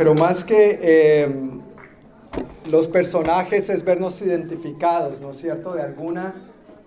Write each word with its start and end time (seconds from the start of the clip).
pero 0.00 0.14
más 0.14 0.44
que 0.44 0.78
eh, 0.80 1.28
los 2.70 2.88
personajes 2.88 3.68
es 3.68 3.84
vernos 3.84 4.22
identificados, 4.22 5.20
¿no 5.20 5.32
es 5.32 5.36
cierto? 5.36 5.74
De 5.74 5.82
alguna 5.82 6.32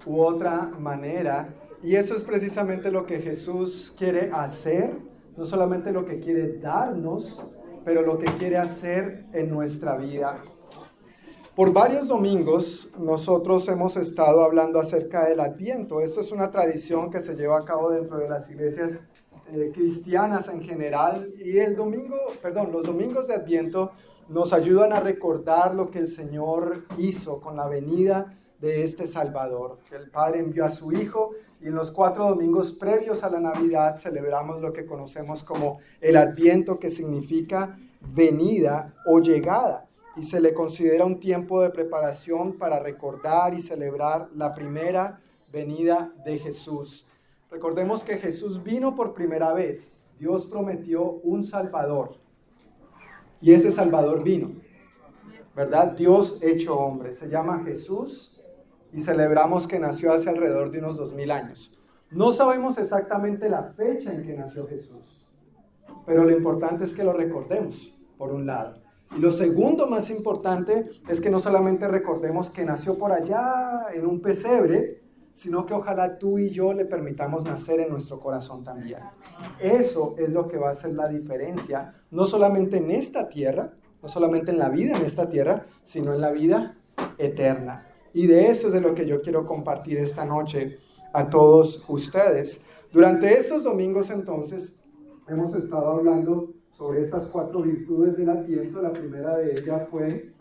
u 0.07 0.19
otra 0.19 0.71
manera. 0.79 1.53
Y 1.83 1.95
eso 1.95 2.15
es 2.15 2.23
precisamente 2.23 2.89
lo 2.89 3.05
que 3.05 3.19
Jesús 3.19 3.93
quiere 3.99 4.31
hacer, 4.33 4.95
no 5.37 5.45
solamente 5.45 5.91
lo 5.91 6.07
que 6.07 6.19
quiere 6.19 6.57
darnos, 6.57 7.39
pero 7.85 8.01
lo 8.01 8.17
que 8.17 8.31
quiere 8.39 8.57
hacer 8.57 9.25
en 9.31 9.51
nuestra 9.51 9.95
vida. 9.95 10.37
Por 11.55 11.71
varios 11.71 12.07
domingos 12.07 12.95
nosotros 12.97 13.67
hemos 13.67 13.95
estado 13.95 14.43
hablando 14.43 14.79
acerca 14.79 15.29
del 15.29 15.39
Adviento. 15.39 16.01
Esto 16.01 16.21
es 16.21 16.31
una 16.31 16.49
tradición 16.49 17.11
que 17.11 17.19
se 17.19 17.35
lleva 17.35 17.59
a 17.59 17.63
cabo 17.63 17.91
dentro 17.91 18.17
de 18.17 18.27
las 18.27 18.49
iglesias 18.49 19.11
eh, 19.51 19.71
cristianas 19.73 20.47
en 20.49 20.61
general. 20.61 21.33
Y 21.37 21.57
el 21.57 21.75
domingo, 21.75 22.17
perdón, 22.41 22.71
los 22.71 22.83
domingos 22.83 23.27
de 23.27 23.35
Adviento 23.35 23.91
nos 24.29 24.53
ayudan 24.53 24.93
a 24.93 24.99
recordar 24.99 25.75
lo 25.75 25.91
que 25.91 25.99
el 25.99 26.07
Señor 26.07 26.85
hizo 26.97 27.41
con 27.41 27.57
la 27.57 27.67
venida 27.67 28.37
de 28.59 28.83
este 28.83 29.05
Salvador, 29.05 29.79
que 29.89 29.95
el 29.95 30.09
Padre 30.09 30.39
envió 30.39 30.63
a 30.65 30.69
su 30.69 30.93
Hijo 30.93 31.31
y 31.59 31.67
en 31.67 31.75
los 31.75 31.91
cuatro 31.91 32.29
domingos 32.29 32.73
previos 32.73 33.23
a 33.23 33.29
la 33.29 33.39
Navidad 33.39 33.99
celebramos 33.99 34.61
lo 34.61 34.71
que 34.71 34.85
conocemos 34.85 35.43
como 35.43 35.79
el 35.99 36.15
Adviento, 36.15 36.79
que 36.79 36.89
significa 36.89 37.77
venida 38.13 38.93
o 39.05 39.19
llegada 39.19 39.87
y 40.15 40.23
se 40.23 40.39
le 40.39 40.53
considera 40.53 41.05
un 41.05 41.19
tiempo 41.19 41.61
de 41.61 41.69
preparación 41.69 42.53
para 42.53 42.79
recordar 42.79 43.53
y 43.53 43.61
celebrar 43.61 44.29
la 44.35 44.53
primera 44.53 45.19
venida 45.51 46.13
de 46.25 46.37
Jesús. 46.39 47.12
Recordemos 47.53 48.03
que 48.03 48.17
Jesús 48.17 48.63
vino 48.63 48.95
por 48.95 49.13
primera 49.13 49.53
vez. 49.53 50.15
Dios 50.17 50.47
prometió 50.47 51.03
un 51.03 51.43
Salvador. 51.43 52.15
Y 53.41 53.53
ese 53.53 53.71
Salvador 53.71 54.23
vino. 54.23 54.53
¿Verdad? 55.55 55.91
Dios 55.95 56.41
hecho 56.41 56.75
hombre. 56.79 57.13
Se 57.13 57.29
llama 57.29 57.61
Jesús 57.63 58.43
y 58.91 59.01
celebramos 59.01 59.67
que 59.67 59.77
nació 59.77 60.13
hace 60.13 60.31
alrededor 60.31 60.71
de 60.71 60.79
unos 60.79 60.97
dos 60.97 61.13
mil 61.13 61.29
años. 61.29 61.85
No 62.09 62.31
sabemos 62.31 62.79
exactamente 62.79 63.47
la 63.47 63.61
fecha 63.61 64.11
en 64.11 64.25
que 64.25 64.33
nació 64.33 64.65
Jesús, 64.67 65.29
pero 66.07 66.23
lo 66.23 66.35
importante 66.35 66.85
es 66.85 66.93
que 66.93 67.03
lo 67.03 67.13
recordemos, 67.13 68.03
por 68.17 68.31
un 68.31 68.47
lado. 68.47 68.81
Y 69.15 69.19
lo 69.19 69.29
segundo 69.29 69.85
más 69.85 70.09
importante 70.09 70.89
es 71.07 71.21
que 71.21 71.29
no 71.29 71.37
solamente 71.37 71.87
recordemos 71.87 72.49
que 72.49 72.65
nació 72.65 72.97
por 72.97 73.11
allá 73.11 73.87
en 73.93 74.07
un 74.07 74.21
pesebre, 74.21 75.02
sino 75.33 75.65
que 75.65 75.73
ojalá 75.73 76.17
tú 76.17 76.37
y 76.39 76.49
yo 76.49 76.73
le 76.73 76.85
permitamos 76.85 77.43
nacer 77.43 77.79
en 77.79 77.89
nuestro 77.89 78.19
corazón 78.19 78.63
también. 78.63 78.99
Eso 79.59 80.15
es 80.17 80.31
lo 80.31 80.47
que 80.47 80.57
va 80.57 80.69
a 80.69 80.71
hacer 80.71 80.93
la 80.93 81.07
diferencia, 81.07 81.95
no 82.11 82.25
solamente 82.25 82.77
en 82.77 82.91
esta 82.91 83.29
tierra, 83.29 83.73
no 84.01 84.09
solamente 84.09 84.51
en 84.51 84.59
la 84.59 84.69
vida 84.69 84.97
en 84.97 85.05
esta 85.05 85.29
tierra, 85.29 85.65
sino 85.83 86.13
en 86.13 86.21
la 86.21 86.31
vida 86.31 86.77
eterna. 87.17 87.87
Y 88.13 88.27
de 88.27 88.49
eso 88.49 88.67
es 88.67 88.73
de 88.73 88.81
lo 88.81 88.93
que 88.93 89.07
yo 89.07 89.21
quiero 89.21 89.45
compartir 89.45 89.97
esta 89.97 90.25
noche 90.25 90.77
a 91.13 91.29
todos 91.29 91.89
ustedes. 91.89 92.73
Durante 92.91 93.35
estos 93.35 93.63
domingos 93.63 94.11
entonces 94.11 94.91
hemos 95.27 95.55
estado 95.55 95.91
hablando 95.91 96.53
sobre 96.71 97.01
estas 97.01 97.27
cuatro 97.27 97.61
virtudes 97.61 98.17
del 98.17 98.29
Adviento. 98.29 98.81
La 98.81 98.91
primera 98.91 99.37
de 99.37 99.53
ellas 99.53 99.87
fue, 99.89 100.33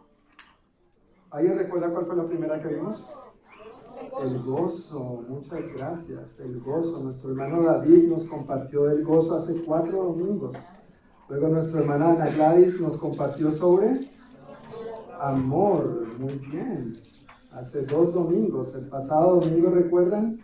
¿alguien 1.30 1.56
recuerda 1.56 1.88
cuál 1.90 2.06
fue 2.06 2.16
la 2.16 2.26
primera 2.26 2.60
que 2.60 2.68
vimos? 2.68 3.12
El 4.22 4.42
gozo, 4.42 5.24
muchas 5.28 5.74
gracias, 5.76 6.40
el 6.40 6.60
gozo. 6.60 7.04
Nuestro 7.04 7.30
hermano 7.30 7.62
David 7.62 8.08
nos 8.08 8.24
compartió 8.24 8.90
el 8.90 9.04
gozo 9.04 9.36
hace 9.36 9.64
cuatro 9.64 10.04
domingos. 10.04 10.56
Luego 11.28 11.48
nuestra 11.48 11.80
hermana 11.80 12.12
Ana 12.12 12.30
Gladys 12.30 12.80
nos 12.80 12.96
compartió 12.96 13.52
sobre 13.52 14.00
amor, 15.20 16.06
muy 16.18 16.34
bien. 16.34 16.96
Hace 17.52 17.86
dos 17.86 18.12
domingos, 18.12 18.74
el 18.74 18.88
pasado 18.88 19.40
domingo, 19.40 19.70
¿recuerdan? 19.70 20.40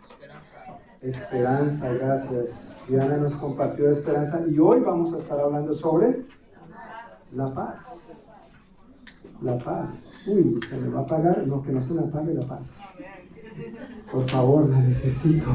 Esperanza, 1.01 1.93
gracias. 1.93 2.85
Diana 2.87 3.17
nos 3.17 3.33
compartió 3.33 3.91
esperanza 3.91 4.45
y 4.47 4.59
hoy 4.59 4.81
vamos 4.81 5.13
a 5.13 5.17
estar 5.17 5.39
hablando 5.39 5.73
sobre 5.73 6.25
la 7.33 7.53
paz. 7.53 8.33
La 9.41 9.57
paz. 9.57 10.11
Uy, 10.27 10.59
¿se 10.69 10.77
me 10.77 10.89
va 10.89 10.99
a 10.99 11.03
apagar? 11.03 11.47
No, 11.47 11.61
que 11.61 11.71
no 11.71 11.81
se 11.81 11.93
me 11.93 12.07
apague 12.07 12.33
la 12.33 12.45
paz. 12.45 12.81
Por 14.11 14.29
favor, 14.29 14.69
la 14.69 14.79
necesito. 14.79 15.47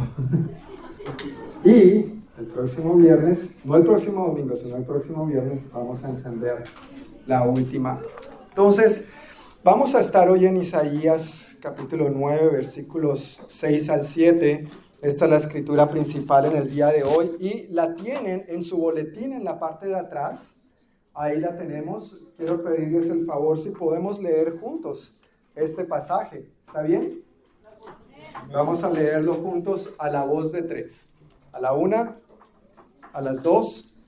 y 1.65 2.23
el 2.39 2.47
próximo 2.53 2.97
viernes, 2.97 3.61
no 3.65 3.77
el 3.77 3.85
próximo 3.85 4.27
domingo, 4.27 4.57
sino 4.57 4.77
el 4.77 4.85
próximo 4.85 5.27
viernes, 5.27 5.73
vamos 5.73 6.05
a 6.05 6.09
encender 6.11 6.65
la 7.27 7.43
última. 7.43 8.01
Entonces, 8.51 9.15
vamos 9.63 9.95
a 9.95 10.01
estar 10.01 10.29
hoy 10.29 10.47
en 10.47 10.57
Isaías 10.57 11.59
capítulo 11.63 12.11
9, 12.11 12.51
versículos 12.51 13.47
6 13.49 13.91
al 13.91 14.05
7 14.05 14.69
esta 15.05 15.27
es 15.27 15.31
la 15.31 15.37
escritura 15.37 15.91
principal 15.91 16.47
en 16.47 16.57
el 16.57 16.71
día 16.71 16.87
de 16.87 17.03
hoy 17.03 17.37
y 17.39 17.67
la 17.67 17.95
tienen 17.95 18.47
en 18.49 18.63
su 18.63 18.79
boletín 18.79 19.35
en 19.35 19.45
la 19.45 19.61
parte 19.61 19.87
de 19.87 19.97
atrás. 19.97 20.71
Ahí 21.13 21.39
la 21.39 21.59
tenemos. 21.59 22.29
Quiero 22.39 22.65
pedirles 22.65 23.11
el 23.11 23.27
favor 23.27 23.59
si 23.59 23.69
podemos 23.69 24.19
leer 24.19 24.59
juntos 24.61 25.21
este 25.55 25.85
pasaje. 25.85 26.49
¿Está 26.67 26.85
bien? 26.85 27.23
Vamos 28.53 28.85
a 28.85 28.91
leerlo 28.91 29.35
juntos 29.35 29.97
a 29.99 30.09
la 30.09 30.25
voz 30.25 30.53
de 30.53 30.63
tres. 30.63 31.17
A 31.53 31.61
la 31.61 31.73
una, 31.73 32.17
a 33.13 33.21
las 33.21 33.43
dos 33.43 33.99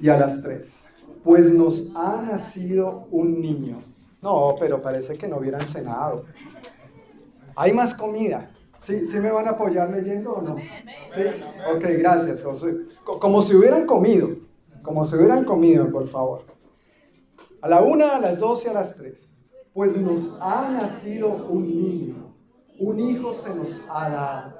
y 0.00 0.08
a 0.08 0.16
las 0.16 0.42
tres. 0.42 1.04
Pues 1.24 1.52
nos 1.52 1.94
ha 1.96 2.22
nacido 2.22 3.08
un 3.10 3.40
niño. 3.40 3.82
No, 4.22 4.54
pero 4.58 4.80
parece 4.80 5.16
que 5.16 5.28
no 5.28 5.38
hubieran 5.38 5.66
cenado. 5.66 6.24
Hay 7.54 7.72
más 7.72 7.94
comida. 7.94 8.50
¿Sí, 8.80 9.04
¿Sí 9.06 9.18
me 9.18 9.30
van 9.30 9.48
a 9.48 9.52
apoyar 9.52 9.90
leyendo 9.90 10.34
o 10.34 10.42
no? 10.42 10.56
Sí, 11.12 11.22
ok, 11.74 11.84
gracias. 11.98 12.44
Como 13.04 13.42
si 13.42 13.54
hubieran 13.54 13.86
comido, 13.86 14.28
como 14.82 15.04
si 15.04 15.16
hubieran 15.16 15.44
comido, 15.44 15.90
por 15.90 16.06
favor. 16.06 16.44
A 17.60 17.68
la 17.68 17.82
una, 17.82 18.16
a 18.16 18.20
las 18.20 18.38
dos 18.38 18.64
y 18.64 18.68
a 18.68 18.72
las 18.72 18.96
tres. 18.96 19.46
Pues 19.72 19.96
nos 19.96 20.40
ha 20.40 20.70
nacido 20.70 21.48
un 21.48 21.66
niño, 21.66 22.25
un 22.78 23.00
hijo 23.00 23.32
se 23.32 23.54
nos 23.54 23.84
ha 23.90 24.08
dado. 24.08 24.54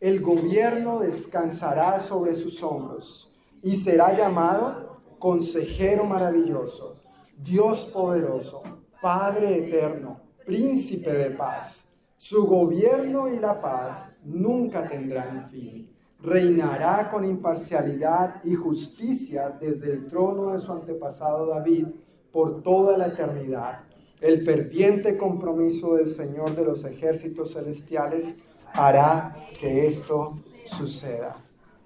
El 0.00 0.20
gobierno 0.20 1.00
descansará 1.00 2.00
sobre 2.00 2.34
sus 2.34 2.62
hombros 2.62 3.38
y 3.62 3.76
será 3.76 4.16
llamado 4.16 5.00
Consejero 5.18 6.04
maravilloso, 6.04 7.00
Dios 7.38 7.90
poderoso, 7.92 8.62
Padre 9.00 9.66
eterno, 9.66 10.20
Príncipe 10.44 11.10
de 11.10 11.30
paz 11.30 11.94
su 12.26 12.46
gobierno 12.46 13.28
y 13.28 13.38
la 13.38 13.60
paz 13.60 14.22
nunca 14.24 14.88
tendrán 14.88 15.50
fin. 15.50 15.94
Reinará 16.20 17.10
con 17.10 17.22
imparcialidad 17.22 18.42
y 18.44 18.54
justicia 18.54 19.50
desde 19.50 19.92
el 19.92 20.06
trono 20.06 20.52
de 20.52 20.58
su 20.58 20.72
antepasado 20.72 21.48
David 21.48 21.86
por 22.32 22.62
toda 22.62 22.96
la 22.96 23.08
eternidad. 23.08 23.80
El 24.24 24.42
ferviente 24.42 25.18
compromiso 25.18 25.96
del 25.96 26.08
Señor 26.08 26.56
de 26.56 26.64
los 26.64 26.82
ejércitos 26.86 27.52
celestiales 27.52 28.46
hará 28.72 29.36
que 29.60 29.86
esto 29.86 30.36
suceda. 30.64 31.36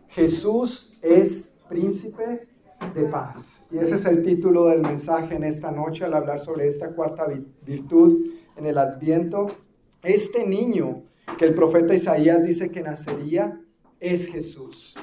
Jesús 0.06 1.00
es 1.02 1.64
príncipe 1.68 2.46
de 2.94 3.02
paz. 3.06 3.70
Y 3.72 3.78
ese 3.78 3.96
es 3.96 4.04
el 4.04 4.24
título 4.24 4.66
del 4.66 4.82
mensaje 4.82 5.34
en 5.34 5.42
esta 5.42 5.72
noche 5.72 6.04
al 6.04 6.14
hablar 6.14 6.38
sobre 6.38 6.68
esta 6.68 6.94
cuarta 6.94 7.26
virtud 7.66 8.26
en 8.56 8.66
el 8.66 8.78
adviento 8.78 9.50
este 10.04 10.46
niño 10.46 11.02
que 11.38 11.44
el 11.44 11.54
profeta 11.54 11.92
Isaías 11.92 12.44
dice 12.44 12.70
que 12.70 12.82
nacería 12.82 13.60
es 13.98 14.28
Jesús. 14.28 14.96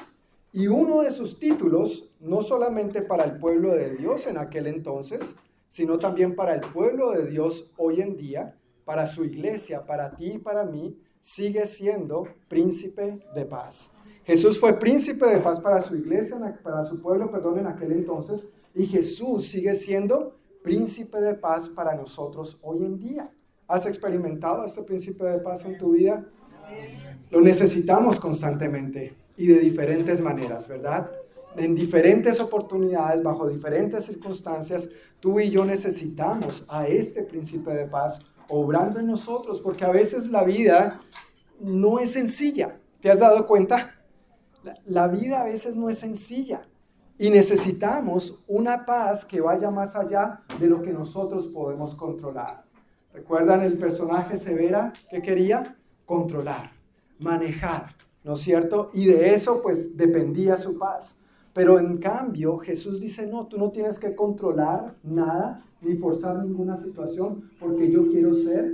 Y 0.54 0.68
uno 0.68 1.02
de 1.02 1.10
sus 1.10 1.38
títulos, 1.38 2.16
no 2.18 2.40
solamente 2.40 3.02
para 3.02 3.24
el 3.24 3.38
pueblo 3.38 3.74
de 3.74 3.94
Dios 3.94 4.26
en 4.26 4.38
aquel 4.38 4.68
entonces, 4.68 5.45
sino 5.68 5.98
también 5.98 6.34
para 6.34 6.54
el 6.54 6.60
pueblo 6.60 7.10
de 7.12 7.26
Dios 7.26 7.74
hoy 7.76 8.00
en 8.00 8.16
día, 8.16 8.56
para 8.84 9.06
su 9.06 9.24
iglesia, 9.24 9.84
para 9.86 10.14
ti 10.16 10.32
y 10.34 10.38
para 10.38 10.64
mí, 10.64 10.98
sigue 11.20 11.66
siendo 11.66 12.28
príncipe 12.48 13.18
de 13.34 13.44
paz. 13.44 13.98
Jesús 14.24 14.58
fue 14.58 14.78
príncipe 14.78 15.26
de 15.26 15.38
paz 15.38 15.60
para 15.60 15.80
su 15.80 15.96
iglesia, 15.96 16.36
para 16.62 16.82
su 16.84 17.02
pueblo, 17.02 17.30
perdón, 17.30 17.58
en 17.58 17.66
aquel 17.66 17.92
entonces, 17.92 18.56
y 18.74 18.86
Jesús 18.86 19.46
sigue 19.46 19.74
siendo 19.74 20.36
príncipe 20.62 21.20
de 21.20 21.34
paz 21.34 21.68
para 21.68 21.94
nosotros 21.94 22.60
hoy 22.62 22.84
en 22.84 22.98
día. 22.98 23.30
¿Has 23.68 23.86
experimentado 23.86 24.64
este 24.64 24.82
principio 24.82 25.26
de 25.26 25.38
paz 25.38 25.64
en 25.64 25.78
tu 25.78 25.92
vida? 25.92 26.24
Lo 27.30 27.40
necesitamos 27.40 28.20
constantemente 28.20 29.14
y 29.36 29.46
de 29.46 29.58
diferentes 29.58 30.20
maneras, 30.20 30.68
¿verdad? 30.68 31.10
En 31.56 31.74
diferentes 31.74 32.38
oportunidades, 32.40 33.22
bajo 33.22 33.48
diferentes 33.48 34.04
circunstancias, 34.04 34.90
tú 35.20 35.40
y 35.40 35.48
yo 35.48 35.64
necesitamos 35.64 36.66
a 36.68 36.86
este 36.86 37.22
principio 37.22 37.72
de 37.72 37.86
paz 37.86 38.34
obrando 38.48 39.00
en 39.00 39.06
nosotros, 39.06 39.60
porque 39.60 39.84
a 39.84 39.90
veces 39.90 40.30
la 40.30 40.44
vida 40.44 41.00
no 41.60 41.98
es 41.98 42.12
sencilla. 42.12 42.78
¿Te 43.00 43.10
has 43.10 43.20
dado 43.20 43.46
cuenta? 43.46 43.94
La 44.84 45.08
vida 45.08 45.40
a 45.40 45.44
veces 45.44 45.76
no 45.76 45.88
es 45.88 45.98
sencilla. 45.98 46.68
Y 47.18 47.30
necesitamos 47.30 48.44
una 48.46 48.84
paz 48.84 49.24
que 49.24 49.40
vaya 49.40 49.70
más 49.70 49.96
allá 49.96 50.42
de 50.60 50.66
lo 50.66 50.82
que 50.82 50.92
nosotros 50.92 51.46
podemos 51.46 51.94
controlar. 51.94 52.64
¿Recuerdan 53.14 53.62
el 53.62 53.78
personaje 53.78 54.36
Severa 54.36 54.92
que 55.08 55.22
quería? 55.22 55.74
Controlar, 56.04 56.70
manejar, 57.18 57.94
¿no 58.22 58.34
es 58.34 58.40
cierto? 58.40 58.90
Y 58.92 59.06
de 59.06 59.34
eso 59.34 59.62
pues 59.62 59.96
dependía 59.96 60.58
su 60.58 60.78
paz. 60.78 61.25
Pero 61.56 61.78
en 61.78 61.96
cambio 61.96 62.58
Jesús 62.58 63.00
dice, 63.00 63.30
no, 63.30 63.46
tú 63.46 63.56
no 63.56 63.70
tienes 63.70 63.98
que 63.98 64.14
controlar 64.14 64.94
nada 65.02 65.64
ni 65.80 65.96
forzar 65.96 66.44
ninguna 66.44 66.76
situación 66.76 67.50
porque 67.58 67.90
yo 67.90 68.08
quiero 68.08 68.34
ser 68.34 68.70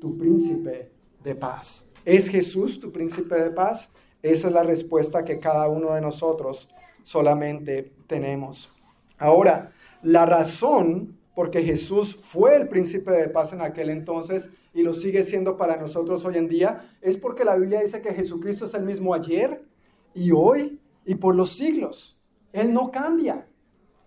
tu 0.00 0.18
príncipe 0.18 0.90
de 1.22 1.36
paz. 1.36 1.92
¿Es 2.04 2.28
Jesús 2.28 2.80
tu 2.80 2.90
príncipe 2.90 3.36
de 3.36 3.50
paz? 3.50 3.98
Esa 4.20 4.48
es 4.48 4.52
la 4.52 4.64
respuesta 4.64 5.24
que 5.24 5.38
cada 5.38 5.68
uno 5.68 5.94
de 5.94 6.00
nosotros 6.00 6.74
solamente 7.04 7.92
tenemos. 8.08 8.80
Ahora, 9.16 9.70
la 10.02 10.26
razón 10.26 11.16
porque 11.36 11.62
Jesús 11.62 12.16
fue 12.16 12.56
el 12.56 12.68
príncipe 12.68 13.12
de 13.12 13.28
paz 13.28 13.52
en 13.52 13.60
aquel 13.60 13.90
entonces 13.90 14.58
y 14.74 14.82
lo 14.82 14.92
sigue 14.92 15.22
siendo 15.22 15.56
para 15.56 15.76
nosotros 15.76 16.24
hoy 16.24 16.38
en 16.38 16.48
día, 16.48 16.96
es 17.00 17.16
porque 17.16 17.44
la 17.44 17.54
Biblia 17.54 17.80
dice 17.80 18.02
que 18.02 18.12
Jesucristo 18.12 18.64
es 18.64 18.74
el 18.74 18.86
mismo 18.86 19.14
ayer 19.14 19.64
y 20.14 20.32
hoy 20.32 20.80
y 21.06 21.14
por 21.14 21.36
los 21.36 21.50
siglos. 21.50 22.22
Él 22.54 22.72
no 22.72 22.92
cambia. 22.92 23.48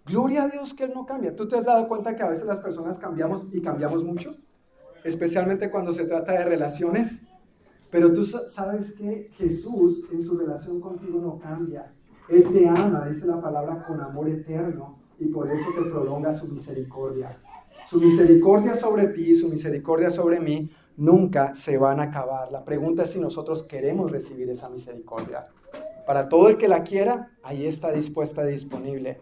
Gloria 0.06 0.44
a 0.44 0.48
Dios 0.48 0.74
que 0.74 0.86
Él 0.86 0.94
no 0.96 1.06
cambia. 1.06 1.36
¿Tú 1.36 1.50
te 1.50 1.58
has 1.58 1.66
dado 1.66 1.86
cuenta 1.90 2.16
que 2.16 2.24
a 2.24 2.30
veces 2.30 2.46
las 2.46 2.62
personas 2.62 2.98
cambiamos 2.98 3.54
y 3.54 3.62
cambiamos 3.62 4.06
mucho? 4.06 4.34
Especialmente 5.04 5.70
cuando 5.70 5.92
se 5.92 6.08
trata 6.08 6.32
de 6.32 6.46
relaciones. 6.46 7.28
Pero 7.92 8.14
tú 8.14 8.26
sabes 8.26 8.98
que 9.00 9.32
Jesús 9.34 10.10
en 10.14 10.24
su 10.24 10.38
relación 10.40 10.80
contigo 10.80 11.20
no 11.20 11.38
cambia. 11.38 11.94
Él 12.30 12.50
te 12.54 12.70
ama, 12.70 13.06
dice 13.10 13.28
la 13.28 13.42
palabra, 13.42 13.84
con 13.86 14.00
amor 14.00 14.30
eterno 14.30 14.98
y 15.20 15.26
por 15.26 15.52
eso 15.52 15.66
te 15.76 15.90
prolonga 15.90 16.32
su 16.32 16.54
misericordia. 16.54 17.38
Su 17.86 18.00
misericordia 18.00 18.76
sobre 18.76 19.08
ti, 19.08 19.36
su 19.36 19.50
misericordia 19.50 20.10
sobre 20.10 20.40
mí, 20.40 20.72
nunca 20.96 21.54
se 21.54 21.78
van 21.78 22.00
a 22.00 22.04
acabar. 22.04 22.50
La 22.50 22.64
pregunta 22.64 23.04
es 23.04 23.10
si 23.10 23.20
nosotros 23.20 23.64
queremos 23.64 24.10
recibir 24.10 24.50
esa 24.50 24.70
misericordia. 24.70 25.48
Para 26.08 26.30
todo 26.30 26.48
el 26.48 26.58
que 26.58 26.70
la 26.70 26.84
quiera, 26.84 27.38
ahí 27.44 27.68
está 27.68 27.92
dispuesta 27.92 28.46
disponible. 28.46 29.20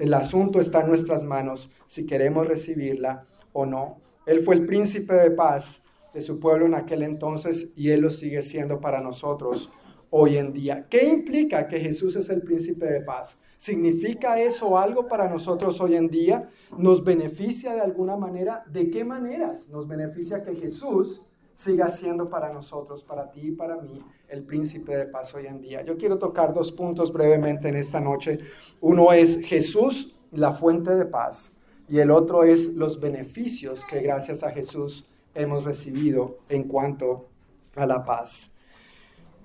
el 0.00 0.12
asunto 0.12 0.60
está 0.60 0.82
en 0.82 0.88
nuestras 0.88 1.24
manos, 1.24 1.78
si 1.88 2.06
queremos 2.06 2.46
recibirla 2.46 3.24
o 3.54 3.64
no. 3.64 3.96
Él 4.26 4.40
fue 4.40 4.56
el 4.56 4.66
príncipe 4.66 5.14
de 5.14 5.30
paz 5.30 5.88
de 6.12 6.20
su 6.20 6.38
pueblo 6.38 6.66
en 6.66 6.74
aquel 6.74 7.02
entonces 7.02 7.78
y 7.78 7.90
Él 7.90 8.02
lo 8.02 8.10
sigue 8.10 8.42
siendo 8.42 8.78
para 8.78 9.00
nosotros 9.00 9.70
hoy 10.10 10.36
en 10.36 10.52
día. 10.52 10.86
¿Qué 10.90 11.08
implica 11.08 11.66
que 11.66 11.80
Jesús 11.80 12.14
es 12.16 12.28
el 12.28 12.42
príncipe 12.42 12.84
de 12.84 13.00
paz? 13.00 13.46
¿Significa 13.56 14.38
eso 14.38 14.78
algo 14.78 15.08
para 15.08 15.30
nosotros 15.30 15.80
hoy 15.80 15.94
en 15.94 16.08
día? 16.08 16.50
¿Nos 16.76 17.02
beneficia 17.02 17.72
de 17.74 17.80
alguna 17.80 18.18
manera? 18.18 18.64
¿De 18.70 18.90
qué 18.90 19.02
maneras 19.02 19.70
nos 19.72 19.88
beneficia 19.88 20.44
que 20.44 20.56
Jesús 20.56 21.32
siga 21.54 21.88
siendo 21.88 22.28
para 22.28 22.52
nosotros, 22.52 23.02
para 23.02 23.30
ti 23.30 23.40
y 23.48 23.52
para 23.52 23.76
mí, 23.76 24.02
el 24.32 24.44
príncipe 24.44 24.96
de 24.96 25.04
paz 25.04 25.34
hoy 25.34 25.46
en 25.46 25.60
día? 25.60 25.82
Yo 25.82 25.96
quiero 25.98 26.18
tocar 26.18 26.54
dos 26.54 26.72
puntos 26.72 27.12
brevemente 27.12 27.68
en 27.68 27.76
esta 27.76 28.00
noche. 28.00 28.38
Uno 28.80 29.12
es 29.12 29.44
Jesús, 29.44 30.20
la 30.32 30.52
fuente 30.52 30.94
de 30.96 31.04
paz, 31.04 31.66
y 31.86 31.98
el 31.98 32.10
otro 32.10 32.42
es 32.42 32.76
los 32.76 32.98
beneficios 32.98 33.84
que 33.84 34.00
gracias 34.00 34.42
a 34.42 34.50
Jesús 34.50 35.14
hemos 35.34 35.64
recibido 35.64 36.38
en 36.48 36.64
cuanto 36.64 37.28
a 37.76 37.84
la 37.86 38.04
paz. 38.04 38.60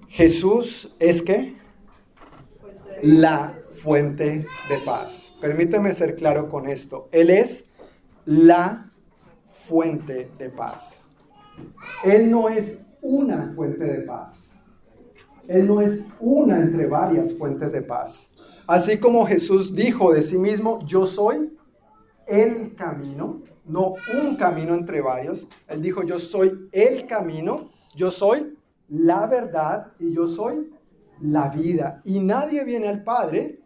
Jesús 0.08 0.96
es 1.00 1.22
que 1.22 1.58
la 3.04 3.60
fuente 3.72 4.46
de 4.70 4.78
paz. 4.86 5.38
Permíteme 5.42 5.92
ser 5.92 6.16
claro 6.16 6.48
con 6.48 6.70
esto. 6.70 7.10
Él 7.12 7.30
es 7.30 7.76
la 8.26 8.90
fuente 9.52 10.32
de 10.38 10.50
paz. 10.50 11.20
Él 12.06 12.32
no 12.32 12.48
es 12.48 12.98
una 13.02 13.52
fuente 13.54 13.84
de 13.84 14.02
paz. 14.02 14.57
Él 15.48 15.68
no 15.68 15.82
es 15.82 16.14
una 16.20 16.60
entre 16.60 16.88
varias 16.88 17.34
fuentes 17.34 17.72
de 17.72 17.82
paz. 17.82 18.40
Así 18.68 19.00
como 19.00 19.26
Jesús 19.26 19.74
dijo 19.74 20.12
de 20.12 20.22
sí 20.22 20.38
mismo, 20.38 20.80
yo 20.86 21.06
soy 21.06 21.58
el 22.26 22.76
camino, 22.76 23.42
no 23.66 23.96
un 24.14 24.36
camino 24.36 24.76
entre 24.76 25.02
varios. 25.02 25.48
Él 25.68 25.82
dijo, 25.82 26.04
yo 26.04 26.20
soy 26.20 26.70
el 26.74 27.08
camino, 27.08 27.70
yo 27.96 28.12
soy 28.12 28.58
la 28.90 29.26
verdad 29.28 29.94
y 30.00 30.14
yo 30.14 30.28
soy 30.28 30.74
la 31.22 31.50
vida. 31.50 32.02
Y 32.04 32.20
nadie 32.20 32.64
viene 32.66 32.90
al 32.90 33.04
Padre 33.04 33.62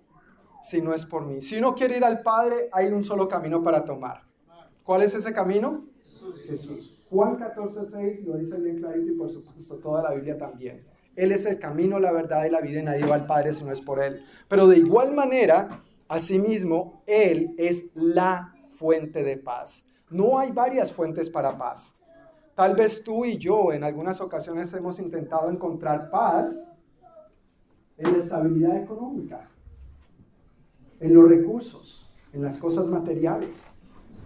si 0.61 0.81
no 0.81 0.93
es 0.93 1.05
por 1.05 1.25
mí. 1.25 1.41
Si 1.41 1.57
uno 1.57 1.73
quiere 1.73 1.97
ir 1.97 2.05
al 2.05 2.21
Padre, 2.21 2.69
hay 2.71 2.91
un 2.91 3.03
solo 3.03 3.27
camino 3.27 3.63
para 3.63 3.83
tomar. 3.83 4.21
¿Cuál 4.83 5.01
es 5.01 5.15
ese 5.15 5.33
camino? 5.33 5.85
Jesús. 6.47 7.03
Juan 7.09 7.35
14, 7.35 7.85
6 7.91 8.27
lo 8.27 8.37
dice 8.37 8.61
bien 8.61 8.77
clarito 8.77 9.11
y 9.11 9.15
por 9.15 9.29
supuesto 9.29 9.77
toda 9.77 10.03
la 10.03 10.13
Biblia 10.13 10.37
también. 10.37 10.90
Él 11.15 11.31
es 11.31 11.45
el 11.45 11.59
camino, 11.59 11.99
la 11.99 12.11
verdad 12.11 12.45
y 12.45 12.49
la 12.49 12.61
vida 12.61 12.79
y 12.79 12.83
nadie 12.83 13.05
va 13.05 13.15
al 13.15 13.25
Padre 13.25 13.53
si 13.53 13.63
no 13.63 13.71
es 13.71 13.81
por 13.81 14.01
Él. 14.01 14.23
Pero 14.47 14.67
de 14.67 14.77
igual 14.77 15.13
manera, 15.13 15.83
asimismo, 16.07 17.03
Él 17.05 17.53
es 17.57 17.95
la 17.95 18.53
fuente 18.69 19.23
de 19.23 19.37
paz. 19.37 19.93
No 20.09 20.39
hay 20.39 20.51
varias 20.51 20.91
fuentes 20.91 21.29
para 21.29 21.57
paz. 21.57 22.03
Tal 22.55 22.75
vez 22.75 23.03
tú 23.03 23.25
y 23.25 23.37
yo 23.37 23.71
en 23.71 23.83
algunas 23.83 24.19
ocasiones 24.21 24.73
hemos 24.73 24.99
intentado 24.99 25.49
encontrar 25.49 26.09
paz 26.09 26.85
en 27.97 28.11
la 28.11 28.17
estabilidad 28.17 28.77
económica 28.77 29.51
en 31.01 31.15
los 31.15 31.27
recursos, 31.27 32.15
en 32.31 32.43
las 32.43 32.57
cosas 32.57 32.87
materiales, 32.87 33.81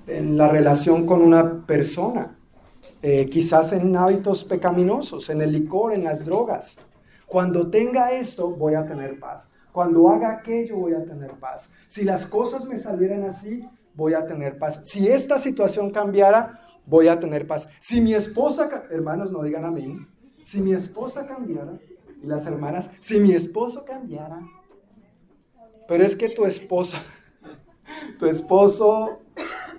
en 0.05 0.37
la 0.37 0.49
relación 0.49 1.07
con 1.07 1.21
una 1.21 1.65
persona, 1.65 2.37
eh, 3.01 3.29
quizás 3.29 3.73
en 3.73 3.95
hábitos 3.95 4.43
pecaminosos, 4.43 5.29
en 5.29 5.41
el 5.41 5.51
licor, 5.51 5.93
en 5.93 6.03
las 6.03 6.25
drogas. 6.25 6.93
Cuando 7.27 7.69
tenga 7.69 8.11
esto, 8.11 8.55
voy 8.55 8.75
a 8.75 8.85
tener 8.85 9.19
paz. 9.19 9.57
Cuando 9.71 10.09
haga 10.09 10.37
aquello, 10.37 10.77
voy 10.77 10.93
a 10.93 11.03
tener 11.03 11.31
paz. 11.31 11.75
Si 11.87 12.03
las 12.03 12.25
cosas 12.25 12.65
me 12.65 12.79
salieran 12.79 13.23
así, 13.23 13.67
voy 13.93 14.13
a 14.13 14.25
tener 14.25 14.57
paz. 14.57 14.87
Si 14.87 15.07
esta 15.07 15.37
situación 15.37 15.91
cambiara, 15.91 16.61
voy 16.85 17.07
a 17.07 17.19
tener 17.19 17.47
paz. 17.47 17.67
Si 17.79 18.01
mi 18.01 18.13
esposa, 18.13 18.69
hermanos, 18.89 19.31
no 19.31 19.43
digan 19.43 19.65
a 19.65 19.71
mí, 19.71 19.97
si 20.43 20.61
mi 20.61 20.73
esposa 20.73 21.27
cambiara, 21.27 21.77
y 22.21 22.27
las 22.27 22.45
hermanas, 22.45 22.89
si 22.99 23.19
mi 23.19 23.33
esposo 23.33 23.83
cambiara, 23.85 24.39
pero 25.87 26.03
es 26.03 26.15
que 26.15 26.29
tu 26.29 26.45
esposa, 26.45 26.97
tu 28.19 28.27
esposo 28.27 29.19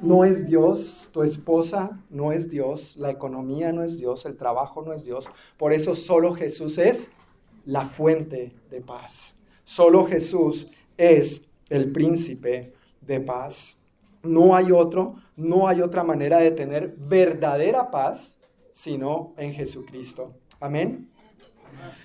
no 0.01 0.25
es 0.25 0.47
Dios, 0.47 1.06
tu 1.17 1.23
esposa 1.23 1.99
no 2.11 2.31
es 2.31 2.51
Dios, 2.51 2.99
la 2.99 3.11
economía 3.11 3.73
no 3.73 3.83
es 3.83 3.97
Dios, 3.97 4.27
el 4.27 4.37
trabajo 4.37 4.83
no 4.83 4.93
es 4.93 5.07
Dios. 5.07 5.31
Por 5.57 5.73
eso 5.73 5.95
solo 5.95 6.35
Jesús 6.35 6.77
es 6.77 7.17
la 7.65 7.87
fuente 7.87 8.55
de 8.71 8.83
paz. 8.83 9.43
Solo 9.65 10.05
Jesús 10.05 10.75
es 10.99 11.63
el 11.71 11.91
príncipe 11.91 12.75
de 13.01 13.21
paz. 13.21 13.93
No 14.23 14.55
hay 14.55 14.73
otro, 14.73 15.15
no 15.37 15.69
hay 15.69 15.81
otra 15.81 16.05
manera 16.05 16.37
de 16.37 16.51
tener 16.51 16.95
verdadera 16.99 17.91
paz 17.91 18.45
sino 18.73 19.33
en 19.39 19.55
Jesucristo. 19.55 20.35
Amén. 20.61 21.09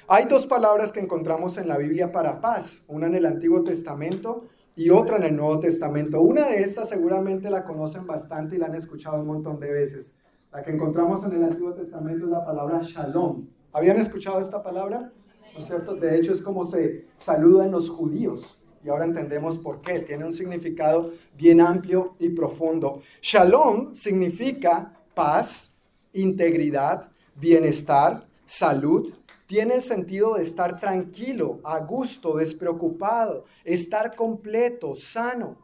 Hay 0.08 0.24
dos 0.24 0.46
palabras 0.46 0.94
que 0.94 1.02
encontramos 1.02 1.58
en 1.58 1.68
la 1.68 1.78
Biblia 1.78 2.14
para 2.14 2.40
paz, 2.40 2.86
una 2.88 3.08
en 3.08 3.16
el 3.16 3.26
Antiguo 3.26 3.62
Testamento 3.66 4.48
y 4.76 4.90
otra 4.90 5.18
en 5.18 5.24
el 5.24 5.36
Nuevo 5.36 5.60
Testamento. 5.60 6.22
Una 6.22 6.48
de 6.48 6.64
estas 6.64 6.90
seguramente 6.90 7.50
la 7.50 7.64
conocen 7.64 8.06
bastante 8.06 8.56
y 8.56 8.60
la 8.60 8.68
han 8.68 8.76
escuchado 8.76 9.22
un 9.22 9.28
montón 9.28 9.60
de 9.60 9.72
veces. 9.72 10.24
La 10.52 10.64
que 10.64 10.72
encontramos 10.72 11.26
en 11.26 11.38
el 11.38 11.44
Antiguo 11.46 11.74
Testamento 11.74 12.26
es 12.26 12.32
la 12.32 12.46
palabra 12.46 12.82
shalom. 12.82 13.48
¿Habían 13.74 13.98
escuchado 13.98 14.40
esta 14.40 14.62
palabra? 14.62 15.12
¿No 15.56 15.62
cierto? 15.62 15.96
De 15.96 16.18
hecho 16.18 16.34
es 16.34 16.42
como 16.42 16.66
se 16.66 17.08
saluda 17.18 17.66
en 17.66 17.72
los 17.72 17.90
judíos. 17.90 18.68
Y 18.84 18.90
ahora 18.90 19.06
entendemos 19.06 19.60
por 19.60 19.82
qué. 19.82 20.00
Tiene 20.00 20.26
un 20.26 20.34
significado 20.34 21.12
bien 21.38 21.62
amplio 21.62 22.16
y 22.20 22.30
profundo. 22.30 23.02
Shalom 23.22 23.94
significa 23.94 24.94
paz, 25.14 25.90
integridad, 26.14 27.12
bienestar, 27.36 28.28
salud, 28.46 29.14
tiene 29.52 29.74
el 29.76 29.82
sentido 29.82 30.36
de 30.36 30.44
estar 30.44 30.80
tranquilo, 30.80 31.60
a 31.66 31.80
gusto, 31.80 32.38
despreocupado, 32.38 33.44
estar 33.66 34.16
completo, 34.16 34.96
sano. 34.96 35.58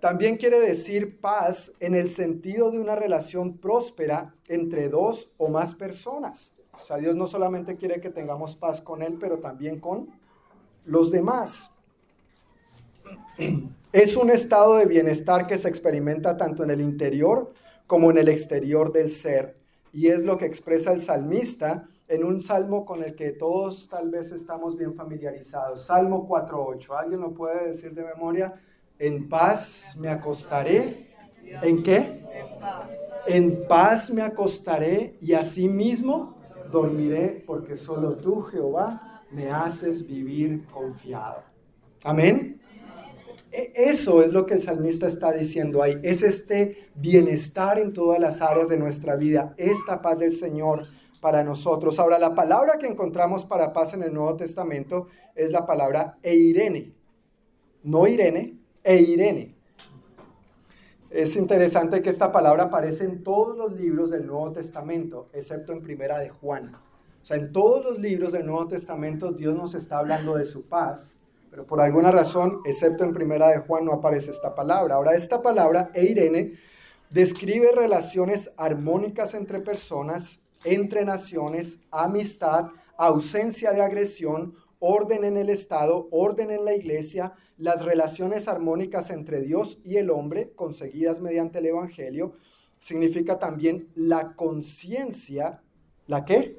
También 0.00 0.36
quiere 0.36 0.60
decir 0.60 1.18
paz 1.18 1.78
en 1.80 1.94
el 1.94 2.10
sentido 2.10 2.70
de 2.70 2.78
una 2.78 2.94
relación 2.94 3.56
próspera 3.56 4.34
entre 4.48 4.90
dos 4.90 5.32
o 5.38 5.48
más 5.48 5.72
personas. 5.72 6.60
O 6.82 6.84
sea, 6.84 6.98
Dios 6.98 7.16
no 7.16 7.26
solamente 7.26 7.76
quiere 7.76 8.02
que 8.02 8.10
tengamos 8.10 8.54
paz 8.54 8.82
con 8.82 9.00
Él, 9.00 9.16
pero 9.18 9.38
también 9.38 9.80
con 9.80 10.10
los 10.84 11.10
demás. 11.10 11.86
Es 13.94 14.14
un 14.14 14.28
estado 14.28 14.76
de 14.76 14.84
bienestar 14.84 15.46
que 15.46 15.56
se 15.56 15.70
experimenta 15.70 16.36
tanto 16.36 16.64
en 16.64 16.70
el 16.70 16.82
interior 16.82 17.54
como 17.86 18.10
en 18.10 18.18
el 18.18 18.28
exterior 18.28 18.92
del 18.92 19.08
ser. 19.08 19.56
Y 19.90 20.08
es 20.08 20.22
lo 20.22 20.36
que 20.36 20.44
expresa 20.44 20.92
el 20.92 21.00
salmista 21.00 21.88
en 22.12 22.24
un 22.24 22.42
salmo 22.42 22.84
con 22.84 23.02
el 23.02 23.14
que 23.14 23.32
todos 23.32 23.88
tal 23.88 24.10
vez 24.10 24.32
estamos 24.32 24.76
bien 24.76 24.94
familiarizados. 24.94 25.86
Salmo 25.86 26.28
4.8. 26.28 26.90
¿Alguien 26.98 27.22
lo 27.22 27.32
puede 27.32 27.68
decir 27.68 27.94
de 27.94 28.04
memoria? 28.04 28.52
En 28.98 29.30
paz 29.30 29.96
me 29.98 30.08
acostaré. 30.08 31.06
¿En 31.62 31.82
qué? 31.82 32.22
En 33.26 33.66
paz. 33.66 34.10
Me 34.10 34.20
acostaré 34.20 35.16
y 35.22 35.32
asimismo 35.32 36.36
dormiré 36.70 37.42
porque 37.46 37.76
solo 37.76 38.16
tú, 38.16 38.42
Jehová, 38.42 39.22
me 39.30 39.50
haces 39.50 40.06
vivir 40.06 40.66
confiado. 40.66 41.42
Amén. 42.04 42.60
E, 43.50 43.72
eso 43.74 44.22
es 44.22 44.34
lo 44.34 44.44
que 44.44 44.52
el 44.54 44.60
salmista 44.60 45.06
está 45.06 45.32
diciendo 45.32 45.82
ahí. 45.82 45.98
Es 46.02 46.22
este 46.22 46.90
bienestar 46.94 47.78
en 47.78 47.94
todas 47.94 48.20
las 48.20 48.42
áreas 48.42 48.68
de 48.68 48.76
nuestra 48.76 49.16
vida, 49.16 49.54
esta 49.56 50.02
paz 50.02 50.18
del 50.18 50.32
Señor 50.32 50.86
para 51.22 51.44
nosotros. 51.44 52.00
Ahora, 52.00 52.18
la 52.18 52.34
palabra 52.34 52.78
que 52.78 52.88
encontramos 52.88 53.44
para 53.44 53.72
paz 53.72 53.94
en 53.94 54.02
el 54.02 54.12
Nuevo 54.12 54.36
Testamento 54.36 55.06
es 55.36 55.52
la 55.52 55.64
palabra 55.64 56.18
eirene. 56.20 56.92
No 57.84 58.08
Irene, 58.08 58.58
eirene. 58.82 59.54
Es 61.10 61.36
interesante 61.36 62.02
que 62.02 62.10
esta 62.10 62.32
palabra 62.32 62.64
aparece 62.64 63.04
en 63.04 63.22
todos 63.22 63.56
los 63.56 63.72
libros 63.72 64.10
del 64.10 64.26
Nuevo 64.26 64.50
Testamento, 64.50 65.28
excepto 65.32 65.72
en 65.72 65.82
Primera 65.82 66.18
de 66.18 66.30
Juan. 66.30 66.74
O 66.74 67.24
sea, 67.24 67.36
en 67.36 67.52
todos 67.52 67.84
los 67.84 67.98
libros 68.00 68.32
del 68.32 68.44
Nuevo 68.44 68.66
Testamento 68.66 69.30
Dios 69.30 69.54
nos 69.54 69.74
está 69.74 69.98
hablando 69.98 70.34
de 70.34 70.44
su 70.44 70.68
paz, 70.68 71.28
pero 71.50 71.64
por 71.64 71.80
alguna 71.80 72.10
razón, 72.10 72.62
excepto 72.64 73.04
en 73.04 73.14
Primera 73.14 73.50
de 73.50 73.58
Juan, 73.58 73.84
no 73.84 73.92
aparece 73.92 74.32
esta 74.32 74.56
palabra. 74.56 74.96
Ahora, 74.96 75.14
esta 75.14 75.40
palabra, 75.40 75.92
eirene, 75.94 76.54
describe 77.10 77.70
relaciones 77.70 78.54
armónicas 78.56 79.34
entre 79.34 79.60
personas, 79.60 80.41
entre 80.64 81.04
naciones, 81.04 81.88
amistad, 81.90 82.66
ausencia 82.96 83.72
de 83.72 83.82
agresión, 83.82 84.54
orden 84.78 85.24
en 85.24 85.36
el 85.36 85.50
Estado, 85.50 86.08
orden 86.10 86.50
en 86.50 86.64
la 86.64 86.74
iglesia, 86.74 87.32
las 87.56 87.84
relaciones 87.84 88.48
armónicas 88.48 89.10
entre 89.10 89.40
Dios 89.40 89.78
y 89.84 89.96
el 89.96 90.10
hombre, 90.10 90.52
conseguidas 90.54 91.20
mediante 91.20 91.58
el 91.58 91.66
Evangelio, 91.66 92.34
significa 92.80 93.38
también 93.38 93.88
la 93.94 94.34
conciencia, 94.34 95.62
¿la 96.06 96.24
qué? 96.24 96.58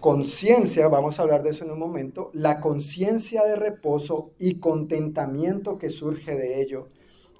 Conciencia, 0.00 0.86
vamos 0.88 1.18
a 1.18 1.22
hablar 1.22 1.42
de 1.42 1.50
eso 1.50 1.64
en 1.64 1.72
un 1.72 1.78
momento, 1.78 2.30
la 2.32 2.60
conciencia 2.60 3.44
de 3.44 3.56
reposo 3.56 4.32
y 4.38 4.60
contentamiento 4.60 5.78
que 5.78 5.90
surge 5.90 6.36
de 6.36 6.60
ello. 6.62 6.88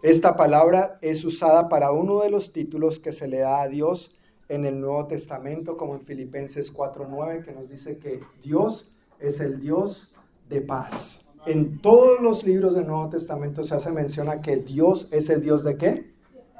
Esta 0.03 0.37
palabra 0.37 0.99
es 1.01 1.25
usada 1.25 1.69
para 1.69 1.93
uno 1.93 2.21
de 2.21 2.31
los 2.31 2.53
títulos 2.53 2.99
que 2.99 3.13
se 3.13 3.29
le 3.29 3.39
da 3.39 3.63
a 3.63 3.69
Dios 3.69 4.19
en 4.49 4.65
el 4.65 4.81
Nuevo 4.81 5.07
Testamento, 5.07 5.77
como 5.77 5.95
en 5.95 6.03
Filipenses 6.03 6.73
4.9, 6.73 7.45
que 7.45 7.53
nos 7.53 7.69
dice 7.69 7.99
que 7.99 8.21
Dios 8.43 8.99
es 9.19 9.41
el 9.41 9.61
Dios 9.61 10.17
de 10.49 10.61
paz 10.61 11.27
en 11.47 11.81
todos 11.81 12.21
los 12.21 12.45
libros 12.45 12.75
del 12.75 12.87
Nuevo 12.87 13.09
Testamento 13.09 13.65
se 13.65 13.75
hace 13.75 13.93
mención 13.93 14.29
a 14.29 14.43
que 14.43 14.57
Dios 14.57 15.13
es 15.13 15.31
el 15.31 15.43
Dios 15.43 15.63
de 15.63 15.77
qué? 15.77 16.13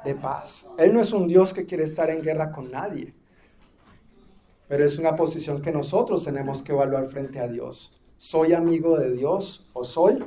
De 0.03 0.15
paz. 0.15 0.73
Él 0.77 0.93
no 0.93 1.01
es 1.01 1.11
un 1.11 1.27
Dios 1.27 1.53
que 1.53 1.65
quiere 1.65 1.83
estar 1.83 2.09
en 2.09 2.21
guerra 2.21 2.51
con 2.51 2.71
nadie, 2.71 3.13
pero 4.67 4.85
es 4.85 4.97
una 4.97 5.15
posición 5.15 5.61
que 5.61 5.71
nosotros 5.71 6.23
tenemos 6.23 6.61
que 6.61 6.71
evaluar 6.71 7.07
frente 7.07 7.39
a 7.39 7.47
Dios. 7.47 8.01
¿Soy 8.17 8.53
amigo 8.53 8.97
de 8.97 9.11
Dios 9.11 9.69
o 9.73 9.83
soy 9.83 10.23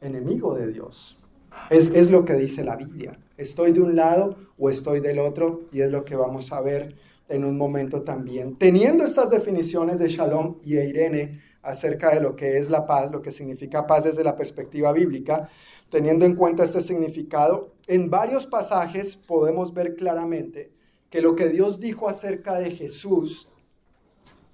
enemigo 0.00 0.54
de 0.54 0.68
Dios? 0.68 1.23
Es, 1.70 2.10
lo 2.10 2.24
que 2.24 2.34
dice 2.34 2.64
la 2.64 2.76
Biblia. 2.76 3.18
¿Estoy 3.36 3.72
de 3.72 3.80
un 3.80 3.96
lado 3.96 4.36
o 4.58 4.70
estoy 4.70 5.00
del 5.00 5.18
otro? 5.18 5.62
Y 5.72 5.80
es 5.80 5.90
lo 5.90 6.04
que 6.04 6.16
vamos 6.16 6.52
a 6.52 6.60
ver 6.60 6.94
en 7.28 7.44
un 7.44 7.56
momento 7.56 8.02
también. 8.02 8.56
Teniendo 8.56 9.04
estas 9.04 9.30
definiciones 9.30 9.98
de 9.98 10.08
Shalom 10.08 10.58
y 10.64 10.76
Irene, 10.76 11.40
acerca 11.64 12.14
de 12.14 12.20
lo 12.20 12.36
que 12.36 12.58
es 12.58 12.70
la 12.70 12.86
paz, 12.86 13.10
lo 13.10 13.22
que 13.22 13.30
significa 13.30 13.86
paz 13.86 14.04
desde 14.04 14.22
la 14.22 14.36
perspectiva 14.36 14.92
bíblica, 14.92 15.48
teniendo 15.90 16.26
en 16.26 16.36
cuenta 16.36 16.62
este 16.62 16.80
significado, 16.80 17.72
en 17.86 18.10
varios 18.10 18.46
pasajes 18.46 19.16
podemos 19.16 19.72
ver 19.72 19.96
claramente 19.96 20.72
que 21.10 21.22
lo 21.22 21.34
que 21.34 21.48
Dios 21.48 21.80
dijo 21.80 22.08
acerca 22.08 22.58
de 22.58 22.70
Jesús, 22.70 23.48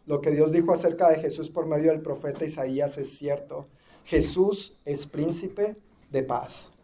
lo 0.07 0.21
que 0.21 0.30
Dios 0.30 0.52
dijo 0.52 0.73
acerca 0.73 1.09
de 1.11 1.21
Jesús 1.21 1.50
por 1.50 1.66
medio 1.66 1.90
del 1.90 2.00
profeta 2.00 2.45
Isaías 2.45 2.97
es 2.99 3.16
cierto. 3.16 3.69
Jesús 4.04 4.80
es 4.85 5.07
príncipe 5.07 5.76
de 6.11 6.23
paz. 6.23 6.79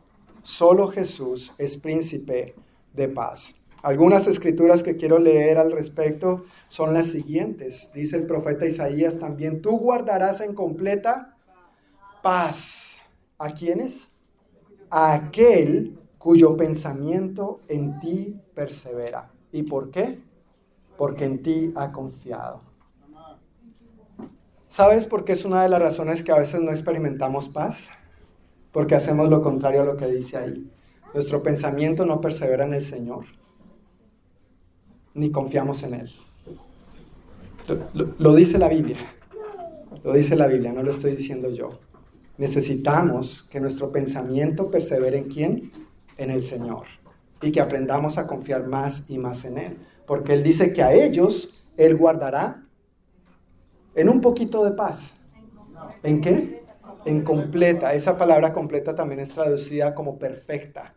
Solo 0.46 0.86
Jesús 0.86 1.52
es 1.58 1.76
príncipe 1.76 2.54
de 2.94 3.08
paz. 3.08 3.66
Algunas 3.82 4.28
escrituras 4.28 4.84
que 4.84 4.96
quiero 4.96 5.18
leer 5.18 5.58
al 5.58 5.72
respecto 5.72 6.44
son 6.68 6.94
las 6.94 7.06
siguientes. 7.06 7.90
Dice 7.92 8.16
el 8.16 8.28
profeta 8.28 8.64
Isaías 8.64 9.18
también, 9.18 9.60
tú 9.60 9.76
guardarás 9.76 10.40
en 10.40 10.54
completa 10.54 11.36
paz. 12.22 13.10
¿A 13.38 13.54
quiénes? 13.54 14.18
A 14.88 15.14
aquel 15.14 15.98
cuyo 16.16 16.56
pensamiento 16.56 17.62
en 17.66 17.98
ti 17.98 18.40
persevera. 18.54 19.32
¿Y 19.50 19.64
por 19.64 19.90
qué? 19.90 20.20
Porque 20.96 21.24
en 21.24 21.42
ti 21.42 21.72
ha 21.74 21.90
confiado. 21.90 22.60
¿Sabes 24.68 25.06
por 25.06 25.24
qué 25.24 25.32
es 25.32 25.44
una 25.44 25.64
de 25.64 25.70
las 25.70 25.82
razones 25.82 26.22
que 26.22 26.30
a 26.30 26.38
veces 26.38 26.60
no 26.60 26.70
experimentamos 26.70 27.48
paz? 27.48 28.05
Porque 28.76 28.94
hacemos 28.94 29.30
lo 29.30 29.40
contrario 29.40 29.80
a 29.80 29.84
lo 29.86 29.96
que 29.96 30.04
dice 30.04 30.36
ahí. 30.36 30.70
Nuestro 31.14 31.42
pensamiento 31.42 32.04
no 32.04 32.20
persevera 32.20 32.66
en 32.66 32.74
el 32.74 32.82
Señor 32.82 33.24
ni 35.14 35.30
confiamos 35.30 35.82
en 35.84 35.94
Él. 35.94 36.10
Lo, 37.94 38.34
dice 38.34 38.58
la 38.58 38.68
Biblia, 38.68 38.98
lo 40.04 40.12
dice 40.12 40.36
la 40.36 40.46
Biblia, 40.46 40.74
no 40.74 40.82
lo 40.82 40.90
estoy 40.90 41.12
diciendo 41.12 41.48
yo. 41.48 41.78
Necesitamos 42.36 43.48
que 43.50 43.60
nuestro 43.60 43.90
pensamiento 43.92 44.70
persevere 44.70 45.16
en 45.16 45.28
quién? 45.30 45.72
En 46.18 46.30
el 46.30 46.42
Señor. 46.42 46.84
Y 47.40 47.52
que 47.52 47.62
aprendamos 47.62 48.18
a 48.18 48.26
confiar 48.26 48.66
más 48.66 49.08
y 49.08 49.16
más 49.16 49.46
en 49.46 49.56
Él. 49.56 49.76
Porque 50.06 50.34
Él 50.34 50.42
dice 50.42 50.74
que 50.74 50.82
a 50.82 50.92
ellos 50.92 51.70
Él 51.78 51.96
guardará 51.96 52.62
en 53.94 54.10
un 54.10 54.20
poquito 54.20 54.62
de 54.66 54.72
paz. 54.72 55.30
¿En 56.02 56.20
qué? 56.20 56.65
En 57.06 57.22
completa. 57.22 57.94
Esa 57.94 58.18
palabra 58.18 58.52
completa 58.52 58.92
también 58.92 59.20
es 59.20 59.30
traducida 59.30 59.94
como 59.94 60.18
perfecta. 60.18 60.92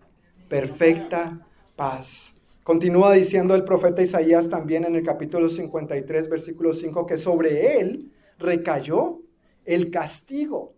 Perfecta 0.47 1.47
paz. 1.75 2.47
Continúa 2.63 3.13
diciendo 3.13 3.53
el 3.53 3.63
profeta 3.63 4.01
Isaías 4.01 4.49
también 4.49 4.85
en 4.85 4.95
el 4.95 5.05
capítulo 5.05 5.47
53, 5.47 6.27
versículo 6.27 6.73
5, 6.73 7.05
que 7.05 7.15
sobre 7.15 7.79
él 7.79 8.11
recayó 8.39 9.21
el 9.65 9.91
castigo, 9.91 10.73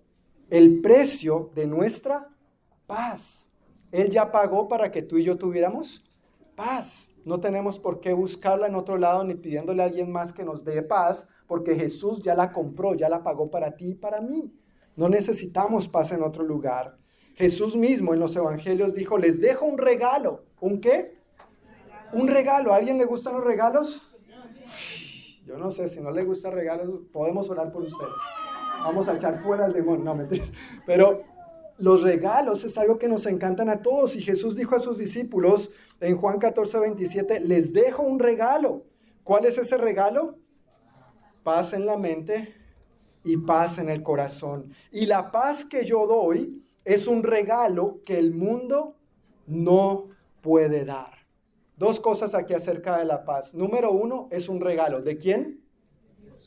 el 0.50 0.82
precio 0.82 1.50
de 1.56 1.66
nuestra 1.66 2.28
paz. 2.86 3.54
Él 3.90 4.10
ya 4.10 4.34
pagó 4.34 4.68
para 4.68 4.92
que 4.92 5.02
tú 5.02 5.18
y 5.18 5.24
yo 5.24 5.38
tuviéramos 5.38 6.12
paz. 6.58 7.22
No 7.24 7.40
tenemos 7.40 7.80
por 7.80 8.02
qué 8.02 8.12
buscarla 8.12 8.68
en 8.68 8.76
otro 8.76 8.98
lado 8.98 9.24
ni 9.24 9.36
pidiéndole 9.36 9.82
a 9.82 9.86
alguien 9.86 10.12
más 10.12 10.34
que 10.34 10.44
nos 10.44 10.66
dé 10.66 10.82
paz, 10.82 11.34
porque 11.48 11.76
Jesús 11.76 12.22
ya 12.22 12.36
la 12.36 12.52
compró, 12.52 12.96
ya 12.96 13.08
la 13.08 13.24
pagó 13.24 13.50
para 13.50 13.78
ti 13.78 13.92
y 13.92 13.96
para 13.96 14.20
mí. 14.20 14.54
No 14.96 15.10
necesitamos 15.10 15.88
paz 15.88 16.12
en 16.12 16.22
otro 16.22 16.44
lugar. 16.44 16.98
Jesús 17.36 17.76
mismo 17.76 18.14
en 18.14 18.20
los 18.20 18.36
evangelios 18.36 18.94
dijo, 18.94 19.18
les 19.18 19.40
dejo 19.40 19.66
un 19.66 19.78
regalo. 19.78 20.44
¿Un 20.60 20.80
qué? 20.80 21.18
Un 22.14 22.28
regalo, 22.28 22.74
¿a 22.74 22.76
alguien 22.76 22.98
le 22.98 23.06
gustan 23.06 23.34
los 23.34 23.44
regalos? 23.44 24.16
Yo 25.46 25.58
no 25.58 25.72
sé, 25.72 25.88
si 25.88 26.02
no 26.02 26.12
le 26.12 26.24
gustan 26.24 26.54
regalos, 26.54 27.02
podemos 27.12 27.50
orar 27.50 27.72
por 27.72 27.84
usted. 27.84 28.06
Vamos 28.84 29.08
a 29.08 29.16
echar 29.16 29.42
fuera 29.42 29.66
al 29.66 29.74
demonio, 29.74 30.04
no 30.04 30.16
mentiras. 30.16 30.52
Pero 30.86 31.24
los 31.78 32.02
regalos 32.02 32.64
es 32.64 32.78
algo 32.78 33.00
que 33.00 33.08
nos 33.08 33.26
encantan 33.26 33.70
a 33.70 33.82
todos. 33.82 34.16
Y 34.16 34.22
Jesús 34.22 34.56
dijo 34.56 34.76
a 34.76 34.80
sus 34.80 34.98
discípulos 34.98 35.76
en 36.00 36.18
Juan 36.18 36.38
14, 36.38 36.80
27, 36.80 37.40
les 37.40 37.74
dejo 37.74 38.04
un 38.04 38.20
regalo. 38.20 38.84
¿Cuál 39.24 39.46
es 39.46 39.58
ese 39.58 39.78
regalo? 39.78 40.38
Paz 41.44 41.74
en 41.74 41.86
la 41.86 41.98
mente 41.98 42.61
y 43.24 43.38
paz 43.38 43.78
en 43.78 43.90
el 43.90 44.04
corazón. 44.04 44.74
Y 44.92 45.06
la 45.06 45.32
paz 45.32 45.66
que 45.66 45.86
yo 45.86 46.08
doy 46.08 46.64
es 46.86 47.08
un 47.08 47.24
regalo 47.24 48.00
que 48.06 48.18
el 48.18 48.34
mundo 48.34 48.96
no 49.48 50.10
puede 50.42 50.86
dar. 50.86 51.14
Dos 51.78 52.00
cosas 52.00 52.36
aquí 52.36 52.54
acerca 52.54 52.98
de 52.98 53.06
la 53.06 53.26
paz. 53.26 53.54
Número 53.54 53.92
uno, 53.92 54.28
es 54.32 54.50
un 54.50 54.62
regalo. 54.62 55.02
¿De 55.02 55.18
quién? 55.18 55.64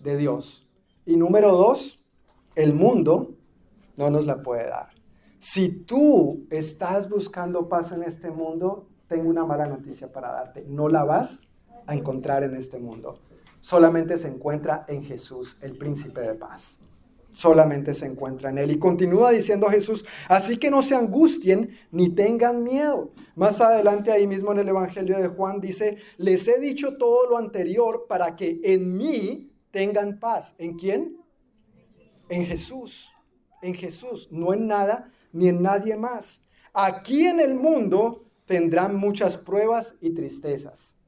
De 0.00 0.16
Dios. 0.16 0.72
Y 1.06 1.16
número 1.16 1.52
dos, 1.52 2.06
el 2.54 2.72
mundo 2.72 3.34
no 3.96 4.10
nos 4.10 4.26
la 4.26 4.42
puede 4.42 4.68
dar. 4.68 4.90
Si 5.38 5.84
tú 5.84 6.46
estás 6.50 7.10
buscando 7.10 7.68
paz 7.68 7.92
en 7.92 8.02
este 8.02 8.30
mundo, 8.30 8.88
tengo 9.08 9.28
una 9.28 9.44
mala 9.44 9.66
noticia 9.66 10.08
para 10.12 10.32
darte. 10.32 10.64
No 10.66 10.88
la 10.88 11.04
vas 11.04 11.62
a 11.86 11.94
encontrar 11.94 12.44
en 12.44 12.56
este 12.56 12.78
mundo. 12.78 13.18
Solamente 13.64 14.18
se 14.18 14.28
encuentra 14.28 14.84
en 14.88 15.02
Jesús, 15.02 15.62
el 15.62 15.78
príncipe 15.78 16.20
de 16.20 16.34
paz 16.34 16.84
solamente 17.32 17.94
se 17.94 18.06
encuentra 18.06 18.50
en 18.50 18.58
Él. 18.58 18.70
Y 18.72 18.78
continúa 18.78 19.30
diciendo 19.30 19.68
Jesús, 19.68 20.04
así 20.28 20.58
que 20.58 20.70
no 20.70 20.82
se 20.82 20.94
angustien 20.94 21.76
ni 21.90 22.14
tengan 22.14 22.62
miedo. 22.62 23.10
Más 23.34 23.62
adelante 23.62 24.12
ahí 24.12 24.26
mismo 24.26 24.52
en 24.52 24.58
el 24.58 24.68
Evangelio 24.68 25.18
de 25.18 25.28
Juan 25.28 25.62
dice, 25.62 25.96
les 26.18 26.46
he 26.46 26.60
dicho 26.60 26.98
todo 26.98 27.28
lo 27.28 27.38
anterior 27.38 28.04
para 28.06 28.36
que 28.36 28.60
en 28.62 28.96
mí 28.96 29.50
tengan 29.70 30.20
paz. 30.20 30.54
¿En 30.58 30.76
quién? 30.76 31.16
En 32.28 32.44
Jesús. 32.44 33.08
En 33.62 33.72
Jesús, 33.72 34.28
no 34.30 34.52
en 34.52 34.66
nada 34.66 35.10
ni 35.32 35.48
en 35.48 35.62
nadie 35.62 35.96
más. 35.96 36.50
Aquí 36.74 37.26
en 37.26 37.40
el 37.40 37.54
mundo 37.54 38.26
tendrán 38.44 38.94
muchas 38.94 39.38
pruebas 39.38 40.02
y 40.02 40.10
tristezas. 40.10 41.03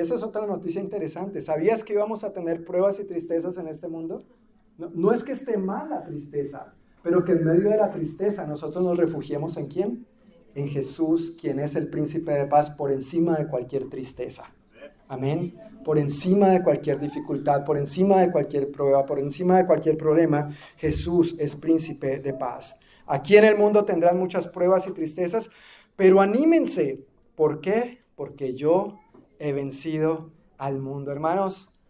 Esa 0.00 0.14
es 0.14 0.22
otra 0.22 0.46
noticia 0.46 0.80
interesante. 0.80 1.42
¿Sabías 1.42 1.84
que 1.84 1.92
íbamos 1.92 2.24
a 2.24 2.32
tener 2.32 2.64
pruebas 2.64 2.98
y 3.00 3.04
tristezas 3.04 3.58
en 3.58 3.68
este 3.68 3.86
mundo? 3.86 4.24
No, 4.78 5.12
es 5.12 5.22
que 5.22 5.32
esté 5.32 5.58
mal 5.58 5.90
la 5.90 6.02
tristeza, 6.02 6.74
pero 7.02 7.22
que 7.22 7.32
en 7.32 7.44
medio 7.44 7.68
de 7.68 7.76
la 7.76 7.90
tristeza 7.90 8.46
nosotros 8.46 8.82
nos 8.82 8.96
refugiemos 8.96 9.58
en 9.58 9.66
quién? 9.66 10.06
En 10.54 10.68
Jesús, 10.68 11.36
quien 11.38 11.60
es 11.60 11.76
el 11.76 11.90
príncipe 11.90 12.32
de 12.32 12.46
paz 12.46 12.70
por 12.70 12.90
encima 12.90 13.36
de 13.36 13.46
cualquier 13.46 13.90
tristeza. 13.90 14.44
Amén. 15.06 15.54
Por 15.84 15.98
encima 15.98 16.48
de 16.48 16.62
cualquier 16.62 16.98
dificultad, 16.98 17.66
por 17.66 17.76
encima 17.76 18.22
de 18.22 18.32
cualquier 18.32 18.70
prueba, 18.70 19.04
por 19.04 19.18
encima 19.18 19.58
de 19.58 19.66
cualquier 19.66 19.98
problema, 19.98 20.56
Jesús 20.78 21.36
es 21.38 21.54
príncipe 21.56 22.20
de 22.20 22.32
paz. 22.32 22.86
Aquí 23.06 23.36
en 23.36 23.44
el 23.44 23.58
mundo 23.58 23.84
tendrán 23.84 24.18
muchas 24.18 24.46
pruebas 24.46 24.86
y 24.86 24.94
tristezas, 24.94 25.50
pero 25.94 26.22
anímense. 26.22 27.04
¿Por 27.34 27.60
qué? 27.60 27.98
Porque 28.16 28.54
yo 28.54 28.99
he 29.40 29.52
vencido 29.52 30.30
al 30.58 30.78
mundo. 30.78 31.10
Hermanos, 31.10 31.80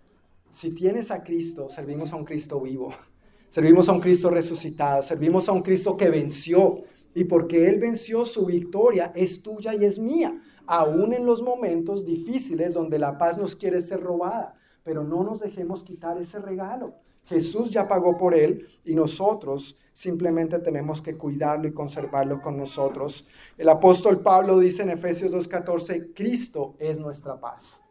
si 0.50 0.74
tienes 0.74 1.10
a 1.10 1.22
Cristo, 1.22 1.68
servimos 1.68 2.12
a 2.12 2.16
un 2.16 2.24
Cristo 2.24 2.60
vivo. 2.62 2.94
Servimos 3.50 3.88
a 3.88 3.92
un 3.92 4.00
Cristo 4.00 4.30
resucitado, 4.30 5.02
servimos 5.02 5.48
a 5.48 5.52
un 5.52 5.62
Cristo 5.62 5.96
que 5.96 6.08
venció. 6.08 6.84
Y 7.12 7.24
porque 7.24 7.68
Él 7.68 7.80
venció, 7.80 8.24
su 8.24 8.46
victoria 8.46 9.10
es 9.16 9.42
tuya 9.42 9.74
y 9.74 9.84
es 9.84 9.98
mía, 9.98 10.40
aún 10.66 11.12
en 11.12 11.26
los 11.26 11.42
momentos 11.42 12.06
difíciles 12.06 12.72
donde 12.72 13.00
la 13.00 13.18
paz 13.18 13.36
nos 13.36 13.56
quiere 13.56 13.80
ser 13.80 14.00
robada. 14.00 14.56
Pero 14.84 15.02
no 15.02 15.24
nos 15.24 15.40
dejemos 15.40 15.82
quitar 15.82 16.16
ese 16.18 16.40
regalo. 16.40 16.94
Jesús 17.24 17.72
ya 17.72 17.88
pagó 17.88 18.16
por 18.16 18.34
Él 18.34 18.68
y 18.84 18.94
nosotros 18.94 19.80
simplemente 19.92 20.60
tenemos 20.60 21.02
que 21.02 21.16
cuidarlo 21.18 21.66
y 21.66 21.74
conservarlo 21.74 22.40
con 22.40 22.56
nosotros. 22.56 23.28
El 23.60 23.68
apóstol 23.68 24.22
Pablo 24.22 24.58
dice 24.58 24.84
en 24.84 24.88
Efesios 24.88 25.34
2.14, 25.34 26.14
Cristo 26.14 26.76
es 26.78 26.98
nuestra 26.98 27.38
paz. 27.38 27.90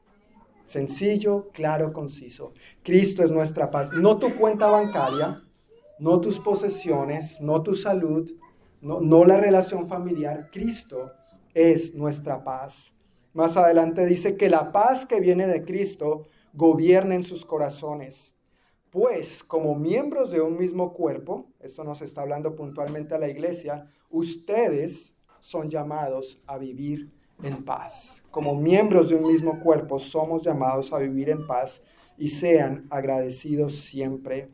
Sencillo, 0.66 1.50
claro, 1.54 1.94
conciso. 1.94 2.54
Cristo 2.82 3.24
es 3.24 3.30
nuestra 3.30 3.70
paz. 3.70 3.94
No 3.94 4.18
tu 4.18 4.36
cuenta 4.36 4.66
bancaria, 4.66 5.44
no 6.00 6.20
tus 6.22 6.40
posesiones, 6.40 7.42
no 7.42 7.62
tu 7.62 7.76
salud, 7.76 8.32
no, 8.82 9.26
la 9.26 9.38
relación 9.40 9.88
familiar. 9.88 10.50
Cristo 10.52 11.12
es 11.54 11.94
nuestra 11.94 12.44
paz. 12.44 13.06
Más 13.34 13.56
adelante 13.56 14.08
dice 14.08 14.38
que 14.38 14.50
la 14.50 14.72
paz 14.72 15.06
que 15.06 15.20
viene 15.20 15.46
de 15.46 15.64
Cristo 15.64 16.24
gobierna 16.52 17.14
en 17.14 17.24
sus 17.24 17.46
corazones. 17.46 18.44
Pues 18.90 19.44
como 19.44 19.76
miembros 19.76 20.32
de 20.32 20.42
un 20.42 20.58
mismo 20.58 20.94
cuerpo, 20.94 21.52
esto 21.60 21.84
nos 21.84 22.02
está 22.02 22.22
hablando 22.22 22.56
puntualmente 22.56 23.14
a 23.14 23.20
la 23.20 23.30
iglesia, 23.30 23.88
ustedes 24.10 25.19
son 25.40 25.70
llamados 25.70 26.44
a 26.48 26.58
vivir 26.58 27.10
en 27.44 27.64
paz. 27.64 28.28
Como 28.32 28.56
miembros 28.56 29.10
de 29.10 29.16
un 29.16 29.32
mismo 29.32 29.60
cuerpo 29.62 30.00
somos 30.00 30.44
llamados 30.44 30.92
a 30.94 31.00
vivir 31.00 31.30
en 31.30 31.48
paz 31.48 31.92
y 32.18 32.28
sean 32.28 32.86
agradecidos 32.90 33.76
siempre 33.76 34.50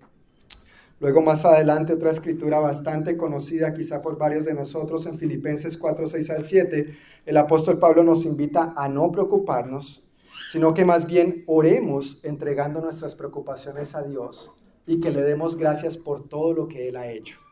Luego 1.00 1.22
más 1.22 1.44
adelante 1.44 1.94
otra 1.94 2.10
escritura 2.10 2.60
bastante 2.60 3.18
conocida 3.18 3.74
quizá 3.74 4.02
por 4.02 4.18
varios 4.18 4.46
de 4.46 4.54
nosotros 4.54 5.06
en 5.06 5.18
Filipenses 5.18 5.78
4, 5.78 6.08
6 6.08 6.30
al 6.30 6.44
7, 6.44 6.98
el 7.26 7.38
apóstol 7.38 7.80
Pablo 7.80 8.02
nos 8.02 8.26
invita 8.26 8.74
a 8.78 8.88
no 8.88 9.12
preocuparnos, 9.12 10.14
sino 10.50 10.74
que 10.74 10.86
más 10.86 11.06
bien 11.06 11.44
oremos 11.48 12.24
entregando 12.24 12.80
nuestras 12.80 13.14
preocupaciones 13.14 13.94
a 13.94 14.04
Dios 14.04 14.62
y 14.88 15.02
que 15.02 15.12
le 15.12 15.22
demos 15.22 15.58
gracias 15.58 15.98
por 15.98 16.30
todo 16.30 16.54
lo 16.54 16.68
que 16.68 16.88
Él 16.88 16.96
ha 16.96 17.12
hecho. 17.12 17.45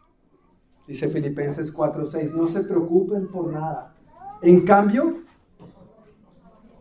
Dice 0.88 1.08
Filipenses 1.08 1.72
4, 1.72 2.06
6, 2.06 2.34
no 2.36 2.48
se 2.48 2.63
preocupen 2.63 3.28
por 3.28 3.52
nada. 3.52 3.96
En 4.42 4.66
cambio, 4.66 5.24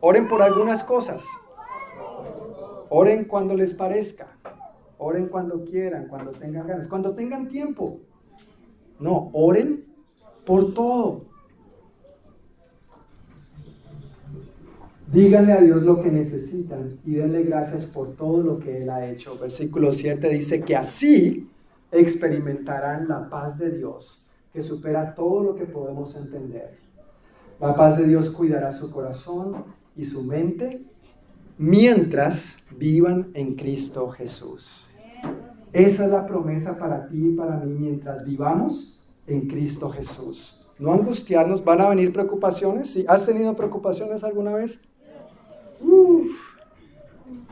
oren 0.01 0.27
por 0.29 0.43
algunas 0.43 0.83
cosas. 0.83 1.25
Oren 2.88 3.25
cuando 3.25 3.57
les 3.57 3.73
parezca 3.73 4.27
Oren 5.05 5.27
cuando 5.27 5.65
quieran, 5.65 6.07
cuando 6.07 6.31
tengan 6.31 6.67
ganas, 6.67 6.87
cuando 6.87 7.12
tengan 7.12 7.49
tiempo. 7.49 8.01
No, 9.01 9.31
oren 9.33 9.85
por 10.47 10.73
todo. 10.75 11.25
Díganle 15.12 15.53
a 15.53 15.61
Dios 15.61 15.83
lo 15.83 16.01
que 16.01 16.11
necesitan 16.11 17.01
y 17.05 17.15
denle 17.15 17.43
gracias 17.43 17.87
por 17.87 18.15
todo 18.15 18.43
lo 18.43 18.61
que 18.61 18.83
Él 18.83 18.91
ha 18.91 19.05
hecho. 19.05 19.37
Versículo 19.38 19.93
7 19.93 20.29
dice 20.29 20.65
que 20.65 20.77
así 20.77 21.51
experimentarán 21.92 23.07
la 23.07 23.28
paz 23.28 23.59
de 23.59 23.70
Dios, 23.70 24.33
que 24.52 24.62
supera 24.62 25.14
todo 25.14 25.42
lo 25.42 25.55
que 25.55 25.66
podemos 25.66 26.16
entender. 26.16 26.78
La 27.61 27.74
paz 27.74 27.98
de 27.98 28.09
Dios 28.09 28.31
cuidará 28.31 28.72
su 28.72 28.90
corazón 28.90 29.64
y 29.94 30.05
su 30.05 30.24
mente 30.24 30.85
mientras 31.59 32.68
vivan 32.76 33.31
en 33.35 33.55
Cristo 33.55 34.11
Jesús. 34.11 34.96
Esa 35.72 36.05
es 36.07 36.11
la 36.11 36.26
promesa 36.26 36.78
para 36.78 37.07
ti 37.07 37.28
y 37.28 37.37
para 37.37 37.57
mí 37.59 37.72
mientras 37.78 38.24
vivamos 38.26 39.05
en 39.26 39.46
Cristo 39.46 39.90
Jesús. 39.90 40.66
No 40.78 40.92
angustiarnos, 40.92 41.64
van 41.64 41.81
a 41.81 41.88
venir 41.90 42.12
preocupaciones. 42.12 43.05
¿Has 43.09 43.24
tenido 43.24 43.55
preocupaciones 43.55 44.24
alguna 44.24 44.55
vez? 44.55 44.92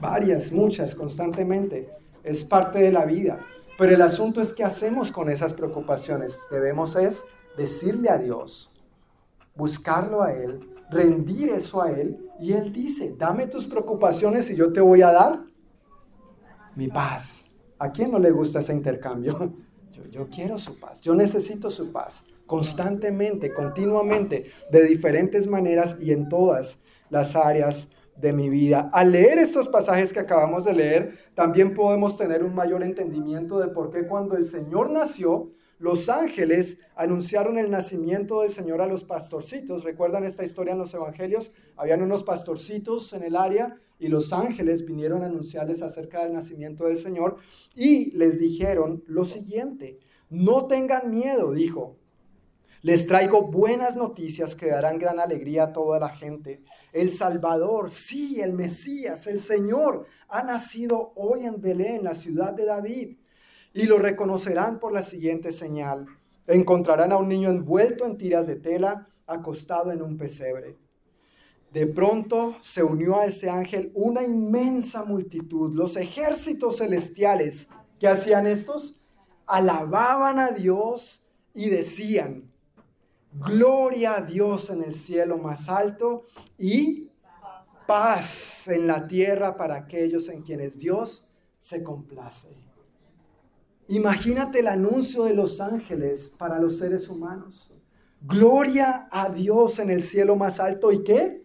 varias, 0.01 0.53
muchas, 0.53 0.95
constantemente. 0.95 1.89
Es 2.25 2.45
parte 2.45 2.81
de 2.81 2.93
la 2.93 3.05
vida. 3.05 3.39
Pero 3.81 3.95
el 3.95 4.03
asunto 4.03 4.43
es 4.43 4.53
qué 4.53 4.63
hacemos 4.63 5.11
con 5.11 5.31
esas 5.31 5.55
preocupaciones. 5.55 6.39
Debemos 6.51 6.97
es 6.97 7.33
decirle 7.57 8.11
a 8.11 8.19
Dios, 8.19 8.79
buscarlo 9.55 10.23
a 10.23 10.35
Él, 10.35 10.69
rendir 10.91 11.49
eso 11.49 11.81
a 11.81 11.91
Él. 11.91 12.29
Y 12.39 12.53
Él 12.53 12.75
dice, 12.75 13.17
dame 13.17 13.47
tus 13.47 13.65
preocupaciones 13.65 14.51
y 14.51 14.57
yo 14.57 14.71
te 14.71 14.83
voy 14.83 15.01
a 15.01 15.13
dar 15.13 15.41
mi 16.77 16.89
paz. 16.89 17.55
¿A 17.79 17.91
quién 17.91 18.11
no 18.11 18.19
le 18.19 18.31
gusta 18.31 18.59
ese 18.59 18.75
intercambio? 18.75 19.55
Yo, 20.11 20.29
quiero 20.29 20.57
su 20.57 20.79
paz, 20.79 21.01
yo 21.03 21.15
necesito 21.15 21.71
su 21.71 21.93
paz, 21.93 22.33
constantemente, 22.47 23.53
continuamente, 23.53 24.51
de 24.71 24.85
diferentes 24.85 25.47
maneras 25.47 26.01
y 26.03 26.13
en 26.13 26.29
todas 26.29 26.87
las 27.11 27.37
áreas 27.37 27.97
de 28.21 28.33
mi 28.33 28.49
vida. 28.49 28.91
Al 28.93 29.13
leer 29.13 29.39
estos 29.39 29.69
pasajes 29.69 30.13
que 30.13 30.21
acabamos 30.21 30.65
de 30.65 30.75
leer, 30.75 31.19
también 31.35 31.75
podemos 31.75 32.17
tener 32.17 32.45
un 32.45 32.55
mayor 32.55 32.83
entendimiento 32.83 33.59
de 33.59 33.69
por 33.69 33.91
qué 33.91 34.07
cuando 34.07 34.37
el 34.37 34.45
Señor 34.45 34.91
nació, 34.91 35.51
los 35.79 36.11
ángeles 36.11 36.89
anunciaron 36.95 37.57
el 37.57 37.71
nacimiento 37.71 38.43
del 38.43 38.51
Señor 38.51 38.83
a 38.83 38.87
los 38.87 39.05
pastorcitos. 39.05 39.83
¿Recuerdan 39.83 40.25
esta 40.25 40.45
historia 40.45 40.73
en 40.73 40.79
los 40.79 40.93
evangelios? 40.93 41.53
Habían 41.77 42.03
unos 42.03 42.23
pastorcitos 42.23 43.15
en 43.15 43.23
el 43.23 43.35
área 43.35 43.77
y 43.99 44.09
los 44.09 44.33
ángeles 44.35 44.85
vinieron 44.85 45.23
a 45.23 45.27
anunciarles 45.27 45.81
acerca 45.81 46.23
del 46.23 46.35
nacimiento 46.35 46.85
del 46.85 46.99
Señor 46.99 47.37
y 47.75 48.11
les 48.13 48.39
dijeron 48.39 49.03
lo 49.07 49.25
siguiente, 49.25 49.99
no 50.29 50.67
tengan 50.67 51.15
miedo, 51.15 51.53
dijo, 51.53 51.97
les 52.83 53.07
traigo 53.07 53.43
buenas 53.43 53.97
noticias 53.97 54.55
que 54.55 54.71
darán 54.71 54.99
gran 54.99 55.21
alegría 55.21 55.65
a 55.65 55.73
toda 55.73 55.99
la 55.99 56.09
gente. 56.09 56.63
El 56.93 57.11
Salvador, 57.11 57.91
sí, 57.91 58.41
el 58.41 58.53
Mesías, 58.53 59.27
el 59.27 59.41
Señor, 59.41 60.07
ha 60.29 60.43
nacido 60.43 61.13
hoy 61.17 61.47
en 61.47 61.61
Belén, 61.61 62.05
la 62.05 62.15
ciudad 62.15 62.53
de 62.53 62.65
David, 62.65 63.17
y 63.73 63.85
lo 63.85 63.99
reconocerán 63.99 64.81
por 64.81 64.93
la 64.93 65.03
siguiente 65.03 65.53
señal. 65.53 66.07
Encontrarán 66.47 67.13
a 67.13 67.17
un 67.19 67.29
niño 67.29 67.51
envuelto 67.51 68.05
en 68.05 68.19
tiras 68.19 68.47
de 68.47 68.57
tela, 68.57 69.09
acostado 69.27 69.93
en 69.93 70.03
un 70.03 70.17
pesebre. 70.19 70.77
De 71.73 71.87
pronto 71.87 72.57
se 72.63 72.83
unió 72.83 73.21
a 73.21 73.27
ese 73.27 73.49
ángel 73.49 73.93
una 73.95 74.25
inmensa 74.25 75.05
multitud. 75.05 75.73
Los 75.73 75.97
ejércitos 75.97 76.79
celestiales 76.79 77.71
que 78.01 78.09
hacían 78.09 78.49
estos 78.49 79.07
alababan 79.47 80.41
a 80.41 80.51
Dios 80.51 81.31
y 81.55 81.71
decían, 81.71 82.50
gloria 83.33 84.17
a 84.17 84.23
Dios 84.23 84.71
en 84.71 84.85
el 84.85 84.95
cielo 84.95 85.39
más 85.39 85.69
alto 85.69 86.25
y 86.59 87.09
paz 87.87 88.69
en 88.69 88.87
la 88.87 89.07
tierra 89.07 89.57
para 89.57 89.77
aquellos 89.77 90.29
en 90.29 90.43
quienes 90.43 90.79
Dios 90.79 91.35
se 91.59 91.83
complace. 91.83 92.57
Imagínate 93.89 94.61
el 94.61 94.69
anuncio 94.69 95.25
de 95.25 95.35
los 95.35 95.61
ángeles 95.61 96.37
para 96.39 96.59
los 96.59 96.79
seres 96.79 97.09
humanos. 97.09 97.83
Gloria 98.23 99.09
a 99.11 99.31
Dios 99.31 99.79
en 99.79 99.91
el 99.91 100.03
cielo 100.03 100.37
más 100.37 100.61
alto 100.61 100.93
y 100.93 101.03
qué? 101.03 101.41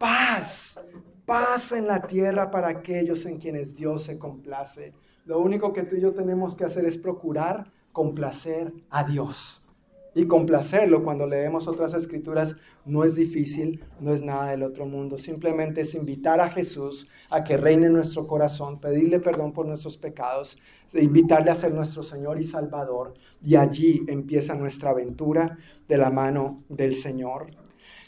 paz, 0.00 0.88
paz 1.26 1.72
en 1.72 1.86
la 1.86 2.00
tierra 2.00 2.50
para 2.50 2.68
aquellos 2.68 3.26
en 3.26 3.38
quienes 3.38 3.76
Dios 3.76 4.04
se 4.04 4.18
complace. 4.18 4.94
Lo 5.26 5.40
único 5.40 5.74
que 5.74 5.82
tú 5.82 5.96
y 5.96 6.00
yo 6.00 6.14
tenemos 6.14 6.56
que 6.56 6.64
hacer 6.64 6.86
es 6.86 6.96
procurar 6.96 7.70
complacer 7.92 8.72
a 8.88 9.04
Dios. 9.04 9.69
Y 10.14 10.26
complacerlo 10.26 11.04
cuando 11.04 11.26
leemos 11.26 11.68
otras 11.68 11.94
escrituras 11.94 12.62
no 12.84 13.04
es 13.04 13.14
difícil, 13.14 13.84
no 14.00 14.12
es 14.12 14.22
nada 14.22 14.50
del 14.50 14.62
otro 14.62 14.86
mundo. 14.86 15.18
Simplemente 15.18 15.82
es 15.82 15.94
invitar 15.94 16.40
a 16.40 16.50
Jesús 16.50 17.12
a 17.28 17.44
que 17.44 17.56
reine 17.56 17.86
en 17.86 17.92
nuestro 17.92 18.26
corazón, 18.26 18.80
pedirle 18.80 19.20
perdón 19.20 19.52
por 19.52 19.66
nuestros 19.66 19.96
pecados, 19.96 20.58
invitarle 20.92 21.50
a 21.50 21.54
ser 21.54 21.74
nuestro 21.74 22.02
Señor 22.02 22.40
y 22.40 22.44
Salvador. 22.44 23.14
Y 23.42 23.56
allí 23.56 24.02
empieza 24.08 24.54
nuestra 24.54 24.90
aventura 24.90 25.58
de 25.88 25.96
la 25.96 26.10
mano 26.10 26.64
del 26.68 26.94
Señor. 26.94 27.48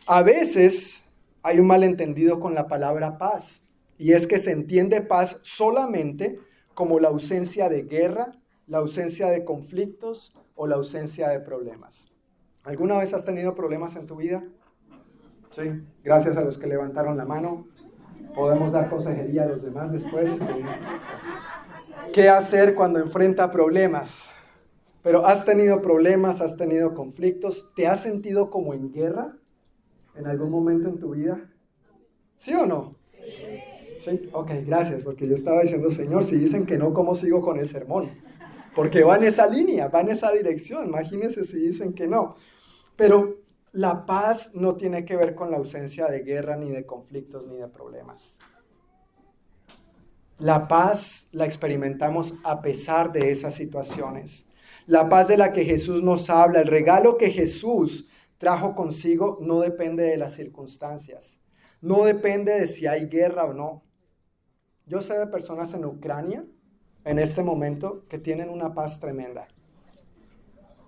A 0.06 0.22
veces 0.22 1.20
hay 1.42 1.60
un 1.60 1.66
malentendido 1.66 2.40
con 2.40 2.54
la 2.54 2.66
palabra 2.66 3.18
paz, 3.18 3.74
y 3.98 4.12
es 4.12 4.26
que 4.26 4.38
se 4.38 4.50
entiende 4.50 5.00
paz 5.00 5.42
solamente 5.44 6.40
como 6.74 6.98
la 6.98 7.08
ausencia 7.08 7.68
de 7.68 7.82
guerra, 7.82 8.32
la 8.66 8.78
ausencia 8.78 9.28
de 9.28 9.44
conflictos, 9.44 10.34
o 10.54 10.66
la 10.66 10.76
ausencia 10.76 11.28
de 11.28 11.40
problemas. 11.40 12.20
¿Alguna 12.64 12.98
vez 12.98 13.12
has 13.14 13.24
tenido 13.24 13.54
problemas 13.54 13.96
en 13.96 14.06
tu 14.06 14.16
vida? 14.16 14.44
Sí, 15.50 15.62
gracias 16.02 16.36
a 16.36 16.42
los 16.42 16.58
que 16.58 16.66
levantaron 16.66 17.16
la 17.16 17.24
mano. 17.24 17.66
Podemos 18.34 18.72
dar 18.72 18.88
consejería 18.88 19.42
a 19.42 19.46
los 19.46 19.62
demás 19.62 19.92
después. 19.92 20.40
¿Qué 22.12 22.28
hacer 22.28 22.74
cuando 22.74 22.98
enfrenta 22.98 23.50
problemas? 23.50 24.30
Pero 25.02 25.26
has 25.26 25.44
tenido 25.44 25.82
problemas, 25.82 26.40
has 26.40 26.56
tenido 26.56 26.94
conflictos, 26.94 27.74
¿te 27.74 27.88
has 27.88 28.00
sentido 28.00 28.50
como 28.50 28.72
en 28.72 28.92
guerra 28.92 29.36
en 30.14 30.26
algún 30.26 30.50
momento 30.50 30.88
en 30.88 30.98
tu 30.98 31.10
vida? 31.10 31.50
¿Sí 32.38 32.54
o 32.54 32.66
no? 32.66 32.96
Sí. 33.10 33.22
Sí, 34.02 34.28
ok, 34.32 34.50
gracias, 34.66 35.04
porque 35.04 35.28
yo 35.28 35.36
estaba 35.36 35.62
diciendo, 35.62 35.88
Señor, 35.88 36.24
si 36.24 36.36
dicen 36.36 36.66
que 36.66 36.76
no, 36.76 36.92
¿cómo 36.92 37.14
sigo 37.14 37.40
con 37.40 37.60
el 37.60 37.68
sermón? 37.68 38.10
Porque 38.74 39.02
va 39.02 39.16
en 39.16 39.24
esa 39.24 39.46
línea, 39.46 39.88
va 39.88 40.00
en 40.00 40.11
esa 40.11 40.32
dirección. 40.32 40.88
Imagínense 40.88 41.44
si 41.44 41.58
dicen 41.66 41.92
que 41.92 42.06
no. 42.06 42.37
Pero 42.96 43.42
la 43.72 44.06
paz 44.06 44.54
no 44.54 44.76
tiene 44.76 45.04
que 45.04 45.16
ver 45.16 45.35
con 45.35 45.50
la 45.50 45.56
ausencia 45.56 46.06
de 46.08 46.20
guerra, 46.20 46.56
ni 46.56 46.70
de 46.70 46.87
conflictos, 46.87 47.46
ni 47.46 47.56
de 47.56 47.68
problemas. 47.68 48.40
La 50.38 50.66
paz 50.66 51.30
la 51.32 51.44
experimentamos 51.44 52.40
a 52.44 52.62
pesar 52.62 53.12
de 53.12 53.30
esas 53.30 53.54
situaciones. 53.54 54.56
La 54.87 55.08
paz 55.08 55.28
de 55.28 55.37
la 55.37 55.52
que 55.52 55.64
Jesús 55.64 56.02
nos 56.02 56.28
habla, 56.30 56.61
el 56.61 56.66
regalo 56.66 57.16
que 57.16 57.30
Jesús 57.30 58.11
trajo 58.38 58.74
consigo, 58.74 59.38
no 59.40 59.61
depende 59.61 60.02
de 60.02 60.16
las 60.16 60.35
circunstancias. 60.35 61.46
No 61.80 62.04
depende 62.04 62.52
de 62.52 62.66
si 62.66 62.87
hay 62.87 63.06
guerra 63.06 63.44
o 63.44 63.54
no. 63.54 63.85
Yo 64.87 65.00
sé 65.00 65.18
de 65.18 65.26
personas 65.28 65.72
en 65.74 65.85
Ucrania 65.85 66.44
en 67.04 67.18
este 67.18 67.42
momento 67.42 68.04
que 68.08 68.18
tienen 68.18 68.48
una 68.48 68.74
paz 68.74 69.00
tremenda. 69.00 69.48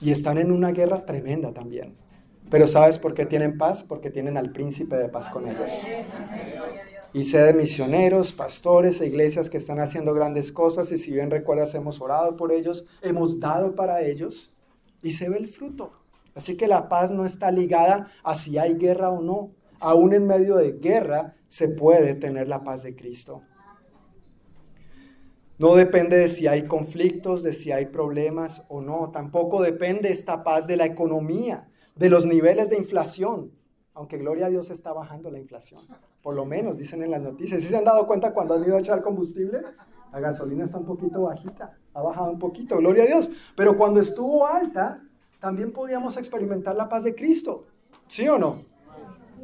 Y 0.00 0.10
están 0.10 0.38
en 0.38 0.52
una 0.52 0.72
guerra 0.72 1.04
tremenda 1.06 1.52
también. 1.52 1.96
Pero 2.50 2.66
¿sabes 2.66 2.98
por 2.98 3.14
qué 3.14 3.26
tienen 3.26 3.58
paz? 3.58 3.82
Porque 3.82 4.10
tienen 4.10 4.36
al 4.36 4.52
príncipe 4.52 4.96
de 4.96 5.08
paz 5.08 5.28
con 5.28 5.48
ellos. 5.48 5.82
Y 7.12 7.24
sé 7.24 7.42
de 7.42 7.54
misioneros, 7.54 8.32
pastores 8.32 9.00
e 9.00 9.06
iglesias 9.06 9.48
que 9.48 9.56
están 9.56 9.80
haciendo 9.80 10.12
grandes 10.14 10.50
cosas 10.50 10.90
y 10.92 10.98
si 10.98 11.12
bien 11.12 11.30
recuerdas 11.30 11.74
hemos 11.74 12.00
orado 12.00 12.36
por 12.36 12.52
ellos, 12.52 12.92
hemos 13.02 13.38
dado 13.38 13.74
para 13.76 14.02
ellos 14.02 14.56
y 15.02 15.12
se 15.12 15.30
ve 15.30 15.38
el 15.38 15.48
fruto. 15.48 15.92
Así 16.34 16.56
que 16.56 16.66
la 16.66 16.88
paz 16.88 17.12
no 17.12 17.24
está 17.24 17.52
ligada 17.52 18.08
a 18.24 18.34
si 18.34 18.58
hay 18.58 18.74
guerra 18.74 19.10
o 19.10 19.22
no. 19.22 19.52
Aún 19.78 20.12
en 20.12 20.26
medio 20.26 20.56
de 20.56 20.72
guerra 20.72 21.36
se 21.48 21.68
puede 21.68 22.14
tener 22.14 22.48
la 22.48 22.64
paz 22.64 22.82
de 22.82 22.96
Cristo. 22.96 23.42
No 25.56 25.76
depende 25.76 26.16
de 26.16 26.28
si 26.28 26.48
hay 26.48 26.66
conflictos, 26.66 27.44
de 27.44 27.52
si 27.52 27.70
hay 27.70 27.86
problemas 27.86 28.66
o 28.70 28.80
no. 28.80 29.10
Tampoco 29.12 29.62
depende 29.62 30.08
esta 30.08 30.42
paz 30.42 30.66
de 30.66 30.76
la 30.76 30.84
economía, 30.84 31.68
de 31.94 32.10
los 32.10 32.26
niveles 32.26 32.70
de 32.70 32.76
inflación. 32.76 33.52
Aunque 33.94 34.18
gloria 34.18 34.46
a 34.46 34.50
Dios 34.50 34.70
está 34.70 34.92
bajando 34.92 35.30
la 35.30 35.38
inflación. 35.38 35.80
Por 36.22 36.34
lo 36.34 36.44
menos 36.44 36.78
dicen 36.78 37.02
en 37.04 37.12
las 37.12 37.20
noticias. 37.20 37.62
¿Sí 37.62 37.68
se 37.68 37.76
han 37.76 37.84
dado 37.84 38.06
cuenta 38.08 38.32
cuando 38.32 38.54
han 38.54 38.64
ido 38.64 38.76
a 38.76 38.80
echar 38.80 39.00
combustible? 39.00 39.62
La 40.12 40.18
gasolina 40.18 40.64
está 40.64 40.78
un 40.78 40.86
poquito 40.86 41.22
bajita. 41.22 41.78
Ha 41.92 42.02
bajado 42.02 42.32
un 42.32 42.38
poquito, 42.40 42.76
gloria 42.78 43.04
a 43.04 43.06
Dios. 43.06 43.30
Pero 43.54 43.76
cuando 43.76 44.00
estuvo 44.00 44.46
alta, 44.46 45.00
también 45.40 45.72
podíamos 45.72 46.16
experimentar 46.16 46.74
la 46.74 46.88
paz 46.88 47.04
de 47.04 47.14
Cristo. 47.14 47.66
¿Sí 48.08 48.26
o 48.28 48.38
no? 48.38 48.62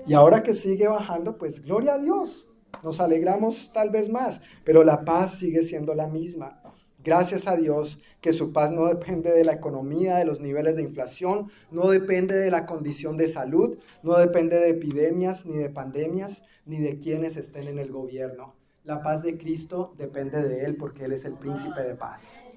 Y 0.07 0.15
ahora 0.15 0.43
que 0.43 0.55
sigue 0.55 0.89
bajando, 0.89 1.39
pues 1.39 1.65
gloria 1.65 1.95
a 1.95 1.99
Dios. 1.99 2.50
Nos 2.83 3.01
alegramos 3.01 3.73
tal 3.73 3.91
vez 3.91 4.09
más, 4.09 4.43
pero 4.65 4.85
la 4.85 5.05
paz 5.05 5.39
sigue 5.39 5.63
siendo 5.63 5.95
la 5.95 6.07
misma. 6.07 6.61
Gracias 7.03 7.47
a 7.47 7.57
Dios 7.57 8.03
que 8.21 8.33
su 8.33 8.53
paz 8.53 8.71
no 8.71 8.87
depende 8.87 9.31
de 9.31 9.45
la 9.45 9.55
economía, 9.55 10.17
de 10.17 10.27
los 10.27 10.41
niveles 10.41 10.77
de 10.77 10.83
inflación, 10.83 11.51
no 11.71 11.89
depende 11.89 12.35
de 12.35 12.51
la 12.51 12.67
condición 12.67 13.17
de 13.17 13.29
salud, 13.29 13.79
no 14.03 14.19
depende 14.19 14.59
de 14.59 14.71
epidemias, 14.71 15.47
ni 15.47 15.57
de 15.57 15.71
pandemias, 15.71 16.49
ni 16.67 16.79
de 16.79 16.99
quienes 16.99 17.37
estén 17.37 17.69
en 17.69 17.79
el 17.79 17.91
gobierno. 17.91 18.55
La 18.85 19.03
paz 19.03 19.23
de 19.23 19.37
Cristo 19.37 19.95
depende 19.99 20.43
de 20.43 20.65
Él 20.65 20.77
porque 20.77 21.05
Él 21.05 21.13
es 21.13 21.25
el 21.25 21.35
príncipe 21.37 21.83
de 21.83 21.95
paz. 21.95 22.51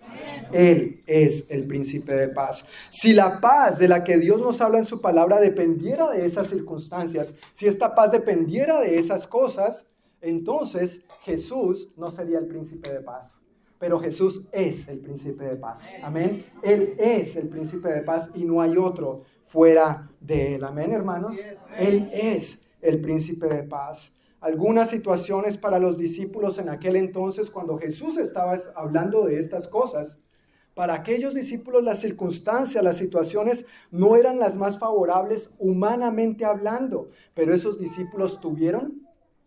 Él 0.51 1.01
es 1.05 1.51
el 1.51 1.67
príncipe 1.67 2.13
de 2.13 2.29
paz. 2.29 2.71
Si 2.89 3.13
la 3.13 3.41
paz 3.41 3.77
de 3.77 3.87
la 3.87 4.03
que 4.03 4.17
Dios 4.17 4.39
nos 4.39 4.61
habla 4.61 4.77
en 4.77 4.85
su 4.85 5.01
palabra 5.01 5.39
dependiera 5.39 6.09
de 6.11 6.25
esas 6.25 6.47
circunstancias, 6.47 7.35
si 7.51 7.67
esta 7.67 7.93
paz 7.93 8.11
dependiera 8.11 8.79
de 8.79 8.97
esas 8.97 9.27
cosas, 9.27 9.92
entonces 10.23 11.07
Jesús 11.21 11.97
no 11.97 12.09
sería 12.09 12.39
el 12.39 12.47
príncipe 12.47 12.91
de 12.91 13.01
paz. 13.01 13.41
Pero 13.77 13.99
Jesús 13.99 14.47
es 14.53 14.87
el 14.87 14.99
príncipe 15.01 15.43
de 15.43 15.57
paz. 15.57 15.91
Amén. 16.01 16.45
Él 16.63 16.95
es 16.97 17.35
el 17.35 17.49
príncipe 17.49 17.89
de 17.89 18.01
paz 18.01 18.31
y 18.33 18.45
no 18.45 18.61
hay 18.61 18.77
otro 18.77 19.23
fuera 19.45 20.09
de 20.21 20.55
él. 20.55 20.63
Amén, 20.63 20.93
hermanos. 20.93 21.37
Él 21.77 22.09
es 22.13 22.75
el 22.81 23.01
príncipe 23.01 23.47
de 23.47 23.63
paz. 23.63 24.21
Algunas 24.39 24.89
situaciones 24.89 25.57
para 25.57 25.79
los 25.79 25.97
discípulos 25.97 26.57
en 26.57 26.69
aquel 26.69 26.95
entonces, 26.95 27.49
cuando 27.49 27.77
Jesús 27.77 28.17
estaba 28.17 28.57
hablando 28.75 29.25
de 29.25 29.39
estas 29.39 29.67
cosas, 29.67 30.29
para 30.73 30.93
aquellos 30.93 31.33
discípulos 31.33 31.83
las 31.83 31.99
circunstancias, 31.99 32.83
las 32.83 32.97
situaciones 32.97 33.67
no 33.91 34.15
eran 34.15 34.39
las 34.39 34.55
más 34.55 34.79
favorables 34.79 35.55
humanamente 35.59 36.45
hablando, 36.45 37.09
pero 37.33 37.53
esos 37.53 37.77
discípulos 37.77 38.39
tuvieron 38.39 39.05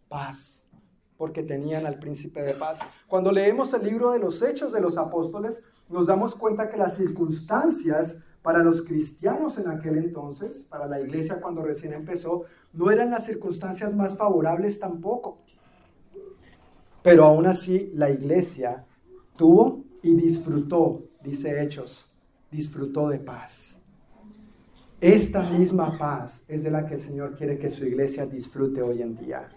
paz 0.08 0.65
porque 1.16 1.42
tenían 1.42 1.86
al 1.86 1.98
príncipe 1.98 2.42
de 2.42 2.54
paz. 2.54 2.80
Cuando 3.08 3.32
leemos 3.32 3.72
el 3.74 3.84
libro 3.84 4.10
de 4.10 4.18
los 4.18 4.42
Hechos 4.42 4.72
de 4.72 4.80
los 4.80 4.98
Apóstoles, 4.98 5.72
nos 5.88 6.06
damos 6.06 6.34
cuenta 6.34 6.68
que 6.68 6.76
las 6.76 6.96
circunstancias 6.96 8.36
para 8.42 8.62
los 8.62 8.82
cristianos 8.82 9.58
en 9.58 9.70
aquel 9.70 9.98
entonces, 9.98 10.68
para 10.70 10.86
la 10.86 11.00
iglesia 11.00 11.40
cuando 11.40 11.62
recién 11.62 11.92
empezó, 11.94 12.44
no 12.72 12.90
eran 12.90 13.10
las 13.10 13.26
circunstancias 13.26 13.94
más 13.94 14.16
favorables 14.16 14.78
tampoco. 14.78 15.38
Pero 17.02 17.24
aún 17.24 17.46
así 17.46 17.92
la 17.94 18.10
iglesia 18.10 18.84
tuvo 19.36 19.84
y 20.02 20.14
disfrutó, 20.14 21.04
dice 21.22 21.62
Hechos, 21.62 22.16
disfrutó 22.50 23.08
de 23.08 23.18
paz. 23.18 23.84
Esta 25.00 25.42
misma 25.50 25.98
paz 25.98 26.48
es 26.48 26.64
de 26.64 26.70
la 26.70 26.86
que 26.86 26.94
el 26.94 27.00
Señor 27.00 27.36
quiere 27.36 27.58
que 27.58 27.68
su 27.68 27.84
iglesia 27.86 28.26
disfrute 28.26 28.80
hoy 28.80 29.02
en 29.02 29.16
día. 29.16 29.48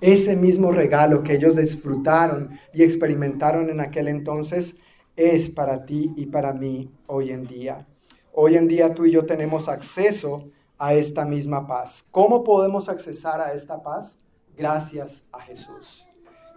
Ese 0.00 0.36
mismo 0.36 0.70
regalo 0.70 1.24
que 1.24 1.34
ellos 1.34 1.56
disfrutaron 1.56 2.58
y 2.72 2.84
experimentaron 2.84 3.68
en 3.68 3.80
aquel 3.80 4.06
entonces 4.06 4.84
es 5.16 5.48
para 5.48 5.84
ti 5.84 6.12
y 6.16 6.26
para 6.26 6.52
mí 6.52 6.92
hoy 7.06 7.30
en 7.32 7.44
día. 7.44 7.84
Hoy 8.32 8.54
en 8.54 8.68
día 8.68 8.94
tú 8.94 9.06
y 9.06 9.10
yo 9.10 9.26
tenemos 9.26 9.68
acceso 9.68 10.50
a 10.78 10.94
esta 10.94 11.24
misma 11.24 11.66
paz. 11.66 12.08
¿Cómo 12.12 12.44
podemos 12.44 12.88
accesar 12.88 13.40
a 13.40 13.52
esta 13.52 13.82
paz? 13.82 14.30
Gracias 14.56 15.30
a 15.32 15.40
Jesús. 15.40 16.06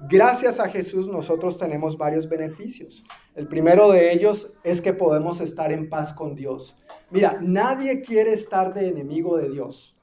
Gracias 0.08 0.60
a 0.60 0.70
Jesús 0.70 1.08
nosotros 1.08 1.58
tenemos 1.58 1.98
varios 1.98 2.30
beneficios. 2.30 3.04
El 3.34 3.48
primero 3.48 3.92
de 3.92 4.14
ellos 4.14 4.60
es 4.64 4.82
que 4.82 4.94
podemos 4.94 5.42
estar 5.42 5.72
en 5.72 5.90
paz 5.90 6.14
con 6.14 6.36
Dios. 6.36 6.86
Mira, 7.10 7.40
nadie 7.42 8.02
quiere 8.02 8.34
estar 8.34 8.74
de 8.74 8.88
enemigo 8.88 9.38
de 9.38 9.50
Dios. 9.50 9.98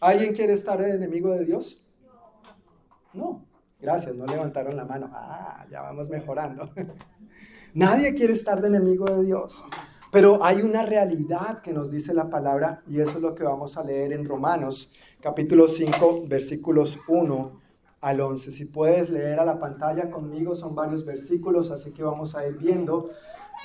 ¿Alguien 0.00 0.34
quiere 0.34 0.54
estar 0.54 0.80
de 0.80 0.90
enemigo 0.90 1.30
de 1.30 1.44
Dios? 1.44 1.83
No, 3.14 3.46
gracias, 3.80 4.16
no 4.16 4.26
levantaron 4.26 4.76
la 4.76 4.84
mano. 4.84 5.10
Ah, 5.12 5.64
ya 5.70 5.82
vamos 5.82 6.10
mejorando. 6.10 6.70
Nadie 7.74 8.14
quiere 8.14 8.32
estar 8.32 8.60
de 8.60 8.68
enemigo 8.68 9.06
de 9.06 9.24
Dios. 9.24 9.62
Pero 10.10 10.44
hay 10.44 10.62
una 10.62 10.84
realidad 10.84 11.60
que 11.62 11.72
nos 11.72 11.90
dice 11.90 12.14
la 12.14 12.30
palabra 12.30 12.82
y 12.86 13.00
eso 13.00 13.16
es 13.16 13.22
lo 13.22 13.34
que 13.34 13.42
vamos 13.42 13.76
a 13.76 13.82
leer 13.82 14.12
en 14.12 14.24
Romanos 14.24 14.94
capítulo 15.20 15.66
5 15.66 16.24
versículos 16.28 16.98
1 17.08 17.60
al 18.00 18.20
11. 18.20 18.50
Si 18.50 18.66
puedes 18.66 19.10
leer 19.10 19.40
a 19.40 19.44
la 19.44 19.58
pantalla 19.58 20.10
conmigo, 20.10 20.54
son 20.54 20.74
varios 20.74 21.04
versículos, 21.04 21.70
así 21.70 21.94
que 21.94 22.02
vamos 22.04 22.36
a 22.36 22.46
ir 22.46 22.58
viendo. 22.58 23.10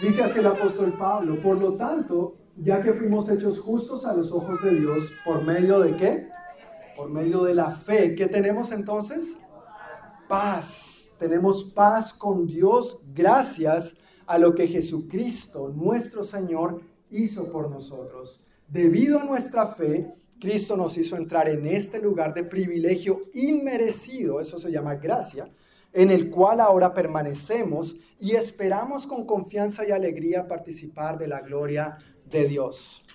Dice 0.01 0.23
así 0.23 0.39
el 0.39 0.47
apóstol 0.47 0.93
Pablo, 0.97 1.35
por 1.43 1.59
lo 1.59 1.73
tanto, 1.73 2.35
ya 2.55 2.81
que 2.81 2.93
fuimos 2.93 3.29
hechos 3.29 3.59
justos 3.59 4.05
a 4.05 4.15
los 4.15 4.31
ojos 4.31 4.63
de 4.63 4.71
Dios, 4.71 5.17
¿por 5.25 5.43
medio 5.43 5.79
de 5.81 5.95
qué? 5.97 6.29
Por 6.99 7.09
medio 7.09 7.45
de 7.45 7.55
la 7.55 7.71
fe. 7.71 8.13
¿Qué 8.13 8.27
tenemos 8.27 8.73
entonces? 8.73 9.47
Paz. 10.27 11.15
Tenemos 11.17 11.71
paz 11.73 12.11
con 12.13 12.45
Dios 12.45 13.05
gracias 13.13 14.03
a 14.25 14.37
lo 14.37 14.53
que 14.53 14.67
Jesucristo, 14.67 15.69
nuestro 15.69 16.25
Señor, 16.25 16.81
hizo 17.09 17.49
por 17.53 17.69
nosotros. 17.69 18.51
Debido 18.67 19.17
a 19.17 19.23
nuestra 19.23 19.67
fe, 19.67 20.13
Cristo 20.41 20.75
nos 20.75 20.97
hizo 20.97 21.15
entrar 21.15 21.47
en 21.47 21.67
este 21.67 22.01
lugar 22.01 22.33
de 22.33 22.43
privilegio 22.43 23.21
inmerecido, 23.33 24.41
eso 24.41 24.59
se 24.59 24.69
llama 24.69 24.95
gracia, 24.95 25.49
en 25.93 26.11
el 26.11 26.29
cual 26.29 26.59
ahora 26.59 26.93
permanecemos 26.93 28.03
y 28.19 28.31
esperamos 28.31 29.07
con 29.07 29.25
confianza 29.25 29.87
y 29.87 29.91
alegría 29.91 30.49
participar 30.49 31.17
de 31.17 31.29
la 31.29 31.39
gloria 31.39 31.97
de 32.29 32.45
Dios. 32.45 33.07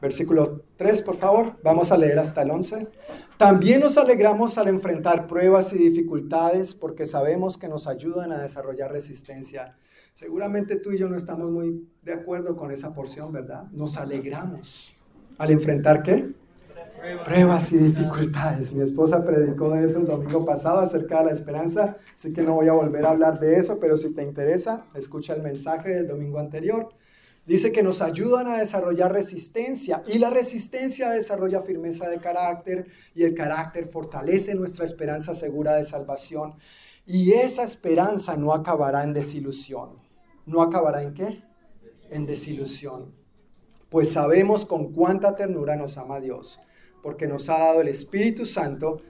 Versículo 0.00 0.64
3, 0.76 1.02
por 1.02 1.16
favor. 1.16 1.58
Vamos 1.62 1.92
a 1.92 1.96
leer 1.96 2.18
hasta 2.18 2.42
el 2.42 2.50
11. 2.50 2.88
También 3.36 3.80
nos 3.80 3.96
alegramos 3.96 4.58
al 4.58 4.68
enfrentar 4.68 5.26
pruebas 5.26 5.72
y 5.72 5.78
dificultades 5.78 6.74
porque 6.74 7.06
sabemos 7.06 7.56
que 7.56 7.68
nos 7.68 7.86
ayudan 7.86 8.32
a 8.32 8.42
desarrollar 8.42 8.92
resistencia. 8.92 9.76
Seguramente 10.14 10.76
tú 10.76 10.92
y 10.92 10.98
yo 10.98 11.08
no 11.08 11.16
estamos 11.16 11.50
muy 11.50 11.88
de 12.02 12.12
acuerdo 12.12 12.56
con 12.56 12.70
esa 12.70 12.94
porción, 12.94 13.32
¿verdad? 13.32 13.64
Nos 13.72 13.96
alegramos 13.96 14.92
al 15.38 15.50
enfrentar 15.50 16.02
qué? 16.02 16.34
Pruebas 17.24 17.72
y 17.72 17.78
dificultades. 17.78 18.74
Mi 18.74 18.82
esposa 18.82 19.24
predicó 19.24 19.70
de 19.70 19.86
eso 19.86 20.00
el 20.00 20.06
domingo 20.06 20.44
pasado 20.44 20.80
acerca 20.80 21.20
de 21.20 21.24
la 21.26 21.32
esperanza, 21.32 21.96
así 22.14 22.34
que 22.34 22.42
no 22.42 22.56
voy 22.56 22.68
a 22.68 22.74
volver 22.74 23.06
a 23.06 23.10
hablar 23.10 23.40
de 23.40 23.56
eso, 23.56 23.78
pero 23.80 23.96
si 23.96 24.14
te 24.14 24.22
interesa, 24.22 24.84
escucha 24.94 25.32
el 25.32 25.42
mensaje 25.42 25.94
del 25.94 26.08
domingo 26.08 26.38
anterior. 26.38 26.90
Dice 27.46 27.72
que 27.72 27.82
nos 27.82 28.02
ayudan 28.02 28.46
a 28.46 28.58
desarrollar 28.58 29.12
resistencia 29.12 30.02
y 30.06 30.18
la 30.18 30.30
resistencia 30.30 31.10
desarrolla 31.10 31.62
firmeza 31.62 32.08
de 32.08 32.20
carácter 32.20 32.86
y 33.14 33.24
el 33.24 33.34
carácter 33.34 33.86
fortalece 33.86 34.54
nuestra 34.54 34.84
esperanza 34.84 35.34
segura 35.34 35.76
de 35.76 35.84
salvación. 35.84 36.54
Y 37.06 37.32
esa 37.32 37.64
esperanza 37.64 38.36
no 38.36 38.52
acabará 38.52 39.02
en 39.02 39.12
desilusión. 39.12 39.98
¿No 40.46 40.62
acabará 40.62 41.02
en 41.02 41.14
qué? 41.14 41.42
En 42.10 42.26
desilusión. 42.26 43.14
Pues 43.88 44.12
sabemos 44.12 44.64
con 44.66 44.92
cuánta 44.92 45.34
ternura 45.34 45.74
nos 45.76 45.98
ama 45.98 46.20
Dios, 46.20 46.60
porque 47.02 47.26
nos 47.26 47.48
ha 47.48 47.58
dado 47.58 47.80
el 47.80 47.88
Espíritu 47.88 48.46
Santo 48.46 49.02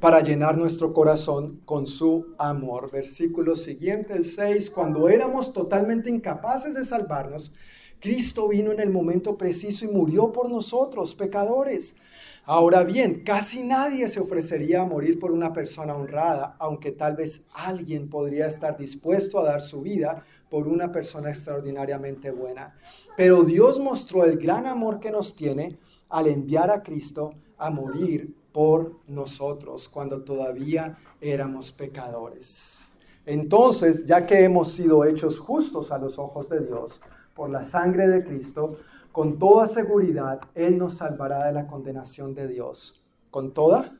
para 0.00 0.20
llenar 0.20 0.56
nuestro 0.56 0.92
corazón 0.92 1.60
con 1.64 1.86
su 1.86 2.34
amor. 2.38 2.90
Versículo 2.90 3.56
siguiente, 3.56 4.12
el 4.12 4.24
6, 4.24 4.70
cuando 4.70 5.08
éramos 5.08 5.52
totalmente 5.52 6.10
incapaces 6.10 6.74
de 6.74 6.84
salvarnos, 6.84 7.54
Cristo 8.00 8.48
vino 8.48 8.72
en 8.72 8.80
el 8.80 8.90
momento 8.90 9.36
preciso 9.36 9.84
y 9.84 9.88
murió 9.88 10.32
por 10.32 10.50
nosotros, 10.50 11.14
pecadores. 11.14 12.02
Ahora 12.44 12.84
bien, 12.84 13.24
casi 13.24 13.64
nadie 13.64 14.08
se 14.08 14.20
ofrecería 14.20 14.82
a 14.82 14.86
morir 14.86 15.18
por 15.18 15.32
una 15.32 15.52
persona 15.52 15.96
honrada, 15.96 16.56
aunque 16.60 16.92
tal 16.92 17.16
vez 17.16 17.48
alguien 17.54 18.08
podría 18.08 18.46
estar 18.46 18.76
dispuesto 18.76 19.40
a 19.40 19.44
dar 19.44 19.62
su 19.62 19.82
vida 19.82 20.24
por 20.48 20.68
una 20.68 20.92
persona 20.92 21.30
extraordinariamente 21.30 22.30
buena. 22.30 22.76
Pero 23.16 23.42
Dios 23.42 23.80
mostró 23.80 24.24
el 24.24 24.38
gran 24.38 24.66
amor 24.66 25.00
que 25.00 25.10
nos 25.10 25.34
tiene 25.34 25.78
al 26.08 26.28
enviar 26.28 26.70
a 26.70 26.82
Cristo 26.82 27.34
a 27.58 27.70
morir 27.70 28.35
por 28.56 29.00
nosotros 29.06 29.86
cuando 29.86 30.22
todavía 30.22 30.96
éramos 31.20 31.72
pecadores. 31.72 32.98
Entonces, 33.26 34.06
ya 34.06 34.24
que 34.24 34.44
hemos 34.44 34.72
sido 34.72 35.04
hechos 35.04 35.38
justos 35.38 35.92
a 35.92 35.98
los 35.98 36.18
ojos 36.18 36.48
de 36.48 36.60
Dios 36.60 37.02
por 37.34 37.50
la 37.50 37.66
sangre 37.66 38.08
de 38.08 38.24
Cristo, 38.24 38.78
con 39.12 39.38
toda 39.38 39.66
seguridad 39.66 40.40
Él 40.54 40.78
nos 40.78 40.94
salvará 40.94 41.44
de 41.44 41.52
la 41.52 41.66
condenación 41.66 42.34
de 42.34 42.48
Dios. 42.48 43.04
Con 43.30 43.52
toda 43.52 43.94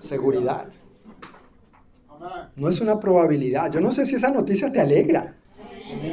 seguridad. 0.00 0.66
No 2.54 2.68
es 2.68 2.78
una 2.82 3.00
probabilidad. 3.00 3.72
Yo 3.72 3.80
no 3.80 3.90
sé 3.90 4.04
si 4.04 4.16
esa 4.16 4.30
noticia 4.30 4.70
te 4.70 4.82
alegra, 4.82 5.34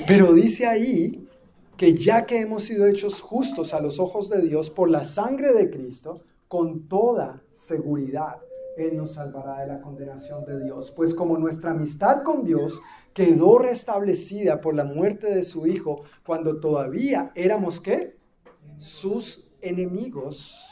pero 0.07 0.31
dice 0.31 0.65
ahí 0.65 1.27
que 1.75 1.93
ya 1.93 2.25
que 2.25 2.39
hemos 2.39 2.63
sido 2.63 2.87
hechos 2.87 3.19
justos 3.19 3.73
a 3.73 3.81
los 3.81 3.99
ojos 3.99 4.29
de 4.29 4.41
Dios 4.43 4.69
por 4.69 4.89
la 4.89 5.03
sangre 5.03 5.51
de 5.51 5.69
Cristo, 5.69 6.23
con 6.49 6.87
toda 6.87 7.43
seguridad 7.55 8.37
Él 8.75 8.97
nos 8.97 9.13
salvará 9.13 9.61
de 9.61 9.67
la 9.67 9.81
condenación 9.81 10.43
de 10.45 10.63
Dios. 10.63 10.91
Pues 10.95 11.13
como 11.13 11.37
nuestra 11.37 11.71
amistad 11.71 12.23
con 12.23 12.43
Dios 12.43 12.81
quedó 13.13 13.59
restablecida 13.59 14.59
por 14.59 14.73
la 14.73 14.83
muerte 14.83 15.33
de 15.33 15.43
su 15.43 15.67
Hijo 15.67 16.01
cuando 16.25 16.59
todavía 16.59 17.31
éramos 17.35 17.79
qué? 17.79 18.17
Sus 18.79 19.51
enemigos. 19.61 20.65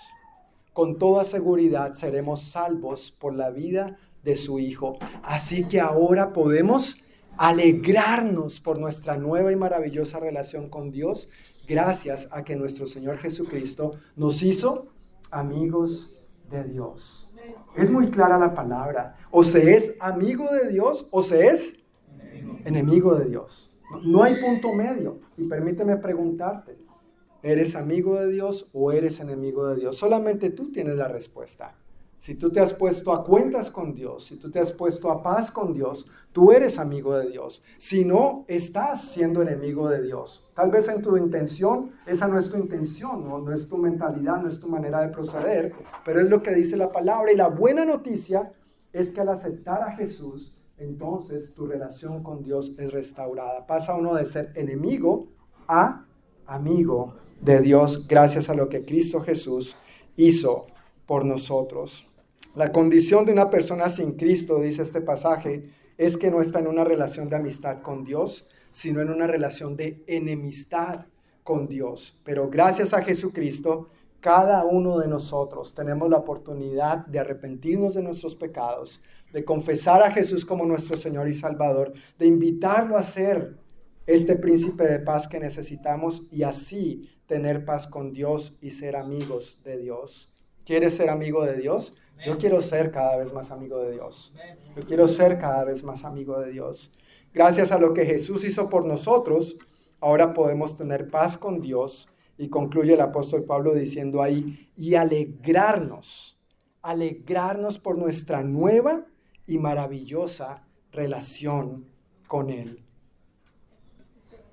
Con 0.74 0.98
toda 0.98 1.24
seguridad 1.24 1.94
seremos 1.94 2.42
salvos 2.42 3.12
por 3.12 3.36
la 3.36 3.52
vida 3.52 3.98
de 4.24 4.36
su 4.36 4.60
Hijo. 4.60 4.98
Así 5.22 5.68
que 5.68 5.80
ahora 5.80 6.34
podemos 6.34 7.06
alegrarnos 7.38 8.60
por 8.60 8.80
nuestra 8.80 9.18
nueva 9.18 9.52
y 9.52 9.56
maravillosa 9.56 10.20
relación 10.20 10.70
con 10.70 10.90
Dios 10.90 11.30
gracias 11.68 12.34
a 12.34 12.44
que 12.44 12.56
nuestro 12.56 12.88
Señor 12.88 13.18
Jesucristo 13.20 14.00
nos 14.16 14.42
hizo 14.42 14.97
amigos 15.32 16.28
de 16.50 16.64
Dios. 16.64 17.38
Es 17.76 17.92
muy 17.92 18.08
clara 18.08 18.38
la 18.38 18.54
palabra. 18.54 19.16
O 19.32 19.44
se 19.44 19.76
es 19.76 20.02
amigo 20.02 20.46
de 20.52 20.70
Dios 20.70 21.08
o 21.12 21.22
se 21.22 21.48
es 21.48 21.90
enemigo, 22.66 23.16
de 23.16 23.26
Dios. 23.26 23.80
No 24.04 24.24
hay 24.24 24.36
punto 24.36 24.74
medio. 24.74 25.20
Y 25.38 25.44
permíteme 25.48 25.98
preguntarte, 25.98 26.78
¿eres 27.42 27.76
amigo 27.76 28.20
de 28.20 28.30
Dios 28.30 28.72
o 28.74 28.92
eres 28.92 29.20
enemigo 29.20 29.68
de 29.68 29.78
Dios? 29.78 29.98
Solamente 29.98 30.50
tú 30.50 30.72
tienes 30.72 30.96
la 30.96 31.08
respuesta. 31.08 31.76
Si 32.20 32.36
tú 32.36 32.52
te 32.52 32.60
has 32.60 32.74
puesto 32.74 33.14
a 33.14 33.24
cuentas 33.24 33.70
con 33.70 33.94
Dios, 33.94 34.26
si 34.26 34.40
tú 34.40 34.50
te 34.50 34.60
has 34.60 34.72
puesto 34.72 35.12
a 35.12 35.22
paz 35.22 35.52
con 35.52 35.72
Dios, 35.72 36.08
tú 36.32 36.52
eres 36.52 36.80
amigo 36.80 37.16
de 37.16 37.30
Dios. 37.30 37.62
Si 37.78 38.06
no, 38.06 38.44
estás 38.48 39.12
siendo 39.12 39.44
enemigo 39.44 39.88
de 39.88 40.02
Dios. 40.02 40.52
Tal 40.56 40.72
vez 40.72 40.88
en 40.88 41.04
tu 41.04 41.16
intención, 41.16 41.92
esa 42.08 42.28
no 42.28 42.40
es 42.40 42.50
tu 42.50 42.58
intención, 42.58 43.24
¿no? 43.24 43.40
no 43.40 43.54
es 43.54 43.70
tu 43.70 43.78
mentalidad, 43.78 44.42
no 44.42 44.50
es 44.50 44.60
tu 44.60 44.68
manera 44.68 45.02
de 45.02 45.10
proceder, 45.10 45.74
pero 46.04 46.20
es 46.20 46.28
lo 46.28 46.42
que 46.42 46.56
dice 46.56 46.76
la 46.76 46.92
palabra. 46.92 47.32
Y 47.32 47.36
la 47.36 47.50
buena 47.50 47.86
noticia 47.86 48.52
es 48.92 49.12
que 49.12 49.22
al 49.22 49.30
aceptar 49.30 49.84
a 49.84 49.92
Jesús, 49.92 50.64
entonces 50.78 51.54
tu 51.54 51.68
relación 51.68 52.24
con 52.24 52.44
Dios 52.44 52.80
es 52.80 52.92
restaurada. 52.92 53.66
Pasa 53.68 53.96
uno 53.96 54.16
de 54.16 54.26
ser 54.26 54.50
enemigo 54.56 55.28
a 55.68 56.06
amigo 56.48 57.16
de 57.42 57.62
Dios 57.62 58.08
gracias 58.08 58.50
a 58.50 58.56
lo 58.56 58.70
que 58.70 58.86
Cristo 58.86 59.20
Jesús 59.20 59.76
hizo 60.16 60.68
por 61.08 61.26
nosotros. 61.26 62.14
La 62.56 62.72
condición 62.72 63.26
de 63.26 63.34
una 63.34 63.50
persona 63.50 63.90
sin 63.90 64.16
Cristo, 64.18 64.60
dice 64.60 64.84
este 64.84 65.02
pasaje, 65.02 65.72
es 65.98 66.18
que 66.18 66.30
no 66.30 66.42
está 66.42 66.60
en 66.60 66.68
una 66.68 66.84
relación 66.84 67.30
de 67.30 67.38
amistad 67.38 67.82
con 67.82 68.04
Dios, 68.04 68.52
sino 68.72 69.02
en 69.02 69.10
una 69.10 69.26
relación 69.26 69.76
de 69.76 70.04
enemistad 70.06 71.06
con 71.44 71.68
Dios. 71.68 72.22
Pero 72.24 72.50
gracias 72.50 72.94
a 72.94 73.02
Jesucristo, 73.02 73.90
cada 74.20 74.66
uno 74.66 75.00
de 75.00 75.08
nosotros 75.08 75.74
tenemos 75.74 76.10
la 76.10 76.18
oportunidad 76.18 77.06
de 77.08 77.20
arrepentirnos 77.20 77.94
de 77.94 78.04
nuestros 78.04 78.36
pecados, 78.36 79.06
de 79.32 79.46
confesar 79.46 80.04
a 80.04 80.12
Jesús 80.12 80.46
como 80.46 80.66
nuestro 80.66 80.98
Señor 80.98 81.28
y 81.28 81.34
Salvador, 81.34 81.94
de 82.20 82.28
invitarlo 82.28 82.98
a 82.98 83.04
ser 83.04 83.58
este 84.06 84.36
príncipe 84.38 84.84
de 84.84 85.00
paz 85.00 85.28
que 85.28 85.40
necesitamos 85.40 86.32
y 86.32 86.44
así 86.44 87.10
tener 87.28 87.66
paz 87.66 87.88
con 87.88 88.14
Dios 88.14 88.58
y 88.62 88.72
ser 88.72 88.96
amigos 88.96 89.64
de 89.64 89.78
Dios. 89.78 90.37
¿Quieres 90.68 90.98
ser 90.98 91.10
amigo 91.10 91.46
de 91.46 91.56
Dios? 91.56 92.02
Yo 92.26 92.38
quiero 92.38 92.62
ser 92.62 92.92
cada 92.92 93.16
vez 93.16 93.32
más 93.32 93.52
amigo 93.52 93.80
de 93.80 93.94
Dios. 93.94 94.38
Yo 94.76 94.86
quiero 94.86 95.08
ser 95.08 95.40
cada 95.40 95.64
vez 95.64 95.82
más 95.86 96.04
amigo 96.04 96.38
de 96.42 96.52
Dios. 96.52 97.00
Gracias 97.34 97.72
a 97.72 97.80
lo 97.80 97.94
que 97.94 98.06
Jesús 98.06 98.44
hizo 98.44 98.70
por 98.70 98.84
nosotros, 98.86 99.60
ahora 100.02 100.34
podemos 100.34 100.76
tener 100.76 101.10
paz 101.10 101.38
con 101.38 101.62
Dios. 101.62 102.18
Y 102.38 102.50
concluye 102.50 102.96
el 102.96 103.00
apóstol 103.02 103.46
Pablo 103.46 103.74
diciendo 103.74 104.22
ahí, 104.22 104.70
y 104.76 104.96
alegrarnos, 104.96 106.38
alegrarnos 106.82 107.80
por 107.80 107.98
nuestra 107.98 108.44
nueva 108.44 109.06
y 109.46 109.60
maravillosa 109.60 110.68
relación 110.92 111.86
con 112.28 112.50
Él. 112.50 112.84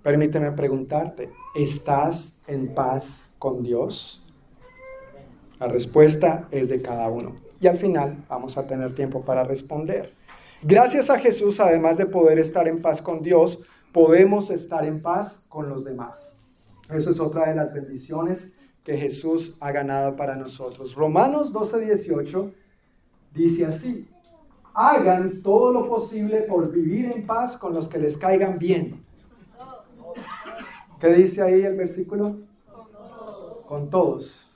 Permíteme 0.00 0.52
preguntarte, 0.52 1.32
¿estás 1.56 2.48
en 2.48 2.72
paz 2.72 3.34
con 3.40 3.64
Dios? 3.64 4.23
La 5.58 5.68
respuesta 5.68 6.48
es 6.50 6.68
de 6.68 6.82
cada 6.82 7.08
uno. 7.08 7.36
Y 7.60 7.66
al 7.66 7.78
final 7.78 8.24
vamos 8.28 8.58
a 8.58 8.66
tener 8.66 8.94
tiempo 8.94 9.22
para 9.22 9.44
responder. 9.44 10.12
Gracias 10.62 11.10
a 11.10 11.18
Jesús, 11.18 11.60
además 11.60 11.98
de 11.98 12.06
poder 12.06 12.38
estar 12.38 12.66
en 12.68 12.82
paz 12.82 13.00
con 13.00 13.22
Dios, 13.22 13.66
podemos 13.92 14.50
estar 14.50 14.84
en 14.84 15.00
paz 15.02 15.46
con 15.48 15.68
los 15.68 15.84
demás. 15.84 16.46
Eso 16.90 17.10
es 17.10 17.20
otra 17.20 17.48
de 17.48 17.54
las 17.54 17.72
bendiciones 17.72 18.60
que 18.82 18.96
Jesús 18.98 19.56
ha 19.60 19.72
ganado 19.72 20.16
para 20.16 20.36
nosotros. 20.36 20.94
Romanos 20.94 21.52
12, 21.52 21.86
18 21.86 22.52
dice 23.32 23.66
así, 23.66 24.10
hagan 24.74 25.42
todo 25.42 25.72
lo 25.72 25.88
posible 25.88 26.42
por 26.42 26.70
vivir 26.70 27.12
en 27.14 27.26
paz 27.26 27.56
con 27.56 27.74
los 27.74 27.88
que 27.88 27.98
les 27.98 28.18
caigan 28.18 28.58
bien. 28.58 29.04
¿Qué 31.00 31.08
dice 31.08 31.42
ahí 31.42 31.62
el 31.62 31.76
versículo? 31.76 32.38
Con 32.66 32.90
todos 32.90 33.66
con 33.66 33.90
todos. 33.90 34.53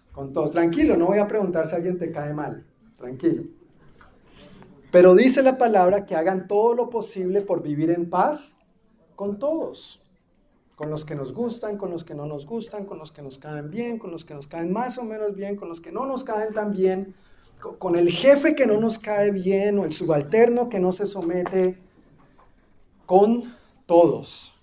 Tranquilo, 0.52 0.96
no 0.96 1.06
voy 1.06 1.18
a 1.18 1.28
preguntar 1.28 1.66
si 1.66 1.76
alguien 1.76 1.98
te 1.98 2.10
cae 2.10 2.34
mal, 2.34 2.66
tranquilo. 2.96 3.44
Pero 4.90 5.14
dice 5.14 5.42
la 5.42 5.58
palabra 5.58 6.06
que 6.06 6.16
hagan 6.16 6.48
todo 6.48 6.74
lo 6.74 6.90
posible 6.90 7.40
por 7.40 7.62
vivir 7.62 7.90
en 7.90 8.10
paz 8.10 8.66
con 9.14 9.38
todos. 9.38 10.04
con 10.78 10.90
los 10.90 11.04
que 11.04 11.16
nos 11.16 11.34
gustan, 11.34 11.76
con 11.76 11.90
los 11.90 12.04
que 12.04 12.14
no 12.14 12.24
nos 12.24 12.46
gustan, 12.46 12.84
con 12.84 13.00
los 13.00 13.10
que 13.10 13.20
nos 13.20 13.36
caen 13.36 13.68
bien, 13.68 13.98
con 13.98 14.12
los 14.12 14.24
que 14.24 14.32
nos 14.32 14.46
caen 14.46 14.72
más 14.72 14.96
o 14.96 15.02
menos 15.02 15.34
bien, 15.34 15.56
con 15.56 15.68
los 15.68 15.80
que 15.80 15.90
no 15.90 16.06
nos 16.06 16.22
caen 16.22 16.54
tan 16.54 16.70
bien, 16.70 17.16
con 17.80 17.96
el 17.96 18.12
jefe 18.12 18.54
que 18.54 18.64
no 18.64 18.78
nos 18.78 19.00
cae 19.00 19.32
bien 19.32 19.76
o 19.80 19.84
el 19.84 19.92
subalterno 19.92 20.68
que 20.68 20.78
no 20.78 20.92
se 20.92 21.06
somete, 21.06 21.82
con 23.06 23.56
todos. 23.86 24.62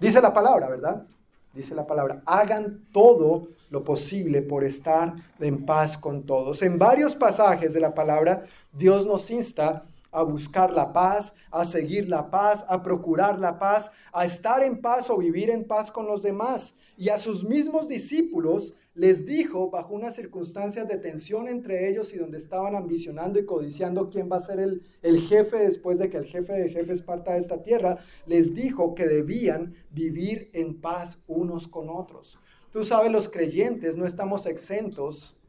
Dice 0.00 0.22
la 0.22 0.32
palabra, 0.32 0.70
¿verdad? 0.70 1.06
Dice 1.52 1.74
la 1.74 1.86
palabra, 1.86 2.22
hagan 2.24 2.86
todo 2.90 3.48
lo 3.74 3.82
posible 3.82 4.40
por 4.40 4.62
estar 4.62 5.14
en 5.40 5.66
paz 5.66 5.98
con 5.98 6.24
todos. 6.24 6.62
En 6.62 6.78
varios 6.78 7.16
pasajes 7.16 7.72
de 7.72 7.80
la 7.80 7.92
palabra, 7.92 8.44
Dios 8.72 9.04
nos 9.04 9.28
insta 9.32 9.84
a 10.12 10.22
buscar 10.22 10.70
la 10.70 10.92
paz, 10.92 11.38
a 11.50 11.64
seguir 11.64 12.08
la 12.08 12.30
paz, 12.30 12.64
a 12.68 12.84
procurar 12.84 13.40
la 13.40 13.58
paz, 13.58 13.90
a 14.12 14.24
estar 14.24 14.62
en 14.62 14.80
paz 14.80 15.10
o 15.10 15.18
vivir 15.18 15.50
en 15.50 15.64
paz 15.64 15.90
con 15.90 16.06
los 16.06 16.22
demás. 16.22 16.78
Y 16.96 17.08
a 17.08 17.18
sus 17.18 17.42
mismos 17.42 17.88
discípulos 17.88 18.74
les 18.94 19.26
dijo, 19.26 19.70
bajo 19.70 19.92
unas 19.92 20.14
circunstancias 20.14 20.86
de 20.86 20.98
tensión 20.98 21.48
entre 21.48 21.88
ellos 21.88 22.14
y 22.14 22.18
donde 22.18 22.38
estaban 22.38 22.76
ambicionando 22.76 23.40
y 23.40 23.44
codiciando 23.44 24.08
quién 24.08 24.30
va 24.30 24.36
a 24.36 24.40
ser 24.40 24.60
el, 24.60 24.82
el, 25.02 25.20
jefe 25.20 25.56
después 25.56 25.98
de 25.98 26.08
que 26.08 26.18
el 26.18 26.26
jefe 26.26 26.52
de 26.52 26.70
jefes 26.70 27.02
parta 27.02 27.32
de 27.32 27.40
esta 27.40 27.60
tierra, 27.60 27.98
les 28.26 28.54
dijo 28.54 28.94
que 28.94 29.08
debían 29.08 29.74
vivir 29.90 30.48
en 30.52 30.80
paz 30.80 31.24
unos 31.26 31.66
con 31.66 31.88
otros. 31.88 32.38
Tú 32.74 32.84
sabes, 32.84 33.12
los 33.12 33.28
creyentes 33.28 33.96
no 33.96 34.04
estamos 34.04 34.46
exentos 34.46 35.40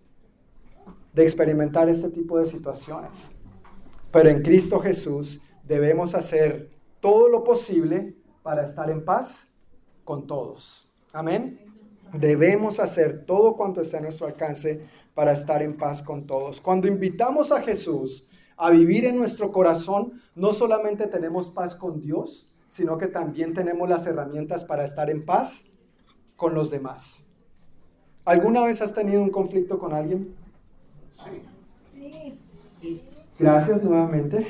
de 1.12 1.24
experimentar 1.24 1.90
este 1.90 2.12
tipo 2.12 2.38
de 2.38 2.46
situaciones, 2.46 3.42
pero 4.12 4.30
en 4.30 4.44
Cristo 4.44 4.80
Jesús 4.80 5.50
debemos 5.64 6.14
hacer 6.14 6.70
todo 7.00 7.28
lo 7.28 7.44
posible 7.44 8.16
para 8.44 8.64
estar 8.64 8.92
en 8.92 9.04
paz 9.04 9.58
con 10.04 10.28
todos. 10.28 11.00
Amén. 11.14 11.60
Debemos 12.14 12.80
hacer 12.80 13.26
todo 13.26 13.56
cuanto 13.56 13.82
está 13.82 13.98
a 13.98 14.02
nuestro 14.02 14.28
alcance 14.28 14.88
para 15.16 15.34
estar 15.34 15.64
en 15.64 15.78
paz 15.78 16.04
con 16.04 16.28
todos. 16.28 16.62
Cuando 16.62 16.88
invitamos 16.88 17.52
a 17.52 17.64
Jesús 17.64 18.30
a 18.56 18.70
vivir 18.70 19.04
en 19.04 19.18
nuestro 19.18 19.52
corazón, 19.52 20.22
no 20.36 20.54
solamente 20.54 21.08
tenemos 21.08 21.50
paz 21.50 21.74
con 21.74 22.00
Dios, 22.00 22.54
sino 22.70 23.00
que 23.00 23.08
también 23.08 23.56
tenemos 23.56 23.90
las 23.90 24.06
herramientas 24.06 24.64
para 24.64 24.86
estar 24.86 25.10
en 25.10 25.26
paz 25.26 25.75
con 26.36 26.54
los 26.54 26.69
demás. 26.69 27.38
¿Alguna 28.26 28.65
vez 28.65 28.82
has 28.82 28.93
tenido 28.93 29.21
un 29.21 29.30
conflicto 29.30 29.78
con 29.78 29.93
alguien? 29.93 30.34
Sí. 32.02 32.39
Gracias 33.38 33.84
nuevamente. 33.84 34.48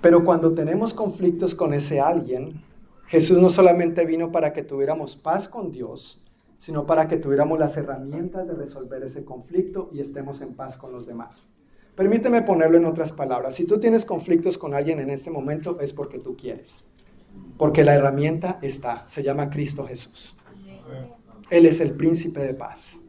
Pero 0.00 0.24
cuando 0.24 0.54
tenemos 0.54 0.94
conflictos 0.94 1.54
con 1.54 1.74
ese 1.74 2.00
alguien, 2.00 2.62
Jesús 3.06 3.40
no 3.40 3.50
solamente 3.50 4.04
vino 4.04 4.30
para 4.30 4.52
que 4.52 4.62
tuviéramos 4.62 5.16
paz 5.16 5.48
con 5.48 5.72
Dios, 5.72 6.28
sino 6.58 6.86
para 6.86 7.08
que 7.08 7.16
tuviéramos 7.16 7.58
las 7.58 7.76
herramientas 7.76 8.46
de 8.46 8.54
resolver 8.54 9.02
ese 9.02 9.24
conflicto 9.24 9.90
y 9.92 10.00
estemos 10.00 10.40
en 10.40 10.54
paz 10.54 10.76
con 10.76 10.92
los 10.92 11.06
demás. 11.06 11.58
Permíteme 11.96 12.42
ponerlo 12.42 12.76
en 12.76 12.84
otras 12.84 13.10
palabras. 13.10 13.56
Si 13.56 13.66
tú 13.66 13.80
tienes 13.80 14.04
conflictos 14.04 14.56
con 14.56 14.74
alguien 14.74 15.00
en 15.00 15.10
este 15.10 15.30
momento 15.30 15.80
es 15.80 15.92
porque 15.92 16.18
tú 16.18 16.36
quieres. 16.36 16.94
Porque 17.58 17.84
la 17.84 17.94
herramienta 17.94 18.58
está, 18.62 19.06
se 19.06 19.22
llama 19.22 19.50
Cristo 19.50 19.84
Jesús. 19.84 20.36
Él 21.50 21.66
es 21.66 21.80
el 21.80 21.92
príncipe 21.92 22.40
de 22.40 22.54
paz. 22.54 23.08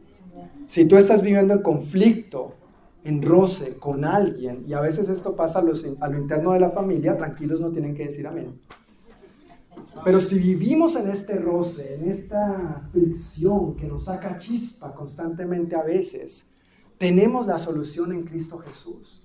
Si 0.66 0.86
tú 0.86 0.96
estás 0.96 1.22
viviendo 1.22 1.54
en 1.54 1.62
conflicto, 1.62 2.56
en 3.04 3.22
roce 3.22 3.78
con 3.78 4.04
alguien, 4.04 4.64
y 4.66 4.74
a 4.74 4.80
veces 4.80 5.08
esto 5.08 5.34
pasa 5.34 5.60
a, 5.60 5.62
lo 5.62 6.18
interno 6.18 6.52
de 6.52 6.60
la 6.60 6.70
familia, 6.70 7.16
tranquilos 7.16 7.60
no 7.60 7.70
tienen 7.70 7.94
que 7.94 8.06
decir 8.06 8.26
amén. 8.26 8.60
Pero 10.04 10.20
si 10.20 10.38
vivimos 10.38 10.96
en 10.96 11.10
este 11.10 11.36
roce, 11.36 11.96
en 11.96 12.10
esta 12.10 12.88
fricción 12.92 13.76
que 13.76 13.86
nos 13.86 14.04
saca 14.04 14.38
chispa 14.38 14.94
constantemente 14.94 15.76
a 15.76 15.82
veces, 15.82 16.54
tenemos 16.98 17.46
la 17.46 17.58
solución 17.58 18.12
en 18.12 18.24
Cristo 18.24 18.58
Jesús. 18.58 19.19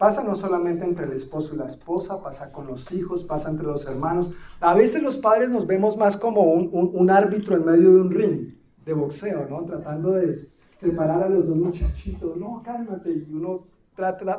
Pasa 0.00 0.24
no 0.24 0.34
solamente 0.34 0.82
entre 0.82 1.04
el 1.04 1.12
esposo 1.12 1.54
y 1.54 1.58
la 1.58 1.66
esposa, 1.66 2.22
pasa 2.22 2.50
con 2.50 2.66
los 2.66 2.90
hijos, 2.90 3.24
pasa 3.24 3.50
entre 3.50 3.66
los 3.66 3.86
hermanos. 3.86 4.32
A 4.58 4.74
veces 4.74 5.02
los 5.02 5.18
padres 5.18 5.50
nos 5.50 5.66
vemos 5.66 5.98
más 5.98 6.16
como 6.16 6.40
un, 6.40 7.10
árbitro 7.10 7.54
en 7.54 7.66
medio 7.66 7.92
de 7.92 8.00
un 8.00 8.10
ring 8.10 8.54
de 8.82 8.94
boxeo, 8.94 9.46
¿no? 9.50 9.62
Tratando 9.66 10.12
de 10.12 10.48
separar 10.78 11.24
a 11.24 11.28
los 11.28 11.46
dos 11.46 11.54
muchachitos. 11.54 12.34
No, 12.38 12.62
cálmate. 12.64 13.10
Y 13.10 13.30
uno 13.30 13.66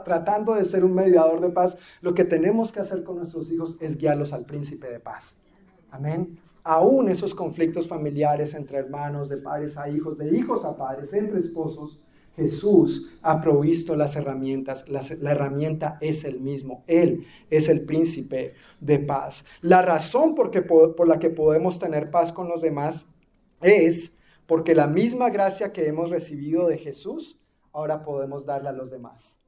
tratando 0.03 0.55
de 0.55 0.65
ser 0.65 0.83
un 0.83 0.95
mediador 0.95 1.39
de 1.39 1.51
paz. 1.51 1.77
Lo 2.01 2.15
que 2.15 2.25
tenemos 2.25 2.71
que 2.71 2.79
hacer 2.79 3.03
con 3.03 3.17
nuestros 3.17 3.51
hijos 3.51 3.79
es 3.83 3.99
guiarlos 3.99 4.33
al 4.33 4.45
príncipe 4.45 4.89
de 4.89 4.99
paz. 4.99 5.43
Amén. 5.91 6.39
Aún 6.63 7.07
esos 7.07 7.35
conflictos 7.35 7.87
familiares 7.87 8.55
entre 8.55 8.79
hermanos, 8.79 9.29
de 9.29 9.37
padres 9.37 9.77
a 9.77 9.87
hijos, 9.89 10.17
de 10.17 10.35
hijos 10.35 10.65
a 10.65 10.75
padres, 10.75 11.13
entre 11.13 11.39
esposos, 11.39 11.99
Jesús 12.41 13.19
ha 13.21 13.39
provisto 13.39 13.95
las 13.95 14.15
herramientas. 14.15 14.89
La, 14.89 15.31
herramienta 15.31 15.97
es 16.01 16.25
el 16.25 16.41
mismo. 16.41 16.83
Él 16.87 17.25
es 17.49 17.69
el 17.69 17.85
príncipe 17.85 18.55
de 18.79 18.99
paz. 18.99 19.45
La 19.61 19.81
razón 19.81 20.33
por, 20.33 20.51
por 20.95 21.07
la 21.07 21.19
que 21.19 21.29
podemos 21.29 21.77
tener 21.77 22.09
paz 22.09 22.31
con 22.31 22.49
los 22.49 22.61
demás 22.61 23.15
es 23.61 24.21
porque 24.47 24.73
la 24.73 24.87
misma 24.87 25.29
gracia 25.29 25.71
que 25.71 25.87
hemos 25.87 26.09
recibido 26.09 26.67
de 26.67 26.77
Jesús, 26.77 27.43
ahora 27.71 28.03
podemos 28.03 28.45
darla 28.45 28.71
a 28.71 28.73
los 28.73 28.89
demás. 28.89 29.45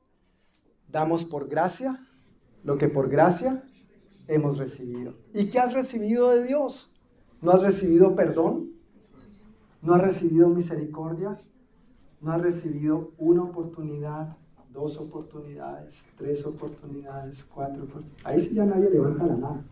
Damos 0.90 1.26
por 1.26 1.50
gracia 1.50 2.08
lo 2.64 2.78
que 2.78 2.88
por 2.88 3.10
gracia 3.10 3.64
hemos 4.28 4.58
recibido. 4.58 5.16
¿Y 5.34 5.48
qué 5.48 5.60
has 5.60 5.74
recibido 5.74 6.30
de 6.30 6.44
Dios? 6.44 6.96
¿No 7.42 7.52
has 7.52 7.62
recibido 7.62 8.16
perdón? 8.16 8.72
¿No 9.82 9.96
has 9.96 10.02
recibido 10.02 10.48
misericordia? 10.48 11.38
¿No 12.24 12.32
has 12.32 12.42
recibido 12.42 13.12
una 13.18 13.44
oportunidad, 13.44 14.38
dos 14.72 14.98
oportunidades, 14.98 16.14
tres 16.18 16.46
oportunidades, 16.46 17.44
cuatro 17.54 17.84
oportunidades? 17.84 18.26
Ahí 18.26 18.40
sí 18.40 18.56
ya 18.56 18.66
nadie 18.66 18.90
levanta 18.90 19.26
la 19.26 19.36
mano, 19.36 19.66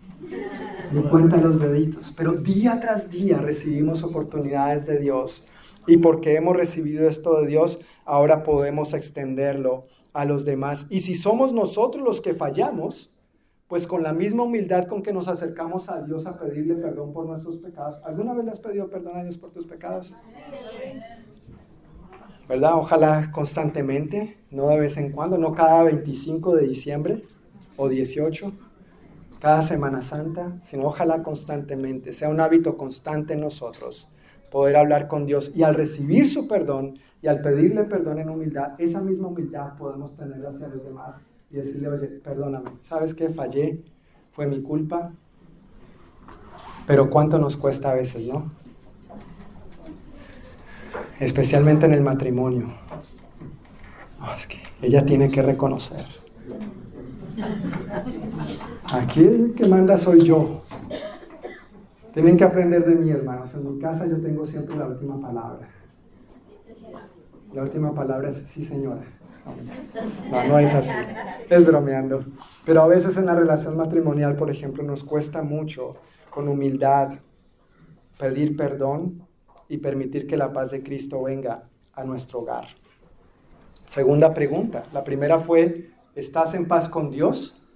ni 0.92 1.02
cuenta 1.04 1.38
los 1.38 1.62
deditos. 1.62 2.14
Pero 2.18 2.34
día 2.34 2.78
tras 2.82 3.10
día 3.10 3.38
recibimos 3.38 4.04
oportunidades 4.04 4.86
de 4.86 5.00
Dios. 5.00 5.50
Y 5.88 5.96
porque 5.96 6.36
hemos 6.36 6.58
recibido 6.58 7.08
esto 7.08 7.40
de 7.40 7.48
Dios, 7.48 7.86
ahora 8.04 8.44
podemos 8.44 8.94
extenderlo 8.94 9.86
a 10.12 10.26
los 10.26 10.44
demás. 10.44 10.92
Y 10.92 11.00
si 11.00 11.16
somos 11.16 11.54
nosotros 11.54 12.04
los 12.04 12.20
que 12.20 12.34
fallamos, 12.34 13.16
pues 13.70 13.88
con 13.88 14.04
la 14.04 14.12
misma 14.12 14.44
humildad 14.44 14.88
con 14.88 15.02
que 15.02 15.14
nos 15.14 15.30
acercamos 15.30 15.88
a 15.88 16.04
Dios 16.04 16.28
a 16.28 16.38
pedirle 16.38 16.76
perdón 16.76 17.14
por 17.14 17.26
nuestros 17.26 17.60
pecados. 17.60 18.06
¿Alguna 18.06 18.34
vez 18.34 18.44
le 18.44 18.52
has 18.52 18.60
pedido 18.60 18.90
perdón 18.90 19.16
a 19.16 19.24
Dios 19.24 19.38
por 19.38 19.52
tus 19.52 19.66
pecados? 19.66 20.14
¿Verdad? 22.52 22.74
Ojalá 22.76 23.32
constantemente, 23.32 24.38
no 24.52 24.68
de 24.68 24.78
vez 24.78 24.98
en 24.98 25.14
cuando, 25.14 25.38
no 25.38 25.54
cada 25.54 25.84
25 25.84 26.58
de 26.58 26.68
diciembre 26.68 27.24
o 27.78 27.88
18, 27.88 28.52
cada 29.40 29.62
Semana 29.62 30.02
Santa, 30.02 30.60
sino 30.62 30.84
ojalá 30.84 31.24
constantemente, 31.24 32.12
sea 32.12 32.28
un 32.28 32.42
hábito 32.42 32.76
constante 32.76 33.36
en 33.36 33.40
nosotros 33.40 34.18
poder 34.52 34.76
hablar 34.76 35.08
con 35.08 35.26
Dios 35.26 35.56
y 35.56 35.64
al 35.64 35.76
recibir 35.76 36.28
su 36.28 36.50
perdón 36.50 37.00
y 37.22 37.30
al 37.30 37.40
pedirle 37.40 37.86
perdón 37.86 38.20
en 38.20 38.30
humildad, 38.30 38.74
esa 38.80 39.00
misma 39.00 39.30
humildad 39.30 39.78
podemos 39.78 40.18
tener 40.18 40.46
hacia 40.46 40.68
los 40.68 40.84
demás 40.84 41.38
y 41.52 41.56
decirle, 41.56 41.88
oye, 41.88 42.08
perdóname, 42.22 42.70
¿sabes 42.82 43.14
qué? 43.14 43.30
Fallé, 43.30 43.82
fue 44.30 44.46
mi 44.46 44.62
culpa, 44.62 45.14
pero 46.86 47.10
cuánto 47.10 47.40
nos 47.40 47.56
cuesta 47.56 47.92
a 47.92 47.96
veces, 47.96 48.28
¿no? 48.28 48.52
Especialmente 51.20 51.86
en 51.86 51.94
el 51.94 52.02
matrimonio. 52.02 52.74
que 54.48 54.60
ella 54.88 55.06
tiene 55.06 55.30
que 55.30 55.42
reconocer. 55.42 56.06
Aquí 58.94 59.22
el 59.22 59.54
que 59.56 59.68
manda 59.68 59.98
soy 59.98 60.24
yo. 60.24 60.62
Tienen 62.14 62.36
que 62.36 62.44
aprender 62.44 62.86
de 62.86 62.96
mí, 62.96 63.10
hermanos. 63.10 63.56
En 63.56 63.74
mi 63.74 63.80
casa 63.80 64.06
yo 64.08 64.22
tengo 64.22 64.46
siempre 64.46 64.76
la 64.76 64.88
última 64.88 65.20
palabra. 65.20 65.70
La 67.54 67.64
última 67.64 67.94
palabra 67.94 68.30
es 68.30 68.38
sí, 68.38 68.66
señora. 68.66 69.04
No, 70.30 70.44
no 70.48 70.60
es 70.60 70.74
así. 70.74 70.94
Es 71.50 71.66
bromeando. 71.66 72.26
Pero 72.66 72.82
a 72.82 72.88
veces 72.88 73.18
en 73.18 73.26
la 73.26 73.36
relación 73.36 73.78
matrimonial, 73.78 74.36
por 74.36 74.50
ejemplo, 74.50 74.84
nos 74.84 75.04
cuesta 75.04 75.42
mucho 75.42 75.98
con 76.30 76.48
humildad 76.48 77.20
pedir 78.18 78.56
perdón 78.56 79.24
y 79.72 79.78
permitir 79.78 80.28
que 80.28 80.36
la 80.36 80.52
paz 80.52 80.72
de 80.72 80.84
Cristo 80.84 81.24
venga 81.24 81.64
a 81.94 82.04
nuestro 82.04 82.40
hogar. 82.40 82.68
Segunda 83.88 84.34
pregunta. 84.34 84.84
La 84.92 85.02
primera 85.02 85.40
fue, 85.40 85.92
¿estás 86.14 86.56
en 86.56 86.68
paz 86.68 86.90
con 86.90 87.10
Dios? 87.10 87.70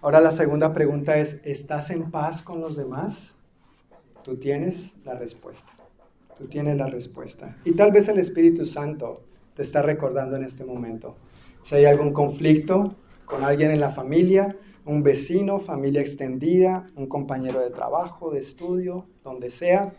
Ahora 0.00 0.22
la 0.22 0.30
segunda 0.30 0.72
pregunta 0.72 1.18
es, 1.18 1.44
¿estás 1.44 1.90
en 1.90 2.10
paz 2.10 2.40
con 2.40 2.62
los 2.62 2.74
demás? 2.74 3.44
Tú 4.24 4.38
tienes 4.38 5.04
la 5.04 5.14
respuesta. 5.14 5.72
Tú 6.38 6.46
tienes 6.46 6.78
la 6.78 6.86
respuesta. 6.86 7.54
Y 7.66 7.72
tal 7.72 7.92
vez 7.92 8.08
el 8.08 8.18
Espíritu 8.18 8.64
Santo 8.64 9.22
te 9.54 9.60
está 9.60 9.82
recordando 9.82 10.36
en 10.36 10.44
este 10.44 10.64
momento. 10.64 11.16
Si 11.60 11.74
hay 11.74 11.84
algún 11.84 12.14
conflicto 12.14 12.96
con 13.26 13.44
alguien 13.44 13.72
en 13.72 13.80
la 13.80 13.90
familia, 13.90 14.56
un 14.86 15.02
vecino, 15.02 15.58
familia 15.58 16.00
extendida, 16.00 16.90
un 16.96 17.08
compañero 17.08 17.60
de 17.60 17.68
trabajo, 17.68 18.30
de 18.30 18.40
estudio, 18.40 19.04
donde 19.22 19.50
sea. 19.50 19.92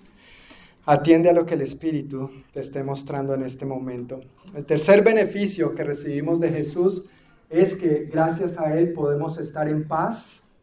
Atiende 0.86 1.30
a 1.30 1.34
lo 1.34 1.46
que 1.46 1.54
el 1.54 1.62
Espíritu 1.62 2.30
te 2.52 2.60
esté 2.60 2.84
mostrando 2.84 3.34
en 3.34 3.44
este 3.44 3.66
momento. 3.66 4.20
El 4.54 4.66
tercer 4.66 5.02
beneficio 5.02 5.74
que 5.76 5.84
recibimos 5.84 6.42
de 6.42 6.50
Jesús 6.50 7.12
es 7.50 7.80
que 7.80 8.10
gracias 8.12 8.60
a 8.60 8.78
Él 8.78 8.92
podemos 8.92 9.38
estar 9.38 9.70
en 9.70 9.88
paz 9.88 10.58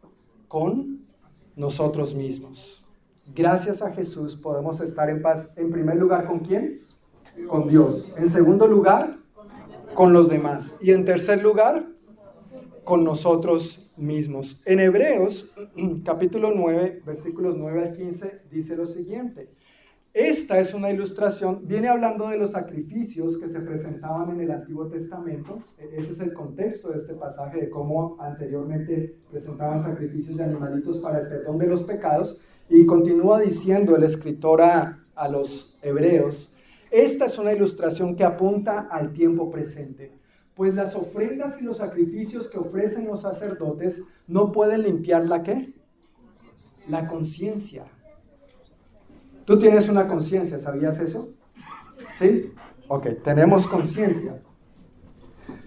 con 0.46 1.06
nosotros 1.56 2.14
mismos. 2.14 2.86
Gracias 3.34 3.80
a 3.80 3.92
Jesús 3.92 4.36
podemos 4.36 4.80
estar 4.80 5.08
en 5.08 5.22
paz, 5.22 5.56
en 5.56 5.70
primer 5.70 5.96
lugar, 5.96 6.26
¿con 6.26 6.40
quién? 6.40 6.82
Con 7.48 7.68
Dios. 7.68 8.16
En 8.18 8.28
segundo 8.28 8.66
lugar, 8.66 9.16
con 9.94 10.12
los 10.12 10.28
demás. 10.28 10.80
Y 10.82 10.90
en 10.90 11.06
tercer 11.06 11.42
lugar, 11.42 11.86
con 12.84 13.04
nosotros 13.04 13.92
mismos. 13.96 14.66
En 14.66 14.80
Hebreos, 14.80 15.54
capítulo 16.04 16.52
9, 16.54 17.04
versículos 17.06 17.56
9 17.56 17.88
al 17.88 17.96
15, 17.96 18.42
dice 18.50 18.76
lo 18.76 18.86
siguiente. 18.86 19.48
Esta 20.12 20.58
es 20.58 20.74
una 20.74 20.90
ilustración, 20.90 21.68
viene 21.68 21.88
hablando 21.88 22.28
de 22.28 22.36
los 22.36 22.50
sacrificios 22.50 23.38
que 23.38 23.48
se 23.48 23.60
presentaban 23.60 24.30
en 24.30 24.40
el 24.40 24.50
Antiguo 24.50 24.88
Testamento. 24.88 25.62
E-, 25.78 25.98
ese 25.98 26.12
es 26.12 26.20
el 26.20 26.34
contexto 26.34 26.90
de 26.90 26.98
este 26.98 27.14
pasaje, 27.14 27.60
de 27.60 27.70
cómo 27.70 28.16
anteriormente 28.20 29.20
presentaban 29.30 29.80
sacrificios 29.80 30.36
de 30.36 30.44
animalitos 30.44 30.98
para 30.98 31.20
el 31.20 31.28
perdón 31.28 31.58
de 31.58 31.66
los 31.66 31.84
pecados. 31.84 32.42
Y 32.68 32.86
continúa 32.86 33.40
diciendo 33.40 33.94
el 33.94 34.02
escritor 34.02 34.62
a, 34.62 35.06
a 35.14 35.28
los 35.28 35.78
hebreos, 35.84 36.58
esta 36.90 37.26
es 37.26 37.38
una 37.38 37.52
ilustración 37.52 38.16
que 38.16 38.24
apunta 38.24 38.88
al 38.90 39.12
tiempo 39.12 39.48
presente, 39.48 40.12
pues 40.56 40.74
las 40.74 40.96
ofrendas 40.96 41.62
y 41.62 41.64
los 41.64 41.76
sacrificios 41.76 42.48
que 42.48 42.58
ofrecen 42.58 43.06
los 43.06 43.22
sacerdotes 43.22 44.14
no 44.26 44.50
pueden 44.50 44.82
limpiar 44.82 45.26
la 45.26 45.44
qué? 45.44 45.72
La 46.88 47.06
conciencia 47.06 47.84
Tú 49.44 49.58
tienes 49.58 49.88
una 49.88 50.06
conciencia, 50.06 50.58
¿sabías 50.58 51.00
eso? 51.00 51.28
¿Sí? 52.18 52.52
Ok, 52.88 53.06
tenemos 53.24 53.66
conciencia. 53.66 54.34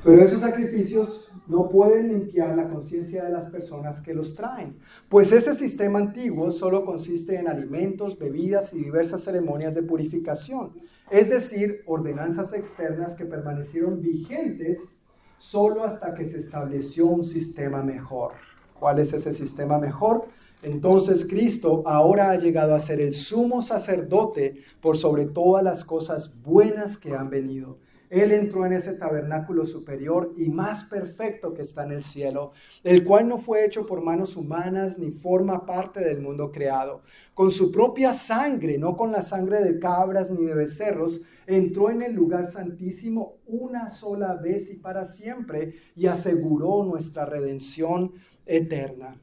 Pero 0.04 0.22
esos 0.22 0.42
sacrificios 0.42 1.34
no 1.48 1.70
pueden 1.70 2.10
limpiar 2.10 2.56
la 2.56 2.70
conciencia 2.70 3.24
de 3.24 3.32
las 3.32 3.50
personas 3.50 4.02
que 4.02 4.14
los 4.14 4.36
traen, 4.36 4.78
pues 5.10 5.32
ese 5.32 5.56
sistema 5.56 6.00
antiguo 6.00 6.52
solo 6.52 6.86
consiste 6.86 7.40
en 7.40 7.48
alimentos, 7.48 8.18
bebidas 8.18 8.74
y 8.74 8.84
diversas 8.84 9.24
ceremonias 9.24 9.74
de 9.74 9.84
purificación, 9.84 10.72
es 11.10 11.30
decir, 11.30 11.84
ordenanzas 11.86 12.54
externas 12.54 13.16
que 13.16 13.26
permanecieron 13.26 14.02
vigentes 14.02 15.06
solo 15.38 15.84
hasta 15.84 16.16
que 16.16 16.26
se 16.26 16.38
estableció 16.38 17.08
un 17.08 17.26
sistema 17.26 17.84
mejor. 17.84 18.34
¿Cuál 18.80 19.00
es 19.00 19.14
ese 19.14 19.34
sistema 19.34 19.78
mejor? 19.78 20.26
Entonces 20.64 21.28
Cristo 21.30 21.84
ahora 21.86 22.32
ha 22.32 22.38
llegado 22.38 22.74
a 22.74 22.80
ser 22.80 23.02
el 23.02 23.14
sumo 23.14 23.62
sacerdote 23.62 24.64
por 24.82 24.98
sobre 24.98 25.26
todas 25.26 25.64
las 25.64 25.84
cosas 25.84 26.42
buenas 26.42 26.98
que 26.98 27.14
han 27.14 27.30
venido. 27.30 27.80
Él 28.10 28.32
entró 28.32 28.66
en 28.66 28.74
ese 28.74 28.96
tabernáculo 28.96 29.66
superior 29.66 30.34
y 30.38 30.48
más 30.48 30.88
perfecto 30.90 31.54
que 31.54 31.64
está 31.64 31.84
en 31.84 31.94
el 31.94 32.04
cielo, 32.04 32.52
el 32.84 33.04
cual 33.04 33.28
no 33.28 33.40
fue 33.40 33.66
hecho 33.66 33.88
por 33.88 34.02
manos 34.02 34.38
humanas 34.38 35.00
ni 35.00 35.12
forma 35.12 35.66
parte 35.66 36.00
del 36.00 36.22
mundo 36.22 36.52
creado. 36.52 37.02
Con 37.34 37.50
su 37.50 37.72
propia 37.72 38.14
sangre, 38.14 38.78
no 38.78 38.96
con 38.96 39.12
la 39.12 39.24
sangre 39.24 39.64
de 39.64 39.80
cabras 39.80 40.30
ni 40.30 40.46
de 40.46 40.54
becerros, 40.54 41.24
entró 41.48 41.90
en 41.90 42.04
el 42.04 42.14
lugar 42.14 42.46
santísimo 42.46 43.38
una 43.48 43.90
sola 43.90 44.36
vez 44.36 44.72
y 44.72 44.80
para 44.80 45.06
siempre 45.06 45.74
y 45.96 46.06
aseguró 46.06 46.84
nuestra 46.84 47.26
redención 47.26 48.14
eterna. 48.46 49.20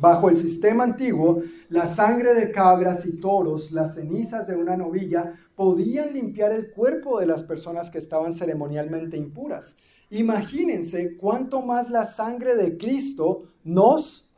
Bajo 0.00 0.30
el 0.30 0.36
sistema 0.36 0.84
antiguo, 0.84 1.42
la 1.70 1.86
sangre 1.86 2.34
de 2.34 2.52
cabras 2.52 3.04
y 3.06 3.20
toros, 3.20 3.72
las 3.72 3.96
cenizas 3.96 4.46
de 4.46 4.54
una 4.54 4.76
novilla, 4.76 5.34
podían 5.56 6.14
limpiar 6.14 6.52
el 6.52 6.70
cuerpo 6.70 7.18
de 7.18 7.26
las 7.26 7.42
personas 7.42 7.90
que 7.90 7.98
estaban 7.98 8.32
ceremonialmente 8.32 9.16
impuras. 9.16 9.82
Imagínense 10.10 11.16
cuánto 11.16 11.62
más 11.62 11.90
la 11.90 12.04
sangre 12.04 12.54
de 12.54 12.78
Cristo 12.78 13.48
nos 13.64 14.36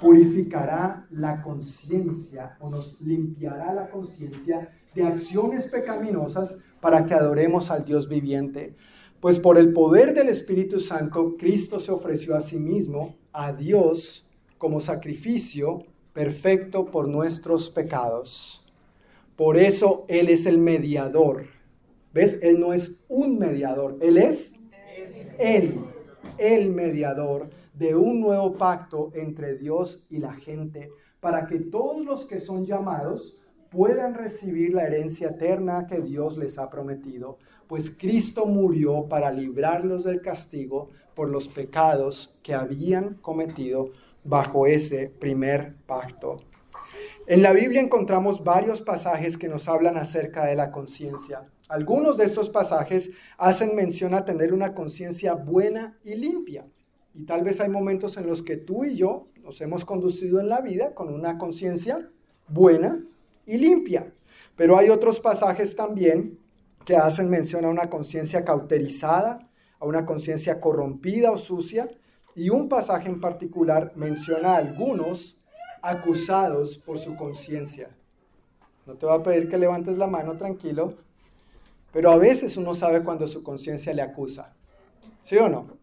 purificará 0.00 1.06
la 1.10 1.42
conciencia 1.42 2.56
o 2.60 2.70
nos 2.70 3.02
limpiará 3.02 3.74
la 3.74 3.90
conciencia 3.90 4.72
de 4.94 5.06
acciones 5.06 5.70
pecaminosas 5.70 6.64
para 6.80 7.04
que 7.04 7.12
adoremos 7.12 7.70
al 7.70 7.84
Dios 7.84 8.08
viviente. 8.08 8.76
Pues 9.20 9.38
por 9.38 9.58
el 9.58 9.74
poder 9.74 10.14
del 10.14 10.28
Espíritu 10.28 10.80
Santo, 10.80 11.36
Cristo 11.38 11.80
se 11.80 11.92
ofreció 11.92 12.34
a 12.34 12.40
sí 12.40 12.56
mismo 12.58 13.16
a 13.34 13.52
Dios 13.52 14.30
como 14.56 14.80
sacrificio 14.80 15.84
perfecto 16.14 16.86
por 16.86 17.08
nuestros 17.08 17.68
pecados. 17.68 18.72
Por 19.36 19.58
eso 19.58 20.06
Él 20.08 20.28
es 20.28 20.46
el 20.46 20.58
mediador. 20.58 21.46
¿Ves? 22.14 22.44
Él 22.44 22.60
no 22.60 22.72
es 22.72 23.06
un 23.08 23.38
mediador, 23.38 23.98
Él 24.00 24.16
es 24.16 24.70
Él, 25.38 25.80
el 26.38 26.70
mediador 26.70 27.50
de 27.74 27.96
un 27.96 28.20
nuevo 28.20 28.54
pacto 28.54 29.10
entre 29.14 29.58
Dios 29.58 30.06
y 30.10 30.18
la 30.18 30.32
gente, 30.32 30.92
para 31.18 31.46
que 31.46 31.58
todos 31.58 32.04
los 32.04 32.26
que 32.26 32.38
son 32.38 32.64
llamados 32.64 33.42
puedan 33.68 34.14
recibir 34.14 34.72
la 34.72 34.86
herencia 34.86 35.30
eterna 35.30 35.88
que 35.88 36.00
Dios 36.00 36.38
les 36.38 36.56
ha 36.60 36.70
prometido 36.70 37.38
pues 37.74 37.98
Cristo 37.98 38.46
murió 38.46 39.08
para 39.08 39.32
librarlos 39.32 40.04
del 40.04 40.22
castigo 40.22 40.90
por 41.12 41.28
los 41.28 41.48
pecados 41.48 42.38
que 42.44 42.54
habían 42.54 43.14
cometido 43.14 43.90
bajo 44.22 44.68
ese 44.68 45.12
primer 45.18 45.74
pacto. 45.84 46.44
En 47.26 47.42
la 47.42 47.52
Biblia 47.52 47.80
encontramos 47.80 48.44
varios 48.44 48.80
pasajes 48.80 49.36
que 49.36 49.48
nos 49.48 49.66
hablan 49.66 49.96
acerca 49.96 50.44
de 50.44 50.54
la 50.54 50.70
conciencia. 50.70 51.50
Algunos 51.66 52.16
de 52.16 52.26
estos 52.26 52.48
pasajes 52.48 53.18
hacen 53.38 53.74
mención 53.74 54.14
a 54.14 54.24
tener 54.24 54.54
una 54.54 54.72
conciencia 54.72 55.34
buena 55.34 55.98
y 56.04 56.14
limpia. 56.14 56.68
Y 57.12 57.24
tal 57.24 57.42
vez 57.42 57.60
hay 57.60 57.70
momentos 57.70 58.16
en 58.18 58.28
los 58.28 58.42
que 58.42 58.56
tú 58.56 58.84
y 58.84 58.94
yo 58.94 59.26
nos 59.42 59.60
hemos 59.60 59.84
conducido 59.84 60.38
en 60.38 60.48
la 60.48 60.60
vida 60.60 60.94
con 60.94 61.12
una 61.12 61.38
conciencia 61.38 62.08
buena 62.46 63.04
y 63.46 63.56
limpia. 63.56 64.14
Pero 64.54 64.78
hay 64.78 64.90
otros 64.90 65.18
pasajes 65.18 65.74
también 65.74 66.38
que 66.84 66.96
hacen 66.96 67.30
mención 67.30 67.64
a 67.64 67.68
una 67.68 67.88
conciencia 67.88 68.44
cauterizada, 68.44 69.48
a 69.78 69.86
una 69.86 70.04
conciencia 70.04 70.60
corrompida 70.60 71.30
o 71.30 71.38
sucia, 71.38 71.88
y 72.36 72.50
un 72.50 72.68
pasaje 72.68 73.08
en 73.08 73.20
particular 73.20 73.92
menciona 73.94 74.54
a 74.54 74.58
algunos 74.58 75.44
acusados 75.82 76.78
por 76.78 76.98
su 76.98 77.16
conciencia. 77.16 77.96
No 78.86 78.94
te 78.94 79.06
voy 79.06 79.18
a 79.18 79.22
pedir 79.22 79.48
que 79.48 79.56
levantes 79.56 79.96
la 79.96 80.06
mano 80.06 80.36
tranquilo, 80.36 80.94
pero 81.92 82.10
a 82.10 82.18
veces 82.18 82.56
uno 82.56 82.74
sabe 82.74 83.02
cuando 83.02 83.26
su 83.26 83.42
conciencia 83.42 83.94
le 83.94 84.02
acusa. 84.02 84.56
¿Sí 85.22 85.36
o 85.38 85.48
no? 85.48 85.78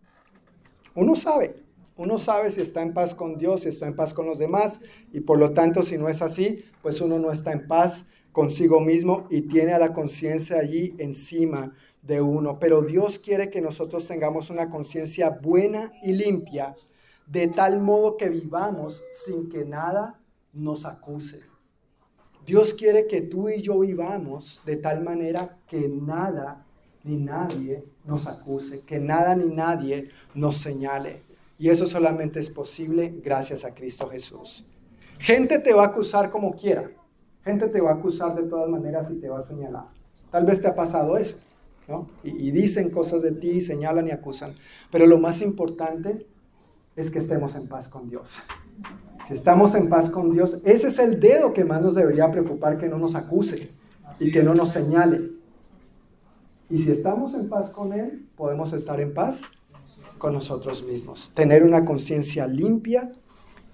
Uno 0.93 1.15
sabe. 1.15 1.63
Uno 1.97 2.17
sabe 2.17 2.51
si 2.51 2.61
está 2.61 2.81
en 2.81 2.93
paz 2.93 3.15
con 3.15 3.37
Dios, 3.37 3.61
si 3.61 3.69
está 3.69 3.87
en 3.87 3.95
paz 3.95 4.13
con 4.13 4.25
los 4.25 4.39
demás, 4.39 4.81
y 5.11 5.21
por 5.21 5.37
lo 5.37 5.51
tanto, 5.51 5.83
si 5.83 5.97
no 5.97 6.09
es 6.09 6.21
así, 6.21 6.65
pues 6.81 6.99
uno 6.99 7.19
no 7.19 7.31
está 7.31 7.51
en 7.51 7.67
paz 7.67 8.13
consigo 8.31 8.79
mismo 8.79 9.27
y 9.29 9.41
tiene 9.41 9.73
a 9.73 9.79
la 9.79 9.93
conciencia 9.93 10.59
allí 10.59 10.95
encima 10.97 11.73
de 12.01 12.21
uno. 12.21 12.59
Pero 12.59 12.81
Dios 12.81 13.19
quiere 13.19 13.49
que 13.49 13.61
nosotros 13.61 14.07
tengamos 14.07 14.49
una 14.49 14.69
conciencia 14.69 15.29
buena 15.29 15.91
y 16.03 16.13
limpia, 16.13 16.75
de 17.27 17.47
tal 17.47 17.79
modo 17.79 18.17
que 18.17 18.29
vivamos 18.29 19.01
sin 19.25 19.49
que 19.49 19.65
nada 19.65 20.19
nos 20.53 20.85
acuse. 20.85 21.45
Dios 22.45 22.73
quiere 22.73 23.07
que 23.07 23.21
tú 23.21 23.49
y 23.49 23.61
yo 23.61 23.79
vivamos 23.79 24.61
de 24.65 24.75
tal 24.77 25.03
manera 25.03 25.59
que 25.67 25.87
nada 25.87 26.65
ni 27.03 27.17
nadie 27.17 27.83
nos 28.05 28.27
acuse, 28.27 28.83
que 28.85 28.99
nada 28.99 29.35
ni 29.35 29.53
nadie 29.53 30.09
nos 30.33 30.57
señale. 30.57 31.23
Y 31.57 31.69
eso 31.69 31.85
solamente 31.85 32.39
es 32.39 32.49
posible 32.49 33.13
gracias 33.23 33.63
a 33.63 33.73
Cristo 33.75 34.09
Jesús. 34.09 34.73
Gente 35.19 35.59
te 35.59 35.73
va 35.73 35.83
a 35.83 35.87
acusar 35.87 36.31
como 36.31 36.55
quiera. 36.55 36.89
Gente 37.43 37.67
te 37.69 37.81
va 37.81 37.91
a 37.91 37.93
acusar 37.95 38.35
de 38.35 38.43
todas 38.43 38.69
maneras 38.69 39.11
y 39.11 39.19
te 39.19 39.29
va 39.29 39.39
a 39.39 39.43
señalar. 39.43 39.85
Tal 40.29 40.45
vez 40.45 40.61
te 40.61 40.67
ha 40.67 40.75
pasado 40.75 41.17
eso, 41.17 41.43
¿no? 41.87 42.07
Y, 42.23 42.51
dicen 42.51 42.91
cosas 42.91 43.21
de 43.21 43.31
ti, 43.31 43.61
señalan 43.61 44.07
y 44.07 44.11
acusan. 44.11 44.53
Pero 44.91 45.05
lo 45.07 45.17
más 45.17 45.41
importante 45.41 46.25
es 46.95 47.09
que 47.09 47.19
estemos 47.19 47.55
en 47.55 47.67
paz 47.67 47.89
con 47.89 48.09
Dios. 48.09 48.37
Si 49.27 49.33
estamos 49.33 49.75
en 49.75 49.89
paz 49.89 50.09
con 50.09 50.31
Dios, 50.31 50.61
ese 50.63 50.87
es 50.87 50.99
el 50.99 51.19
dedo 51.19 51.53
que 51.53 51.65
más 51.65 51.81
nos 51.81 51.95
debería 51.95 52.31
preocupar 52.31 52.77
que 52.77 52.87
no 52.87 52.97
nos 52.97 53.15
acuse 53.15 53.69
y 54.19 54.31
que 54.31 54.43
no 54.43 54.53
nos 54.53 54.69
señale. 54.69 55.31
Y 56.69 56.77
si 56.77 56.91
estamos 56.91 57.33
en 57.33 57.49
paz 57.49 57.71
con 57.71 57.91
Él, 57.91 58.27
podemos 58.37 58.71
estar 58.73 59.01
en 59.01 59.13
paz 59.13 59.41
con 60.17 60.33
nosotros 60.33 60.83
mismos. 60.83 61.33
Tener 61.35 61.63
una 61.63 61.83
conciencia 61.83 62.47
limpia 62.47 63.11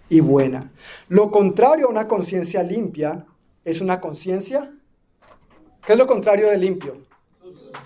y 0.10 0.22
buena. 0.22 0.72
Lo 1.10 1.30
contrario 1.30 1.88
a 1.88 1.90
una 1.90 2.08
conciencia 2.08 2.64
limpia 2.64 3.26
es 3.68 3.82
una 3.82 4.00
conciencia. 4.00 4.74
¿Qué 5.86 5.92
es 5.92 5.98
lo 5.98 6.08
contrario 6.08 6.48
de 6.50 6.58
limpio? 6.58 7.00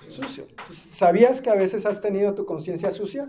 Sucio. 0.10 0.44
¿Sabías 0.70 1.42
que 1.42 1.50
a 1.50 1.56
veces 1.56 1.88
has 1.88 2.00
tenido 2.02 2.36
tu 2.36 2.46
conciencia 2.46 2.92
sucia? 2.92 3.28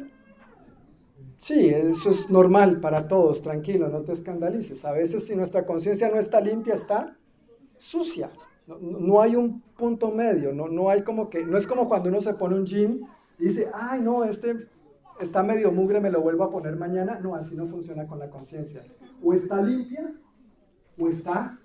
Sí, 1.38 1.68
eso 1.68 2.10
es 2.10 2.30
normal 2.30 2.78
para 2.78 3.08
todos, 3.08 3.40
tranquilo, 3.40 3.88
no 3.88 4.02
te 4.02 4.12
escandalices. 4.12 4.84
A 4.84 4.92
veces 4.92 5.26
si 5.26 5.34
nuestra 5.34 5.64
conciencia 5.64 6.10
no 6.10 6.18
está 6.18 6.42
limpia, 6.42 6.74
está 6.74 7.16
sucia. 7.78 8.30
No, 8.66 9.22
hay 9.22 9.34
un 9.34 9.62
punto 9.62 10.10
medio, 10.10 10.52
no, 10.52 10.68
no 10.68 10.90
hay 10.90 11.02
como 11.02 11.30
que, 11.30 11.46
no 11.46 11.56
es 11.56 11.66
como 11.66 11.88
cuando 11.88 12.10
uno 12.10 12.20
se 12.20 12.34
pone 12.34 12.56
un 12.56 12.66
jean 12.66 13.00
y 13.38 13.46
dice, 13.46 13.70
ay 13.72 14.02
no, 14.02 14.24
este 14.24 14.68
está 15.20 15.42
medio 15.42 15.72
mugre, 15.72 16.00
me 16.00 16.10
lo 16.10 16.20
vuelvo 16.20 16.44
a 16.44 16.50
poner 16.50 16.76
mañana. 16.76 17.18
No, 17.18 17.34
así 17.34 17.56
no 17.56 17.66
funciona 17.66 18.06
con 18.06 18.18
la 18.18 18.28
conciencia. 18.28 18.84
O 19.22 19.32
está 19.32 19.62
limpia 19.62 20.12
o 20.98 21.08
está 21.08 21.58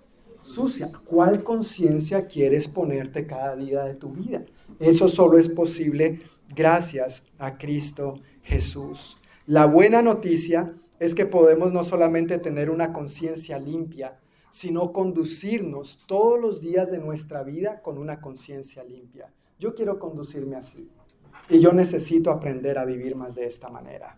sucia. 0.47 0.89
¿Cuál 1.05 1.43
conciencia 1.43 2.27
quieres 2.27 2.67
ponerte 2.67 3.27
cada 3.27 3.55
día 3.55 3.83
de 3.83 3.95
tu 3.95 4.11
vida? 4.11 4.45
Eso 4.79 5.07
solo 5.09 5.37
es 5.37 5.49
posible 5.49 6.21
gracias 6.55 7.33
a 7.37 7.57
Cristo 7.57 8.19
Jesús. 8.43 9.17
La 9.45 9.65
buena 9.65 10.01
noticia 10.01 10.73
es 10.99 11.13
que 11.13 11.25
podemos 11.25 11.71
no 11.71 11.83
solamente 11.83 12.39
tener 12.39 12.69
una 12.69 12.93
conciencia 12.93 13.59
limpia, 13.59 14.17
sino 14.49 14.91
conducirnos 14.91 16.05
todos 16.07 16.39
los 16.39 16.61
días 16.61 16.91
de 16.91 16.99
nuestra 16.99 17.43
vida 17.43 17.81
con 17.81 17.97
una 17.97 18.19
conciencia 18.21 18.83
limpia. 18.83 19.31
Yo 19.59 19.75
quiero 19.75 19.99
conducirme 19.99 20.55
así 20.55 20.89
y 21.49 21.59
yo 21.59 21.73
necesito 21.73 22.31
aprender 22.31 22.77
a 22.77 22.85
vivir 22.85 23.15
más 23.15 23.35
de 23.35 23.45
esta 23.45 23.69
manera. 23.69 24.17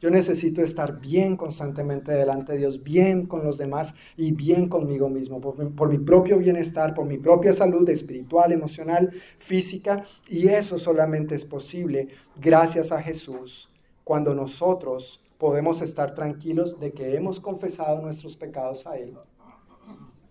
Yo 0.00 0.10
necesito 0.10 0.62
estar 0.62 0.98
bien 0.98 1.36
constantemente 1.36 2.12
delante 2.12 2.52
de 2.52 2.58
Dios, 2.58 2.82
bien 2.82 3.26
con 3.26 3.44
los 3.44 3.58
demás 3.58 3.94
y 4.16 4.32
bien 4.32 4.68
conmigo 4.68 5.10
mismo, 5.10 5.40
por 5.40 5.90
mi, 5.90 5.98
propio 5.98 6.38
bienestar, 6.38 6.94
por 6.94 7.04
mi 7.04 7.18
propia 7.18 7.52
salud 7.52 7.86
espiritual, 7.88 8.50
emocional, 8.50 9.12
física. 9.38 10.04
Y 10.26 10.48
eso 10.48 10.78
solamente 10.78 11.34
es 11.34 11.44
posible 11.44 12.08
gracias 12.40 12.92
a 12.92 13.02
Jesús, 13.02 13.68
cuando 14.02 14.34
nosotros 14.34 15.28
podemos 15.36 15.82
estar 15.82 16.14
tranquilos 16.14 16.80
de 16.80 16.92
que 16.92 17.14
hemos 17.14 17.38
confesado 17.38 18.00
nuestros 18.00 18.36
pecados 18.36 18.86
a 18.86 18.96
Él, 18.96 19.14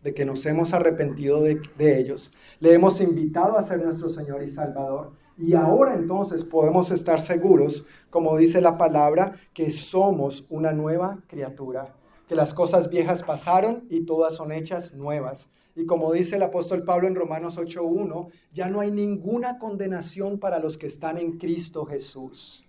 de 0.01 0.13
que 0.15 0.25
nos 0.25 0.43
hemos 0.47 0.73
arrepentido 0.73 1.43
de, 1.43 1.61
de 1.77 1.99
ellos, 1.99 2.33
le 2.59 2.73
hemos 2.73 3.01
invitado 3.01 3.55
a 3.55 3.61
ser 3.61 3.85
nuestro 3.85 4.09
Señor 4.09 4.41
y 4.41 4.49
Salvador. 4.49 5.11
Y 5.39 5.53
ahora 5.53 5.95
entonces 5.95 6.43
podemos 6.43 6.91
estar 6.91 7.21
seguros 7.21 7.87
como 8.09 8.37
dice 8.37 8.61
la 8.61 8.77
palabra, 8.77 9.39
que 9.53 9.71
somos 9.71 10.47
una 10.49 10.71
nueva 10.71 11.19
criatura, 11.27 11.95
que 12.27 12.35
las 12.35 12.53
cosas 12.53 12.89
viejas 12.89 13.23
pasaron 13.23 13.85
y 13.89 14.01
todas 14.01 14.35
son 14.35 14.51
hechas 14.51 14.95
nuevas. 14.95 15.57
Y 15.75 15.85
como 15.85 16.11
dice 16.11 16.37
el 16.37 16.43
apóstol 16.43 16.83
Pablo 16.83 17.07
en 17.07 17.15
Romanos 17.15 17.57
8.1, 17.57 18.29
ya 18.51 18.69
no 18.69 18.81
hay 18.81 18.91
ninguna 18.91 19.59
condenación 19.59 20.39
para 20.39 20.59
los 20.59 20.77
que 20.77 20.87
están 20.87 21.17
en 21.17 21.37
Cristo 21.37 21.85
Jesús. 21.85 22.65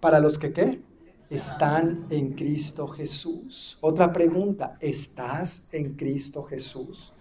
¿Para 0.00 0.18
los 0.18 0.38
que 0.38 0.52
qué? 0.52 0.82
Están 1.30 2.06
en 2.10 2.32
Cristo 2.32 2.88
Jesús. 2.88 3.78
Otra 3.80 4.12
pregunta, 4.12 4.76
¿estás 4.80 5.72
en 5.74 5.94
Cristo 5.94 6.42
Jesús? 6.42 7.12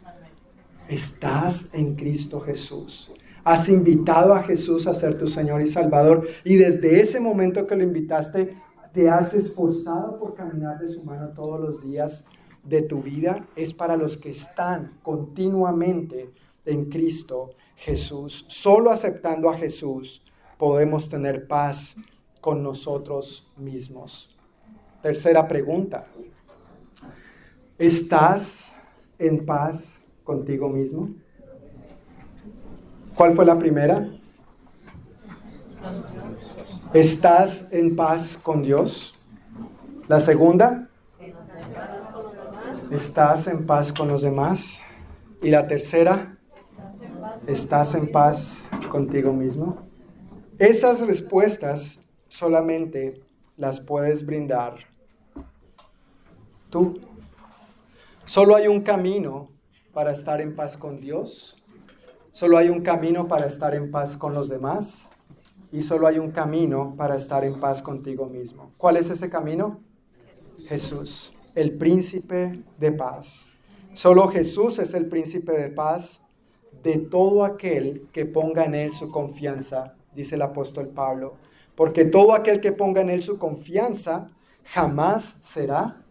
¿Estás 0.88 1.76
en 1.76 1.96
Cristo 1.96 2.40
Jesús? 2.40 3.12
Has 3.44 3.68
invitado 3.68 4.34
a 4.34 4.42
Jesús 4.42 4.88
a 4.88 4.94
ser 4.94 5.18
tu 5.18 5.28
Señor 5.28 5.62
y 5.62 5.68
Salvador 5.68 6.28
y 6.46 6.56
desde 6.56 7.02
ese 7.02 7.20
momento 7.20 7.68
que 7.68 7.76
lo 7.76 7.84
invitaste, 7.84 8.58
te 8.94 9.10
has 9.10 9.34
esforzado 9.34 10.18
por 10.20 10.34
caminar 10.34 10.80
de 10.80 10.88
su 10.88 11.04
mano 11.04 11.30
todos 11.30 11.60
los 11.60 11.84
días 11.84 12.30
de 12.64 12.84
tu 12.84 13.02
vida. 13.02 13.46
Es 13.56 13.74
para 13.74 13.98
los 13.98 14.18
que 14.18 14.30
están 14.30 15.00
continuamente 15.02 16.32
en 16.66 16.86
Cristo 16.86 17.52
Jesús. 17.76 18.46
Solo 18.48 18.92
aceptando 18.92 19.50
a 19.50 19.58
Jesús 19.58 20.26
podemos 20.58 21.10
tener 21.10 21.48
paz 21.48 21.98
con 22.40 22.64
nosotros 22.64 23.52
mismos. 23.58 24.38
Tercera 25.02 25.46
pregunta. 25.48 26.08
¿Estás 27.78 28.88
en 29.20 29.46
paz 29.46 30.14
contigo 30.24 30.70
mismo? 30.70 31.10
¿Cuál 33.16 33.36
fue 33.36 33.46
la 33.46 33.60
primera? 33.60 34.10
¿Estás 36.94 37.72
en 37.72 37.96
paz 37.96 38.38
con 38.38 38.64
Dios? 38.64 39.16
La 40.08 40.20
segunda, 40.20 40.90
¿estás 42.92 43.48
en 43.48 43.68
paz 43.68 43.94
con 43.94 44.08
los 44.08 44.24
demás? 44.24 44.84
Y 45.42 45.50
la 45.52 45.68
tercera, 45.68 46.38
¿estás 47.46 47.94
en 47.94 48.12
paz 48.12 48.70
contigo 48.90 49.32
mismo? 49.32 49.84
Esas 50.58 51.02
respuestas 51.02 52.10
solamente 52.28 53.22
las 53.58 53.80
puedes 53.80 54.26
brindar 54.26 54.76
tú. 56.72 57.00
Solo 58.26 58.56
hay 58.56 58.68
un 58.68 58.82
camino 58.82 59.50
para 59.94 60.12
estar 60.12 60.42
en 60.42 60.56
paz 60.56 60.76
con 60.76 61.00
Dios 61.00 61.63
Solo 62.34 62.58
hay 62.58 62.70
un 62.70 62.82
camino 62.82 63.28
para 63.28 63.46
estar 63.46 63.76
en 63.76 63.92
paz 63.92 64.18
con 64.18 64.34
los 64.34 64.50
demás 64.50 65.18
y 65.72 65.84
solo 65.84 66.08
hay 66.08 66.18
un 66.18 66.32
camino 66.32 66.96
para 66.98 67.16
estar 67.16 67.44
en 67.44 67.60
paz 67.60 67.84
contigo 67.84 68.26
mismo. 68.26 68.72
¿Cuál 68.76 68.98
es 68.98 69.12
ese 69.12 69.30
camino? 69.30 69.82
Jesús, 70.66 71.40
el 71.54 71.78
príncipe 71.78 72.64
de 72.80 72.92
paz. 72.92 73.50
Solo 73.94 74.30
Jesús 74.30 74.80
es 74.80 74.96
el 74.96 75.10
príncipe 75.10 75.52
de 75.52 75.70
paz 75.70 76.32
de 76.82 76.98
todo 76.98 77.46
aquel 77.46 78.08
que 78.12 78.26
ponga 78.26 78.66
en 78.66 78.74
él 78.74 78.92
su 78.92 79.12
confianza, 79.12 79.96
dice 80.16 80.34
el 80.34 80.42
apóstol 80.42 80.88
Pablo. 80.88 81.36
Porque 81.76 82.04
todo 82.04 82.34
aquel 82.34 82.60
que 82.60 82.72
ponga 82.72 83.02
en 83.02 83.12
él 83.12 83.22
su 83.22 83.38
confianza 83.38 84.32
jamás 84.64 85.24
será 85.24 86.02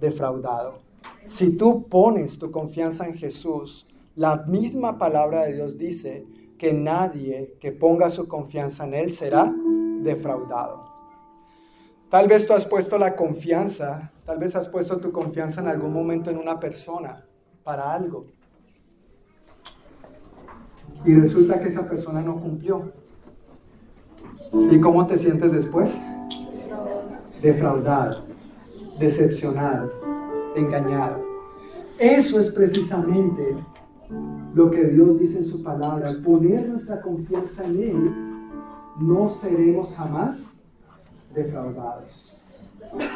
defraudado. 0.00 0.80
Si 1.24 1.56
tú 1.56 1.86
pones 1.88 2.36
tu 2.36 2.50
confianza 2.50 3.06
en 3.06 3.14
Jesús, 3.14 3.87
la 4.18 4.34
misma 4.34 4.98
palabra 4.98 5.44
de 5.44 5.54
Dios 5.54 5.78
dice 5.78 6.26
que 6.58 6.72
nadie 6.72 7.56
que 7.60 7.70
ponga 7.70 8.10
su 8.10 8.26
confianza 8.26 8.84
en 8.84 8.94
Él 8.94 9.12
será 9.12 9.54
defraudado. 10.02 10.88
Tal 12.10 12.26
vez 12.26 12.44
tú 12.44 12.52
has 12.52 12.64
puesto 12.64 12.98
la 12.98 13.14
confianza, 13.14 14.10
tal 14.26 14.38
vez 14.38 14.56
has 14.56 14.66
puesto 14.66 14.98
tu 14.98 15.12
confianza 15.12 15.60
en 15.60 15.68
algún 15.68 15.92
momento 15.92 16.30
en 16.30 16.38
una 16.38 16.58
persona 16.58 17.24
para 17.62 17.94
algo. 17.94 18.26
Y 21.04 21.14
resulta 21.14 21.60
que 21.60 21.68
esa 21.68 21.88
persona 21.88 22.20
no 22.20 22.40
cumplió. 22.40 22.92
¿Y 24.52 24.80
cómo 24.80 25.06
te 25.06 25.16
sientes 25.16 25.52
después? 25.52 25.94
Defraudado, 27.40 28.24
decepcionado, 28.98 29.92
engañado. 30.56 31.24
Eso 32.00 32.40
es 32.40 32.50
precisamente 32.50 33.54
lo 34.58 34.72
que 34.72 34.86
Dios 34.86 35.20
dice 35.20 35.38
en 35.38 35.46
su 35.46 35.62
palabra, 35.62 36.08
al 36.08 36.20
poner 36.20 36.68
nuestra 36.68 37.00
confianza 37.00 37.64
en 37.66 37.80
Él, 37.80 38.14
no 38.98 39.28
seremos 39.28 39.94
jamás 39.94 40.64
defraudados. 41.32 42.42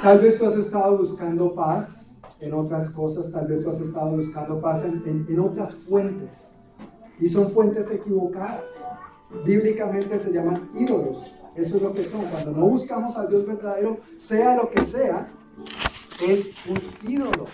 Tal 0.04 0.20
vez 0.20 0.38
tú 0.38 0.46
has 0.46 0.54
estado 0.54 0.98
buscando 0.98 1.52
paz 1.52 2.20
en 2.38 2.54
otras 2.54 2.90
cosas, 2.90 3.32
tal 3.32 3.48
vez 3.48 3.64
tú 3.64 3.70
has 3.70 3.80
estado 3.80 4.16
buscando 4.16 4.60
paz 4.60 4.84
en, 4.84 5.26
en 5.28 5.40
otras 5.40 5.84
fuentes, 5.84 6.58
y 7.18 7.28
son 7.28 7.50
fuentes 7.50 7.90
equivocadas. 7.90 8.70
Bíblicamente 9.44 10.20
se 10.20 10.32
llaman 10.32 10.70
ídolos. 10.78 11.40
Eso 11.56 11.76
es 11.76 11.82
lo 11.82 11.92
que 11.92 12.04
son. 12.04 12.24
Cuando 12.26 12.52
no 12.52 12.66
buscamos 12.68 13.16
a 13.16 13.26
Dios 13.26 13.44
verdadero, 13.44 13.98
sea 14.16 14.56
lo 14.56 14.70
que 14.70 14.80
sea, 14.82 15.26
es 16.24 16.52
un 16.68 16.78
ídolo. 17.10 17.46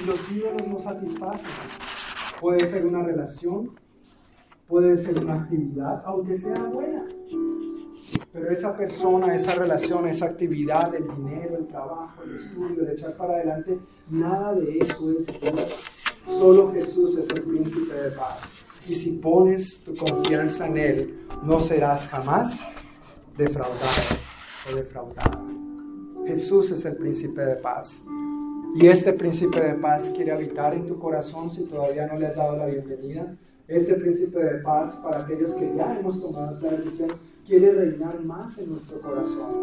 Y 0.00 0.06
los 0.06 0.32
ídolos 0.32 0.66
no 0.68 0.80
satisfacen. 0.80 1.91
Puede 2.42 2.66
ser 2.66 2.84
una 2.86 3.04
relación, 3.04 3.70
puede 4.66 4.98
ser 4.98 5.22
una 5.22 5.34
actividad, 5.34 6.02
aunque 6.04 6.36
sea 6.36 6.64
buena. 6.64 7.06
Pero 8.32 8.50
esa 8.50 8.76
persona, 8.76 9.32
esa 9.36 9.54
relación, 9.54 10.08
esa 10.08 10.26
actividad, 10.26 10.92
el 10.92 11.06
dinero, 11.06 11.56
el 11.56 11.68
trabajo, 11.68 12.20
el 12.24 12.34
estudio, 12.34 12.82
el 12.82 12.90
echar 12.90 13.16
para 13.16 13.34
adelante, 13.34 13.78
nada 14.10 14.56
de 14.56 14.76
eso 14.76 15.12
es 15.16 15.40
Dios. 15.40 15.84
Solo 16.26 16.72
Jesús 16.72 17.16
es 17.16 17.28
el 17.30 17.42
príncipe 17.44 17.94
de 17.94 18.10
paz. 18.10 18.64
Y 18.88 18.96
si 18.96 19.18
pones 19.18 19.84
tu 19.84 19.94
confianza 19.94 20.66
en 20.66 20.78
Él, 20.78 21.26
no 21.44 21.60
serás 21.60 22.08
jamás 22.08 22.74
defraudado 23.36 24.16
o 24.68 24.74
defraudada. 24.74 25.44
Jesús 26.26 26.72
es 26.72 26.84
el 26.86 26.96
príncipe 26.96 27.40
de 27.42 27.54
paz. 27.54 28.04
Y 28.74 28.86
este 28.86 29.12
príncipe 29.12 29.60
de 29.60 29.74
paz 29.74 30.10
quiere 30.14 30.32
habitar 30.32 30.74
en 30.74 30.86
tu 30.86 30.98
corazón 30.98 31.50
si 31.50 31.64
todavía 31.66 32.06
no 32.06 32.18
le 32.18 32.26
has 32.26 32.36
dado 32.36 32.56
la 32.56 32.66
bienvenida. 32.66 33.36
Este 33.68 33.94
príncipe 33.94 34.42
de 34.42 34.58
paz, 34.60 35.02
para 35.04 35.24
aquellos 35.24 35.52
que 35.52 35.74
ya 35.76 35.98
hemos 35.98 36.20
tomado 36.20 36.50
esta 36.50 36.70
decisión, 36.70 37.10
quiere 37.46 37.72
reinar 37.72 38.20
más 38.24 38.58
en 38.58 38.70
nuestro 38.70 39.00
corazón. 39.00 39.54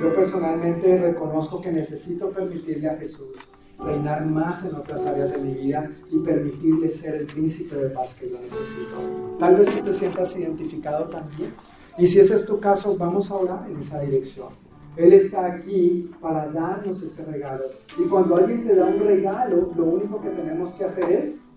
Yo 0.00 0.14
personalmente 0.14 0.98
reconozco 0.98 1.60
que 1.62 1.72
necesito 1.72 2.30
permitirle 2.30 2.88
a 2.88 2.96
Jesús 2.96 3.32
reinar 3.78 4.24
más 4.26 4.64
en 4.64 4.76
otras 4.76 5.04
áreas 5.06 5.32
de 5.32 5.38
mi 5.38 5.54
vida 5.54 5.90
y 6.10 6.18
permitirle 6.18 6.90
ser 6.92 7.22
el 7.22 7.26
príncipe 7.26 7.76
de 7.76 7.90
paz 7.90 8.14
que 8.20 8.30
yo 8.30 8.40
necesito. 8.40 9.36
Tal 9.38 9.56
vez 9.56 9.68
tú 9.68 9.84
te 9.84 9.94
sientas 9.94 10.36
identificado 10.38 11.08
también. 11.08 11.52
Y 11.98 12.06
si 12.06 12.20
ese 12.20 12.34
es 12.34 12.46
tu 12.46 12.60
caso, 12.60 12.96
vamos 12.98 13.30
a 13.30 13.34
orar 13.34 13.70
en 13.70 13.78
esa 13.78 14.00
dirección. 14.00 14.48
Él 14.96 15.12
está 15.12 15.54
aquí 15.54 16.10
para 16.20 16.48
darnos 16.48 17.02
ese 17.02 17.32
regalo. 17.32 17.64
Y 17.98 18.04
cuando 18.04 18.36
alguien 18.36 18.64
te 18.64 18.76
da 18.76 18.86
un 18.86 19.00
regalo, 19.00 19.72
lo 19.76 19.84
único 19.84 20.20
que 20.20 20.30
tenemos 20.30 20.74
que 20.74 20.84
hacer 20.84 21.10
es 21.10 21.50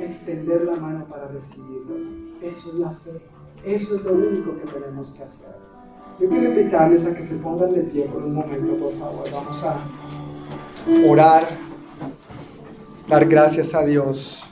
extender 0.00 0.62
la 0.62 0.76
mano 0.76 1.06
para 1.08 1.28
recibirlo. 1.28 1.96
Eso 2.42 2.70
es 2.70 2.74
la 2.74 2.90
fe. 2.90 3.20
Eso 3.64 3.96
es 3.96 4.04
lo 4.04 4.12
único 4.12 4.56
que 4.56 4.66
tenemos 4.70 5.12
que 5.12 5.22
hacer. 5.22 5.54
Yo 6.18 6.28
quiero 6.28 6.50
invitarles 6.50 7.06
a 7.06 7.14
que 7.14 7.22
se 7.22 7.42
pongan 7.42 7.72
de 7.72 7.82
pie 7.82 8.06
por 8.06 8.22
un 8.22 8.34
momento, 8.34 8.76
por 8.76 8.92
favor. 8.98 9.24
Vamos 9.30 9.64
a 9.64 9.80
orar, 11.06 11.46
dar 13.08 13.24
gracias 13.26 13.74
a 13.74 13.84
Dios. 13.84 14.44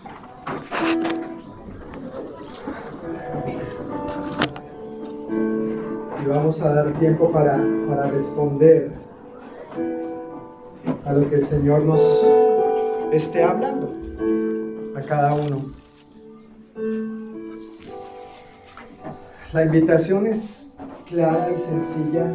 Vamos 6.28 6.60
a 6.60 6.74
dar 6.74 6.92
tiempo 6.98 7.32
para, 7.32 7.58
para 7.88 8.10
responder 8.10 8.90
a 11.06 11.12
lo 11.14 11.26
que 11.26 11.36
el 11.36 11.42
Señor 11.42 11.84
nos 11.84 12.26
esté 13.10 13.42
hablando 13.42 13.94
a 14.94 15.00
cada 15.00 15.32
uno. 15.32 15.72
La 19.54 19.64
invitación 19.64 20.26
es 20.26 20.78
clara 21.08 21.50
y 21.56 21.60
sencilla. 21.60 22.30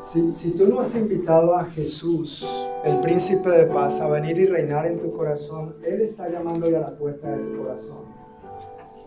Si, 0.00 0.32
si, 0.32 0.56
tú 0.56 0.66
no 0.68 0.80
has 0.80 0.96
invitado 0.96 1.54
a 1.54 1.66
Jesús, 1.66 2.46
el 2.84 3.00
príncipe 3.00 3.50
de 3.50 3.66
paz, 3.66 4.00
a 4.00 4.08
venir 4.08 4.38
y 4.38 4.46
reinar 4.46 4.86
en 4.86 4.98
tu 4.98 5.12
corazón, 5.12 5.76
Él 5.84 6.00
está 6.00 6.30
llamando 6.30 6.70
ya 6.70 6.78
a 6.78 6.90
la 6.90 6.96
puerta 6.96 7.28
de 7.28 7.36
tu 7.36 7.58
corazón. 7.62 8.06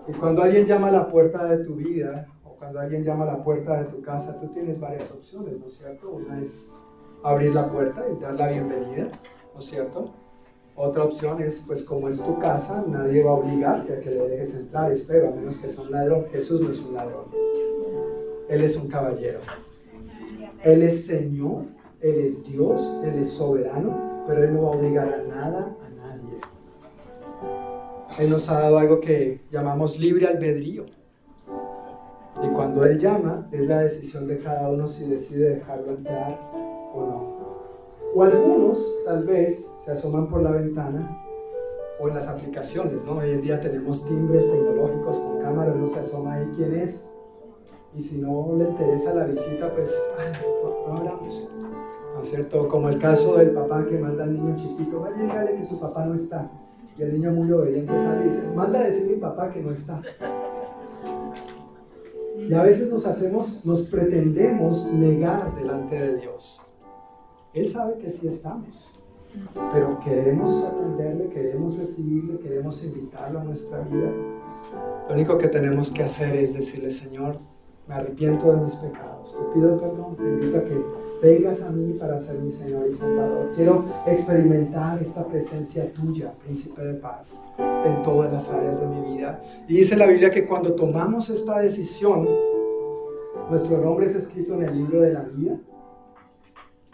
Y 0.08 0.12
cuando 0.12 0.44
alguien 0.44 0.68
llama 0.68 0.90
a 0.90 0.92
la 0.92 1.08
puerta 1.08 1.46
de 1.46 1.66
tu 1.66 1.76
vida, 1.76 2.28
cuando 2.60 2.82
alguien 2.82 3.06
llama 3.06 3.24
a 3.24 3.38
la 3.38 3.44
puerta 3.44 3.82
de 3.82 3.86
tu 3.86 4.02
casa, 4.02 4.40
tú 4.40 4.48
tienes 4.50 4.80
varias 4.80 5.10
opciones, 5.12 5.58
¿no 5.58 5.66
es 5.66 5.78
cierto? 5.78 6.10
Una 6.12 6.42
es 6.42 6.78
abrir 7.24 7.56
la 7.56 7.70
puerta 7.70 8.04
y 8.12 8.22
dar 8.22 8.34
la 8.34 8.50
bienvenida, 8.50 9.08
¿no 9.54 9.60
es 9.60 9.66
cierto? 9.66 10.14
Otra 10.76 11.06
opción 11.06 11.42
es, 11.42 11.66
pues 11.68 11.86
como 11.86 12.10
es 12.10 12.22
tu 12.22 12.38
casa, 12.40 12.86
nadie 12.88 13.24
va 13.24 13.32
a 13.32 13.36
obligarte 13.36 13.94
a 13.94 14.00
que 14.02 14.12
le 14.12 14.30
dejes 14.30 14.60
entrar, 14.60 14.92
espero, 14.92 15.30
a 15.30 15.32
menos 15.32 15.58
que 15.58 15.70
sea 15.70 15.86
un 15.86 15.92
ladrón. 15.92 16.26
Jesús 16.32 16.62
no 16.62 16.70
es 16.70 16.86
un 16.86 16.96
ladrón. 16.96 17.26
Él 18.50 18.64
es 18.64 18.78
un 18.78 18.90
caballero. 18.90 19.40
Él 20.64 20.84
es 20.84 21.06
Señor, 21.06 21.64
Él 22.02 22.20
es 22.20 22.46
Dios, 22.46 23.02
Él 23.06 23.20
es 23.22 23.30
soberano, 23.30 24.26
pero 24.28 24.44
Él 24.44 24.54
no 24.54 24.64
va 24.64 24.68
a 24.70 24.78
obligar 24.78 25.14
a 25.14 25.24
nada, 25.24 25.78
a 25.86 25.90
nadie. 25.90 26.40
Él 28.20 28.30
nos 28.30 28.50
ha 28.50 28.60
dado 28.60 28.78
algo 28.78 29.00
que 29.00 29.42
llamamos 29.50 29.98
libre 30.00 30.28
albedrío. 30.28 30.99
Y 32.42 32.48
cuando 32.50 32.86
Él 32.86 32.98
llama, 32.98 33.48
es 33.52 33.68
la 33.68 33.82
decisión 33.82 34.28
de 34.28 34.38
cada 34.38 34.70
uno 34.70 34.88
si 34.88 35.10
decide 35.10 35.56
dejarlo 35.56 35.92
entrar 35.92 36.40
o 36.94 37.06
no. 37.06 37.40
O 38.16 38.24
algunos 38.24 39.04
tal 39.06 39.26
vez 39.26 39.78
se 39.84 39.92
asoman 39.92 40.28
por 40.30 40.42
la 40.42 40.52
ventana 40.52 41.26
o 42.00 42.08
en 42.08 42.16
las 42.16 42.28
aplicaciones, 42.28 43.04
¿no? 43.04 43.18
Hoy 43.18 43.32
en 43.32 43.42
día 43.42 43.60
tenemos 43.60 44.08
timbres 44.08 44.50
tecnológicos 44.50 45.18
con 45.18 45.42
cámara, 45.42 45.74
uno 45.74 45.88
se 45.88 46.00
asoma 46.00 46.36
ahí 46.36 46.50
quién 46.56 46.76
es. 46.80 47.14
Y 47.94 48.02
si 48.02 48.22
no 48.22 48.56
le 48.58 48.70
interesa 48.70 49.14
la 49.16 49.26
visita, 49.26 49.72
pues 49.74 49.94
no, 50.88 50.98
hablamos. 50.98 51.52
¿No 52.16 52.22
es 52.22 52.30
cierto? 52.30 52.68
Como 52.70 52.90
el 52.90 53.00
caso 53.00 53.38
del 53.38 53.52
papá 53.52 53.86
que 53.86 53.98
manda 53.98 54.24
al 54.24 54.34
niño 54.34 54.56
chiquito, 54.58 55.02
vaya, 55.02 55.18
dígale 55.18 55.58
que 55.58 55.66
su 55.66 55.80
papá 55.80 56.06
no 56.06 56.16
está. 56.16 56.50
Y 56.98 57.02
el 57.02 57.14
niño 57.14 57.32
muy 57.32 57.52
obediente 57.52 57.98
sale 58.00 58.26
y 58.26 58.30
dice, 58.30 58.52
manda 58.56 58.80
a 58.80 58.84
decir 58.84 59.16
mi 59.16 59.22
papá 59.22 59.50
que 59.50 59.62
no 59.62 59.72
está. 59.72 60.02
Y 62.50 62.54
a 62.56 62.64
veces 62.64 62.92
nos 62.92 63.06
hacemos, 63.06 63.64
nos 63.64 63.82
pretendemos 63.92 64.92
negar 64.94 65.56
delante 65.56 65.96
de 65.96 66.18
Dios. 66.18 66.60
Él 67.54 67.68
sabe 67.68 68.00
que 68.00 68.10
sí 68.10 68.28
estamos, 68.28 69.04
pero 69.72 70.00
queremos 70.00 70.66
atenderle, 70.66 71.30
queremos 71.30 71.78
recibirle, 71.78 72.40
queremos 72.40 72.84
invitarlo 72.84 73.42
a 73.42 73.44
nuestra 73.44 73.84
vida. 73.84 74.12
Lo 75.08 75.14
único 75.14 75.38
que 75.38 75.48
tenemos 75.48 75.92
que 75.92 76.02
hacer 76.02 76.36
es 76.38 76.56
decirle, 76.56 76.90
Señor, 76.90 77.38
me 77.88 77.94
arrepiento 77.94 78.52
de 78.52 78.62
mis 78.62 78.74
pecados, 78.78 79.38
te 79.38 79.54
pido 79.54 79.80
perdón, 79.80 80.18
te 80.18 80.24
invito 80.24 80.58
a 80.58 80.64
que 80.64 80.84
vengas 81.22 81.64
a 81.64 81.72
mí 81.72 81.94
para 81.94 82.20
ser 82.20 82.42
mi 82.42 82.52
Señor 82.52 82.88
y 82.90 82.94
Salvador. 82.94 83.52
Quiero 83.56 83.86
experimentar 84.08 85.02
esta 85.02 85.26
presencia 85.28 85.92
tuya, 85.94 86.34
príncipe 86.44 86.84
de 86.84 86.94
paz, 86.96 87.44
en 87.58 88.04
todas 88.04 88.32
las 88.32 88.50
áreas 88.50 88.80
de 88.80 88.88
mi 88.88 89.16
vida. 89.16 89.44
Y 89.68 89.78
dice 89.78 89.98
la 89.98 90.08
Biblia 90.08 90.32
que 90.32 90.48
cuando 90.48 90.74
tomamos 90.74 91.30
esta 91.30 91.60
decisión, 91.60 92.28
nuestro 93.50 93.80
nombre 93.80 94.06
es 94.06 94.16
escrito 94.16 94.56
en 94.56 94.64
el 94.64 94.78
libro 94.78 95.02
de 95.02 95.14
la 95.14 95.22
vida 95.24 95.58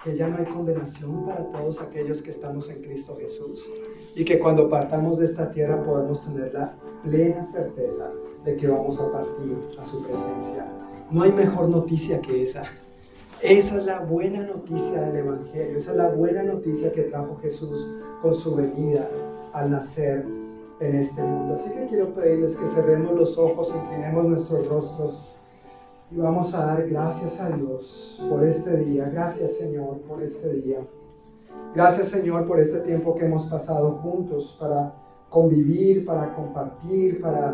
que 0.06 0.16
ya 0.16 0.28
no 0.28 0.38
hay 0.38 0.46
condenación 0.46 1.26
para 1.26 1.52
todos 1.52 1.82
aquellos 1.82 2.22
que 2.22 2.30
estamos 2.30 2.70
en 2.70 2.84
Cristo 2.84 3.18
Jesús 3.20 3.68
y 4.16 4.24
que 4.24 4.38
cuando 4.38 4.70
partamos 4.70 5.18
de 5.18 5.26
esta 5.26 5.52
tierra 5.52 5.84
podemos 5.84 6.24
tener 6.26 6.54
la 6.54 6.76
plena 7.04 7.44
certeza 7.44 8.12
de 8.46 8.56
que 8.56 8.68
vamos 8.68 9.02
a 9.02 9.12
partir 9.12 9.58
a 9.80 9.84
su 9.84 10.06
presencia. 10.06 10.72
No 11.10 11.24
hay 11.24 11.32
mejor 11.32 11.70
noticia 11.70 12.22
que 12.22 12.44
esa. 12.44 12.66
Esa 13.48 13.78
es 13.78 13.86
la 13.86 14.00
buena 14.00 14.42
noticia 14.42 15.02
del 15.02 15.18
Evangelio, 15.18 15.78
esa 15.78 15.92
es 15.92 15.98
la 15.98 16.10
buena 16.10 16.42
noticia 16.42 16.92
que 16.92 17.04
trajo 17.04 17.38
Jesús 17.44 18.00
con 18.20 18.34
su 18.34 18.56
venida 18.56 19.08
al 19.54 19.70
nacer 19.70 20.26
en 20.80 20.96
este 20.96 21.22
mundo. 21.22 21.54
Así 21.54 21.78
que 21.78 21.86
quiero 21.86 22.12
pedirles 22.16 22.58
que 22.58 22.66
cerremos 22.66 23.14
los 23.14 23.38
ojos, 23.38 23.72
inclinemos 23.76 24.26
nuestros 24.26 24.68
rostros 24.68 25.36
y 26.10 26.18
vamos 26.18 26.56
a 26.56 26.66
dar 26.66 26.90
gracias 26.90 27.40
a 27.40 27.56
Dios 27.56 28.26
por 28.28 28.44
este 28.44 28.78
día. 28.78 29.10
Gracias 29.14 29.58
Señor 29.58 30.00
por 30.08 30.24
este 30.24 30.54
día. 30.62 30.80
Gracias 31.76 32.08
Señor 32.08 32.48
por 32.48 32.60
este 32.60 32.80
tiempo 32.80 33.16
que 33.16 33.26
hemos 33.26 33.46
pasado 33.46 33.92
juntos 34.02 34.58
para 34.60 34.92
convivir, 35.30 36.04
para 36.04 36.34
compartir, 36.34 37.22
para 37.22 37.54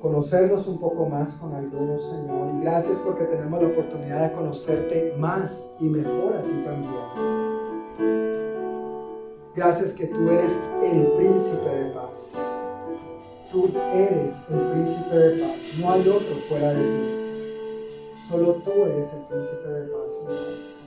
conocernos 0.00 0.66
un 0.66 0.80
poco 0.80 1.06
más 1.06 1.34
con 1.34 1.54
algunos, 1.54 2.02
Señor. 2.02 2.54
Y 2.56 2.62
gracias 2.62 2.98
porque 3.04 3.24
tenemos 3.24 3.62
la 3.62 3.68
oportunidad 3.68 4.28
de 4.28 4.34
conocerte 4.34 5.14
más 5.18 5.76
y 5.80 5.84
mejor 5.84 6.36
a 6.36 6.42
ti 6.42 6.64
también. 6.64 7.30
Gracias 9.54 9.92
que 9.94 10.06
tú 10.06 10.28
eres 10.30 10.70
el 10.82 11.06
príncipe 11.12 11.68
de 11.68 11.90
paz. 11.90 12.34
Tú 13.50 13.68
eres 13.92 14.50
el 14.50 14.60
príncipe 14.60 15.16
de 15.16 15.42
paz, 15.42 15.56
no 15.80 15.90
hay 15.90 16.08
otro 16.08 16.36
fuera 16.48 16.72
de 16.72 16.82
ti. 16.82 18.22
Solo 18.28 18.54
tú 18.64 18.70
eres 18.84 19.12
el 19.12 19.26
príncipe 19.26 19.68
de 19.68 19.88
paz, 19.88 20.14
Señor. 20.24 20.80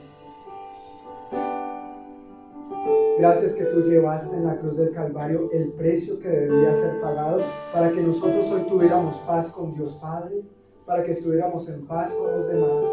Gracias 3.18 3.54
que 3.54 3.64
tú 3.66 3.80
llevaste 3.82 4.36
en 4.36 4.46
la 4.46 4.58
cruz 4.58 4.76
del 4.76 4.92
Calvario 4.92 5.48
el 5.52 5.72
precio 5.72 6.18
que 6.20 6.28
debía 6.28 6.74
ser 6.74 7.00
pagado 7.00 7.40
para 7.72 7.92
que 7.92 8.00
nosotros 8.00 8.50
hoy 8.50 8.62
tuviéramos 8.62 9.16
paz 9.18 9.52
con 9.52 9.72
Dios 9.74 9.98
Padre, 10.02 10.42
para 10.84 11.04
que 11.04 11.12
estuviéramos 11.12 11.68
en 11.68 11.86
paz 11.86 12.12
con 12.12 12.38
los 12.38 12.48
demás 12.48 12.84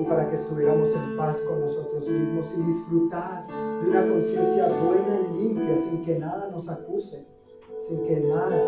y 0.00 0.04
para 0.04 0.28
que 0.28 0.36
estuviéramos 0.36 0.88
en 0.94 1.16
paz 1.16 1.38
con 1.48 1.60
nosotros 1.60 2.08
mismos 2.08 2.46
y 2.58 2.62
disfrutar 2.64 3.46
de 3.46 3.90
una 3.90 4.08
conciencia 4.08 4.66
buena 4.66 5.20
y 5.20 5.42
limpia 5.42 5.78
sin 5.78 6.04
que 6.04 6.18
nada 6.18 6.50
nos 6.50 6.68
acuse, 6.68 7.26
sin 7.80 8.06
que 8.06 8.20
nada 8.20 8.60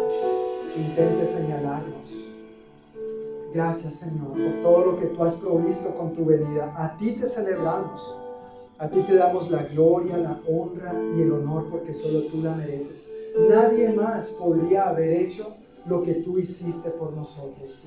intente 0.77 1.27
señalarnos. 1.27 2.39
Gracias 3.53 3.95
Señor 3.95 4.29
por 4.29 4.63
todo 4.63 4.93
lo 4.93 5.01
que 5.01 5.07
tú 5.07 5.25
has 5.25 5.35
provisto 5.37 5.97
con 5.97 6.15
tu 6.15 6.25
venida. 6.25 6.73
A 6.77 6.97
ti 6.97 7.19
te 7.21 7.27
celebramos. 7.27 8.30
A 8.81 8.89
ti 8.89 8.99
te 9.03 9.15
damos 9.15 9.51
la 9.51 9.63
gloria, 9.65 10.17
la 10.17 10.41
honra 10.49 10.95
y 11.15 11.21
el 11.21 11.31
honor 11.33 11.69
porque 11.71 11.93
solo 11.93 12.23
tú 12.23 12.41
la 12.41 12.55
mereces. 12.55 13.15
Nadie 13.47 13.91
más 13.91 14.31
podría 14.41 14.89
haber 14.89 15.21
hecho 15.21 15.55
lo 15.85 16.03
que 16.03 16.15
tú 16.15 16.39
hiciste 16.39 16.89
por 16.93 17.13
nosotros, 17.13 17.79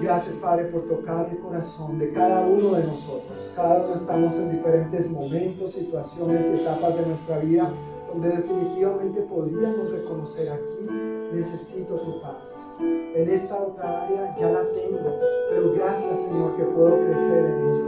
Gracias, 0.00 0.36
Padre, 0.36 0.66
por 0.66 0.86
tocar 0.86 1.28
el 1.30 1.38
corazón 1.38 1.98
de 1.98 2.12
cada 2.12 2.46
uno 2.46 2.74
de 2.74 2.84
nosotros. 2.84 3.52
Cada 3.56 3.86
uno 3.86 3.94
estamos 3.96 4.34
en 4.36 4.52
diferentes 4.52 5.10
momentos, 5.10 5.72
situaciones, 5.72 6.46
etapas 6.46 6.96
de 6.96 7.06
nuestra 7.06 7.38
vida 7.38 7.72
donde 8.06 8.28
definitivamente 8.28 9.22
podríamos 9.22 9.90
reconocer 9.90 10.52
aquí, 10.52 10.86
necesito 11.32 11.96
tu 11.96 12.20
paz. 12.20 12.76
En 12.80 13.30
esta 13.30 13.56
otra 13.56 14.04
área 14.04 14.36
ya 14.38 14.50
la 14.52 14.60
tengo, 14.68 15.18
pero 15.50 15.72
gracias 15.72 16.20
Señor 16.28 16.56
que 16.56 16.62
puedo 16.64 17.04
crecer 17.06 17.46
en 17.46 17.68
ello. 17.68 17.83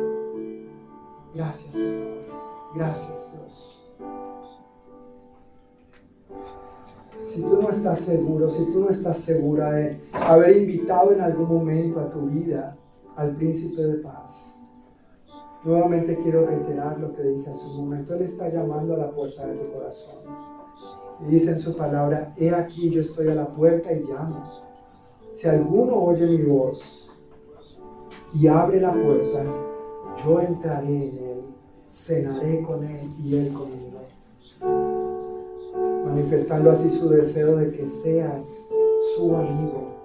Gracias 1.36 1.72
Señor, 1.74 2.08
gracias 2.74 3.32
Dios. 3.34 3.94
Si 7.26 7.42
tú 7.42 7.60
no 7.60 7.68
estás 7.68 8.00
seguro, 8.00 8.48
si 8.48 8.72
tú 8.72 8.80
no 8.80 8.88
estás 8.88 9.18
segura 9.18 9.72
de 9.72 10.00
haber 10.12 10.56
invitado 10.56 11.12
en 11.12 11.20
algún 11.20 11.48
momento 11.48 12.00
a 12.00 12.10
tu 12.10 12.22
vida 12.22 12.74
al 13.16 13.36
príncipe 13.36 13.82
de 13.82 13.98
paz, 13.98 14.62
Nuevamente 15.64 16.16
quiero 16.22 16.46
reiterar 16.46 17.00
lo 17.00 17.12
que 17.12 17.24
dije 17.24 17.50
hace 17.50 17.66
un 17.70 17.88
momento. 17.88 18.14
Él 18.14 18.22
está 18.22 18.48
llamando 18.48 18.94
a 18.94 18.98
la 18.98 19.10
puerta 19.10 19.44
de 19.44 19.56
tu 19.56 19.72
corazón. 19.72 20.22
Y 21.26 21.32
dice 21.32 21.50
en 21.50 21.58
su 21.58 21.76
palabra, 21.76 22.32
he 22.36 22.54
aquí 22.54 22.88
yo 22.88 23.00
estoy 23.00 23.30
a 23.30 23.34
la 23.34 23.48
puerta 23.48 23.92
y 23.92 24.04
llamo. 24.04 24.48
Si 25.34 25.48
alguno 25.48 25.96
oye 25.96 26.24
mi 26.24 26.44
voz 26.44 27.18
y 28.32 28.46
abre 28.46 28.80
la 28.80 28.92
puerta, 28.92 29.42
yo 30.24 30.40
entraré 30.40 31.08
en 31.08 31.18
él, 31.18 31.42
cenaré 31.92 32.62
con 32.62 32.84
él 32.84 33.08
y 33.22 33.36
él 33.36 33.52
conmigo. 33.52 34.00
Manifestando 36.04 36.70
así 36.70 36.88
su 36.88 37.08
deseo 37.10 37.56
de 37.56 37.72
que 37.72 37.86
seas 37.86 38.70
su 39.16 39.36
amigo. 39.36 39.96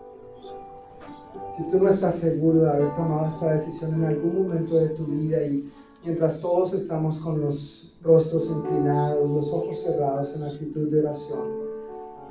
Si 1.57 1.63
tú 1.69 1.79
no 1.79 1.89
estás 1.89 2.15
seguro 2.15 2.61
de 2.61 2.69
haber 2.69 2.95
tomado 2.95 3.27
esta 3.27 3.53
decisión 3.53 3.95
en 3.95 4.05
algún 4.05 4.43
momento 4.43 4.75
de 4.75 4.89
tu 4.89 5.05
vida 5.05 5.43
y 5.43 5.69
mientras 6.03 6.39
todos 6.39 6.73
estamos 6.73 7.19
con 7.19 7.39
los 7.41 7.99
rostros 8.01 8.49
inclinados, 8.49 9.29
los 9.29 9.51
ojos 9.53 9.79
cerrados 9.83 10.35
en 10.37 10.47
actitud 10.47 10.89
de 10.89 10.99
oración, 11.01 11.61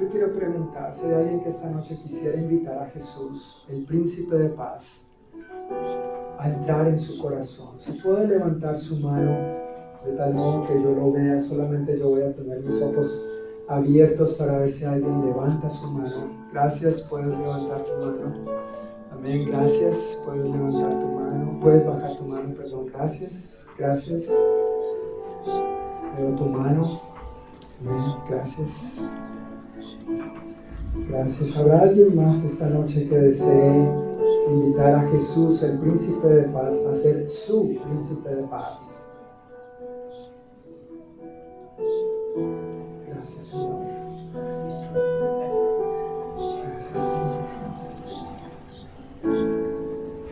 yo 0.01 0.09
quiero 0.09 0.35
preguntar 0.35 0.97
si 0.97 1.07
hay 1.07 1.13
alguien 1.13 1.43
que 1.43 1.51
esta 1.51 1.71
noche 1.71 1.97
quisiera 2.03 2.39
invitar 2.39 2.79
a 2.79 2.87
Jesús, 2.87 3.67
el 3.69 3.85
príncipe 3.85 4.37
de 4.37 4.49
paz, 4.49 5.13
a 6.41 6.49
entrar 6.49 6.89
en 6.89 6.99
su 6.99 7.21
corazón. 7.21 7.79
Si 7.79 8.01
puede 8.01 8.27
levantar 8.27 8.79
su 8.79 9.01
mano 9.01 9.31
de 10.05 10.13
tal 10.17 10.35
modo 10.35 10.67
que 10.67 10.75
yo 10.83 10.93
lo 10.93 11.13
vea, 11.13 11.39
solamente 11.41 11.99
yo 11.99 12.09
voy 12.09 12.23
a 12.23 12.33
tener 12.33 12.63
mis 12.63 12.81
ojos 12.83 13.29
abiertos 13.69 14.35
para 14.35 14.59
ver 14.59 14.73
si 14.73 14.87
alguien 14.87 15.27
levanta 15.27 15.69
su 15.69 15.91
mano. 15.91 16.31
Gracias, 16.51 17.07
puedes 17.11 17.29
levantar 17.29 17.83
tu 17.83 17.93
mano. 17.93 18.33
Amén, 19.13 19.45
gracias, 19.49 20.23
puedes 20.25 20.45
levantar 20.45 20.99
tu 20.99 21.07
mano, 21.09 21.61
puedes 21.61 21.87
bajar 21.87 22.17
tu 22.17 22.25
mano, 22.25 22.55
perdón, 22.55 22.87
gracias, 22.87 23.69
gracias. 23.77 24.29
Veo 26.17 26.35
tu 26.37 26.47
mano. 26.47 26.99
Amén, 27.83 28.15
gracias. 28.31 29.03
Gracias. 31.07 31.59
¿Habrá 31.59 31.81
alguien 31.81 32.17
más 32.17 32.45
esta 32.45 32.71
noche 32.71 33.09
que 33.09 33.17
desee 33.17 34.10
invitar 34.49 34.95
a 34.95 35.09
Jesús, 35.11 35.63
el 35.63 35.79
príncipe 35.79 36.29
de 36.29 36.43
paz, 36.45 36.75
a 36.87 36.97
ser 36.97 37.31
su 37.31 37.77
príncipe 37.83 38.35
de 38.35 38.43
paz? 38.45 39.05
Gracias, 43.07 43.45
Señor. 43.45 43.81
Gracias, 46.67 47.03
Señor. 47.03 47.41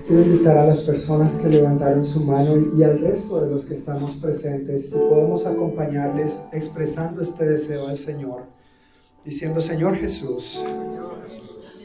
Quiero 0.07 0.23
invitar 0.23 0.59
a 0.59 0.67
las 0.67 0.81
personas 0.81 1.43
que 1.43 1.49
levantaron 1.49 2.05
su 2.05 2.25
mano 2.25 2.57
y 2.77 2.83
al 2.83 2.99
resto 3.01 3.43
de 3.43 3.51
los 3.51 3.67
que 3.67 3.75
estamos 3.75 4.17
presentes, 4.17 4.91
si 4.91 4.99
podemos 4.99 5.47
acompañarles 5.47 6.49
expresando 6.53 7.21
este 7.21 7.45
deseo 7.45 7.89
al 7.89 7.97
Señor 7.97 8.59
diciendo, 9.29 9.61
Señor 9.61 9.95
Jesús, 9.97 10.65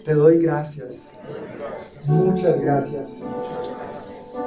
te 0.03 0.13
doy 0.13 0.37
gracias, 0.39 1.19
muchas 2.05 2.59
gracias 2.59 3.23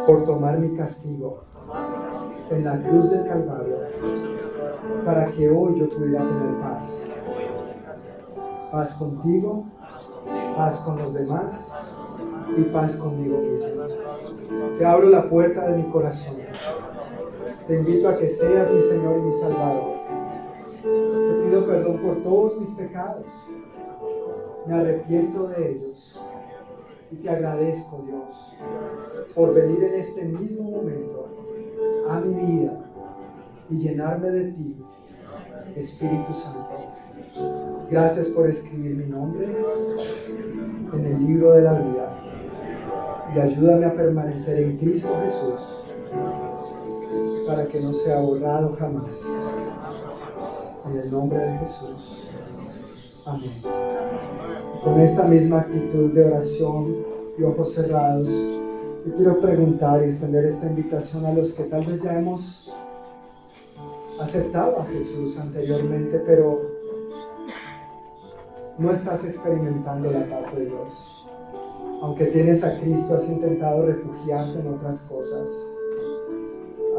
por 0.07 0.25
tomar 0.25 0.59
mi 0.59 0.77
castigo 0.77 1.45
en 2.51 2.65
la 2.65 2.83
cruz 2.83 3.11
del 3.11 3.27
Calvario 3.27 3.79
para 5.05 5.27
que 5.27 5.49
hoy 5.49 5.79
yo 5.79 5.89
pudiera 5.89 6.21
tener 6.21 6.61
paz. 6.61 7.13
Paz 8.71 8.95
contigo, 8.95 9.67
paz 10.57 10.81
con 10.81 10.99
los 10.99 11.15
demás 11.15 11.79
y 12.57 12.63
paz 12.65 12.97
conmigo 12.97 13.39
mismo. 13.39 13.83
Te 14.79 14.85
abro 14.85 15.09
la 15.09 15.29
puerta 15.29 15.69
de 15.69 15.79
mi 15.79 15.91
corazón. 15.91 16.37
Te 17.67 17.79
invito 17.79 18.09
a 18.09 18.19
que 18.19 18.29
seas 18.29 18.71
mi 18.71 18.83
Señor 18.83 19.19
y 19.19 19.23
mi 19.23 19.33
Salvador 19.33 19.97
pido 21.47 21.67
perdón 21.67 21.99
por 21.99 22.23
todos 22.23 22.61
mis 22.61 22.71
pecados. 22.71 23.25
Me 24.67 24.75
arrepiento 24.75 25.49
de 25.49 25.73
ellos. 25.73 26.21
Y 27.11 27.17
te 27.17 27.31
agradezco, 27.31 28.05
Dios, 28.05 28.57
por 29.35 29.55
venir 29.55 29.83
en 29.85 30.01
este 30.01 30.25
mismo 30.25 30.71
momento 30.71 31.29
a 32.09 32.21
mi 32.21 32.35
vida 32.35 32.87
y 33.71 33.77
llenarme 33.77 34.31
de 34.31 34.53
ti, 34.53 34.77
Espíritu 35.77 36.35
Santo. 36.35 37.87
Gracias 37.91 38.29
por 38.29 38.49
escribir 38.51 38.97
mi 38.97 39.07
nombre 39.07 39.47
en 40.93 41.07
el 41.07 41.27
libro 41.27 41.53
de 41.53 41.63
la 41.63 41.75
vida 41.75 42.17
y 43.35 43.39
ayúdame 43.39 43.87
a 43.87 43.95
permanecer 43.95 44.65
en 44.65 44.79
Cristo 44.79 45.09
Jesús 45.23 45.85
para 47.47 47.67
que 47.67 47.81
no 47.81 47.93
sea 47.93 48.21
borrado 48.21 48.77
jamás. 48.79 49.25
En 50.87 50.99
el 50.99 51.11
nombre 51.11 51.39
de 51.39 51.59
Jesús. 51.59 52.26
Amén. 53.27 53.61
Con 54.85 55.01
esta 55.01 55.27
misma 55.27 55.59
actitud 55.59 56.13
de 56.13 56.25
oración 56.25 57.05
y 57.37 57.43
ojos 57.43 57.75
cerrados, 57.75 58.29
yo 59.05 59.17
quiero 59.17 59.41
preguntar 59.41 60.03
y 60.03 60.07
extender 60.07 60.45
esta 60.45 60.69
invitación 60.69 61.27
a 61.27 61.33
los 61.33 61.55
que 61.55 61.65
tal 61.65 61.85
vez 61.85 62.03
ya 62.03 62.19
hemos 62.19 62.73
aceptado 64.21 64.79
a 64.79 64.87
Jesús 64.87 65.41
anteriormente, 65.41 66.23
pero 66.25 66.63
no 68.79 68.93
estás 68.93 69.25
experimentando 69.25 70.11
la 70.13 70.25
paz 70.27 70.55
de 70.57 70.67
Dios. 70.67 71.27
Aunque 72.03 72.27
tienes 72.27 72.63
a 72.63 72.79
Cristo, 72.79 73.17
has 73.17 73.29
intentado 73.29 73.87
refugiarte 73.87 74.61
en 74.61 74.69
otras 74.69 75.01
cosas. 75.03 75.51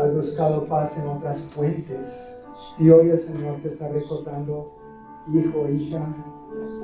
Has 0.01 0.13
buscado 0.13 0.65
paz 0.65 1.01
en 1.01 1.09
otras 1.09 1.39
fuentes 1.39 2.43
y 2.77 2.89
hoy 2.89 3.11
el 3.11 3.19
Señor 3.19 3.61
te 3.61 3.69
está 3.69 3.89
recordando, 3.89 4.76
hijo, 5.33 5.67
hija, 5.69 6.15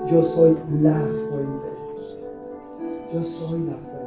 yo 0.10 0.24
soy 0.24 0.58
la 0.82 1.00
fuente. 1.30 1.68
Yo 3.14 3.24
soy 3.24 3.60
la 3.62 3.74
fuente. 3.74 4.04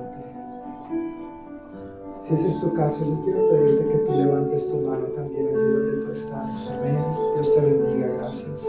Si 2.22 2.34
ese 2.34 2.48
es 2.48 2.60
tu 2.60 2.74
caso, 2.74 3.04
yo 3.04 3.24
quiero 3.24 3.48
pedirte 3.50 3.86
que 3.86 3.98
tú 3.98 4.12
levantes 4.12 4.70
tu 4.70 4.78
mano 4.78 5.06
también 5.14 5.46
allí 5.46 5.54
donde 5.54 6.04
tú 6.04 6.12
estás. 6.12 6.76
Amén. 6.76 6.98
Dios 7.34 7.54
te 7.54 7.60
bendiga. 7.60 8.08
Gracias. 8.08 8.66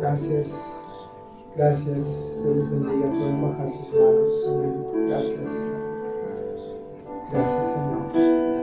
Gracias. 0.00 0.84
Gracias. 1.54 2.42
Dios 2.42 2.70
bendiga. 2.70 3.10
Pueden 3.10 3.42
bajar 3.42 3.70
sus 3.70 3.92
manos. 3.94 4.46
Amén. 4.48 5.08
Gracias. 5.08 5.78
Gracias, 7.32 7.74
Señor. 7.74 8.55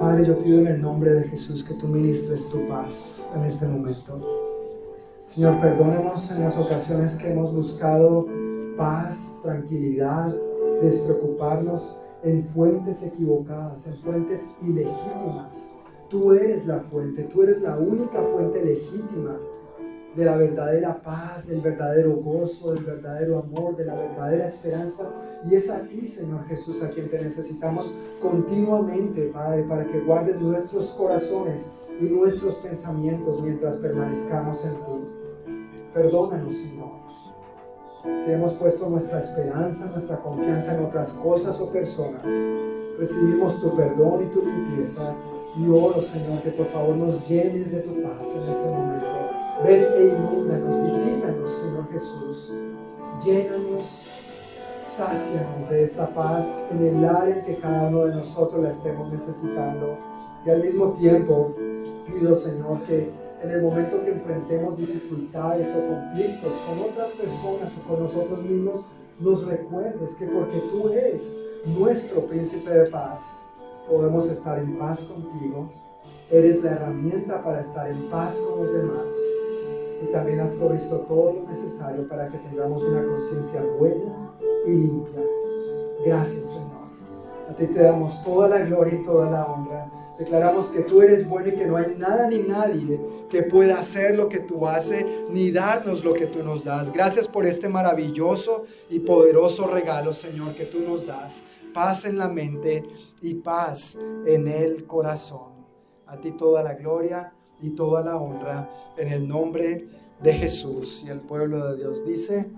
Padre, 0.00 0.24
yo 0.26 0.38
pido 0.38 0.60
en 0.60 0.66
el 0.66 0.82
nombre 0.82 1.10
de 1.12 1.24
Jesús 1.24 1.62
que 1.62 1.74
tú 1.74 1.86
ministres 1.86 2.48
tu 2.50 2.66
paz 2.68 3.32
en 3.36 3.44
este 3.44 3.68
momento. 3.68 4.18
Señor, 5.30 5.60
perdónenos 5.60 6.30
en 6.32 6.44
las 6.44 6.58
ocasiones 6.58 7.16
que 7.16 7.32
hemos 7.32 7.54
buscado 7.54 8.26
paz, 8.76 9.40
tranquilidad, 9.44 10.34
despreocuparnos 10.82 12.02
en 12.22 12.44
fuentes 12.46 13.12
equivocadas, 13.12 13.86
en 13.86 13.98
fuentes 13.98 14.56
ilegítimas. 14.62 15.76
Tú 16.08 16.32
eres 16.32 16.66
la 16.66 16.80
fuente, 16.80 17.24
tú 17.24 17.42
eres 17.42 17.62
la 17.62 17.78
única 17.78 18.20
fuente 18.22 18.64
legítima 18.64 19.38
de 20.16 20.24
la 20.24 20.36
verdadera 20.36 20.96
paz, 20.96 21.48
del 21.48 21.60
verdadero 21.60 22.16
gozo, 22.16 22.74
del 22.74 22.84
verdadero 22.84 23.38
amor, 23.38 23.76
de 23.76 23.84
la 23.84 23.94
verdadera 23.94 24.48
esperanza. 24.48 25.12
Y 25.48 25.54
es 25.54 25.70
a 25.70 25.86
ti, 25.86 26.06
Señor 26.06 26.44
Jesús, 26.46 26.82
a 26.82 26.90
quien 26.90 27.08
te 27.10 27.22
necesitamos 27.22 27.90
continuamente, 28.20 29.30
Padre, 29.32 29.62
para 29.64 29.86
que 29.86 30.00
guardes 30.00 30.40
nuestros 30.40 30.90
corazones 30.90 31.78
y 32.00 32.04
nuestros 32.04 32.56
pensamientos 32.56 33.40
mientras 33.40 33.76
permanezcamos 33.76 34.64
en 34.66 34.72
ti. 34.72 35.70
Perdónanos, 35.94 36.54
Señor. 36.54 37.00
Si 38.24 38.32
hemos 38.32 38.54
puesto 38.54 38.88
nuestra 38.90 39.20
esperanza, 39.20 39.90
nuestra 39.92 40.18
confianza 40.18 40.76
en 40.76 40.84
otras 40.84 41.12
cosas 41.14 41.60
o 41.60 41.70
personas, 41.72 42.22
recibimos 42.98 43.60
tu 43.60 43.74
perdón 43.76 44.24
y 44.24 44.34
tu 44.34 44.44
limpieza. 44.44 45.14
Y 45.56 45.68
oro, 45.68 46.00
Señor, 46.00 46.42
que 46.42 46.50
por 46.50 46.66
favor 46.66 46.96
nos 46.96 47.28
llenes 47.28 47.72
de 47.72 47.80
tu 47.80 48.02
paz 48.02 48.20
en 48.20 48.52
este 48.52 48.70
momento 48.70 49.30
Ven 49.64 49.84
e 49.94 50.06
inúndanos, 50.08 50.84
visítanos, 50.86 51.50
Señor 51.50 51.92
Jesús. 51.92 52.54
Llénanos, 53.22 54.08
sácianos 55.00 55.70
de 55.70 55.82
esta 55.82 56.06
paz 56.08 56.68
en 56.72 56.86
el 56.86 57.04
área 57.06 57.42
que 57.46 57.56
cada 57.56 57.88
uno 57.88 58.04
de 58.04 58.16
nosotros 58.16 58.62
la 58.62 58.68
estemos 58.68 59.10
necesitando. 59.10 59.96
Y 60.44 60.50
al 60.50 60.62
mismo 60.62 60.92
tiempo 60.92 61.54
pido, 62.06 62.36
Señor, 62.36 62.82
que 62.82 63.10
en 63.42 63.50
el 63.50 63.62
momento 63.62 64.04
que 64.04 64.10
enfrentemos 64.10 64.76
dificultades 64.76 65.74
o 65.74 65.88
conflictos 65.88 66.52
con 66.66 66.90
otras 66.90 67.12
personas 67.12 67.72
o 67.78 67.88
con 67.88 68.02
nosotros 68.02 68.42
mismos, 68.42 68.84
nos 69.18 69.46
recuerdes 69.46 70.16
que 70.16 70.26
porque 70.26 70.58
tú 70.70 70.90
eres 70.90 71.46
nuestro 71.64 72.26
príncipe 72.26 72.70
de 72.70 72.90
paz, 72.90 73.46
podemos 73.88 74.28
estar 74.30 74.58
en 74.58 74.78
paz 74.78 75.00
contigo. 75.04 75.70
Eres 76.30 76.62
la 76.62 76.72
herramienta 76.72 77.42
para 77.42 77.62
estar 77.62 77.90
en 77.90 78.10
paz 78.10 78.36
con 78.36 78.66
los 78.66 78.74
demás 78.74 79.14
y 80.02 80.12
también 80.12 80.40
has 80.40 80.52
provisto 80.52 80.98
todo 81.00 81.32
lo 81.32 81.48
necesario 81.48 82.06
para 82.06 82.28
que 82.28 82.36
tengamos 82.36 82.82
una 82.82 83.02
conciencia 83.06 83.62
buena 83.78 84.29
y 84.66 84.70
limpia. 84.70 85.20
Gracias, 86.04 86.48
Señor. 86.48 86.70
A 87.50 87.56
ti 87.56 87.66
te 87.66 87.82
damos 87.82 88.24
toda 88.24 88.48
la 88.48 88.58
gloria 88.60 88.94
y 88.94 89.04
toda 89.04 89.30
la 89.30 89.44
honra. 89.46 89.90
Declaramos 90.18 90.68
que 90.68 90.82
tú 90.82 91.00
eres 91.00 91.28
bueno 91.28 91.48
y 91.48 91.52
que 91.52 91.66
no 91.66 91.76
hay 91.76 91.94
nada 91.96 92.28
ni 92.28 92.40
nadie 92.40 93.00
que 93.30 93.42
pueda 93.42 93.78
hacer 93.78 94.16
lo 94.16 94.28
que 94.28 94.40
tú 94.40 94.66
haces, 94.66 95.06
ni 95.30 95.50
darnos 95.50 96.04
lo 96.04 96.12
que 96.12 96.26
tú 96.26 96.42
nos 96.42 96.64
das. 96.64 96.92
Gracias 96.92 97.26
por 97.26 97.46
este 97.46 97.68
maravilloso 97.68 98.64
y 98.90 98.98
poderoso 99.00 99.66
regalo, 99.66 100.12
Señor, 100.12 100.54
que 100.54 100.64
tú 100.64 100.80
nos 100.80 101.06
das. 101.06 101.44
Paz 101.72 102.04
en 102.04 102.18
la 102.18 102.28
mente 102.28 102.84
y 103.22 103.34
paz 103.34 103.96
en 104.26 104.48
el 104.48 104.84
corazón. 104.86 105.52
A 106.06 106.16
ti 106.16 106.32
toda 106.32 106.62
la 106.62 106.74
gloria 106.74 107.32
y 107.62 107.70
toda 107.70 108.02
la 108.02 108.16
honra 108.16 108.68
en 108.96 109.08
el 109.08 109.28
nombre 109.28 109.88
de 109.99 109.99
Jesús. 110.24 111.04
Y 111.06 111.10
el 111.10 111.20
pueblo 111.20 111.66
de 111.70 111.76
Dios 111.76 112.04
dice, 112.04 112.50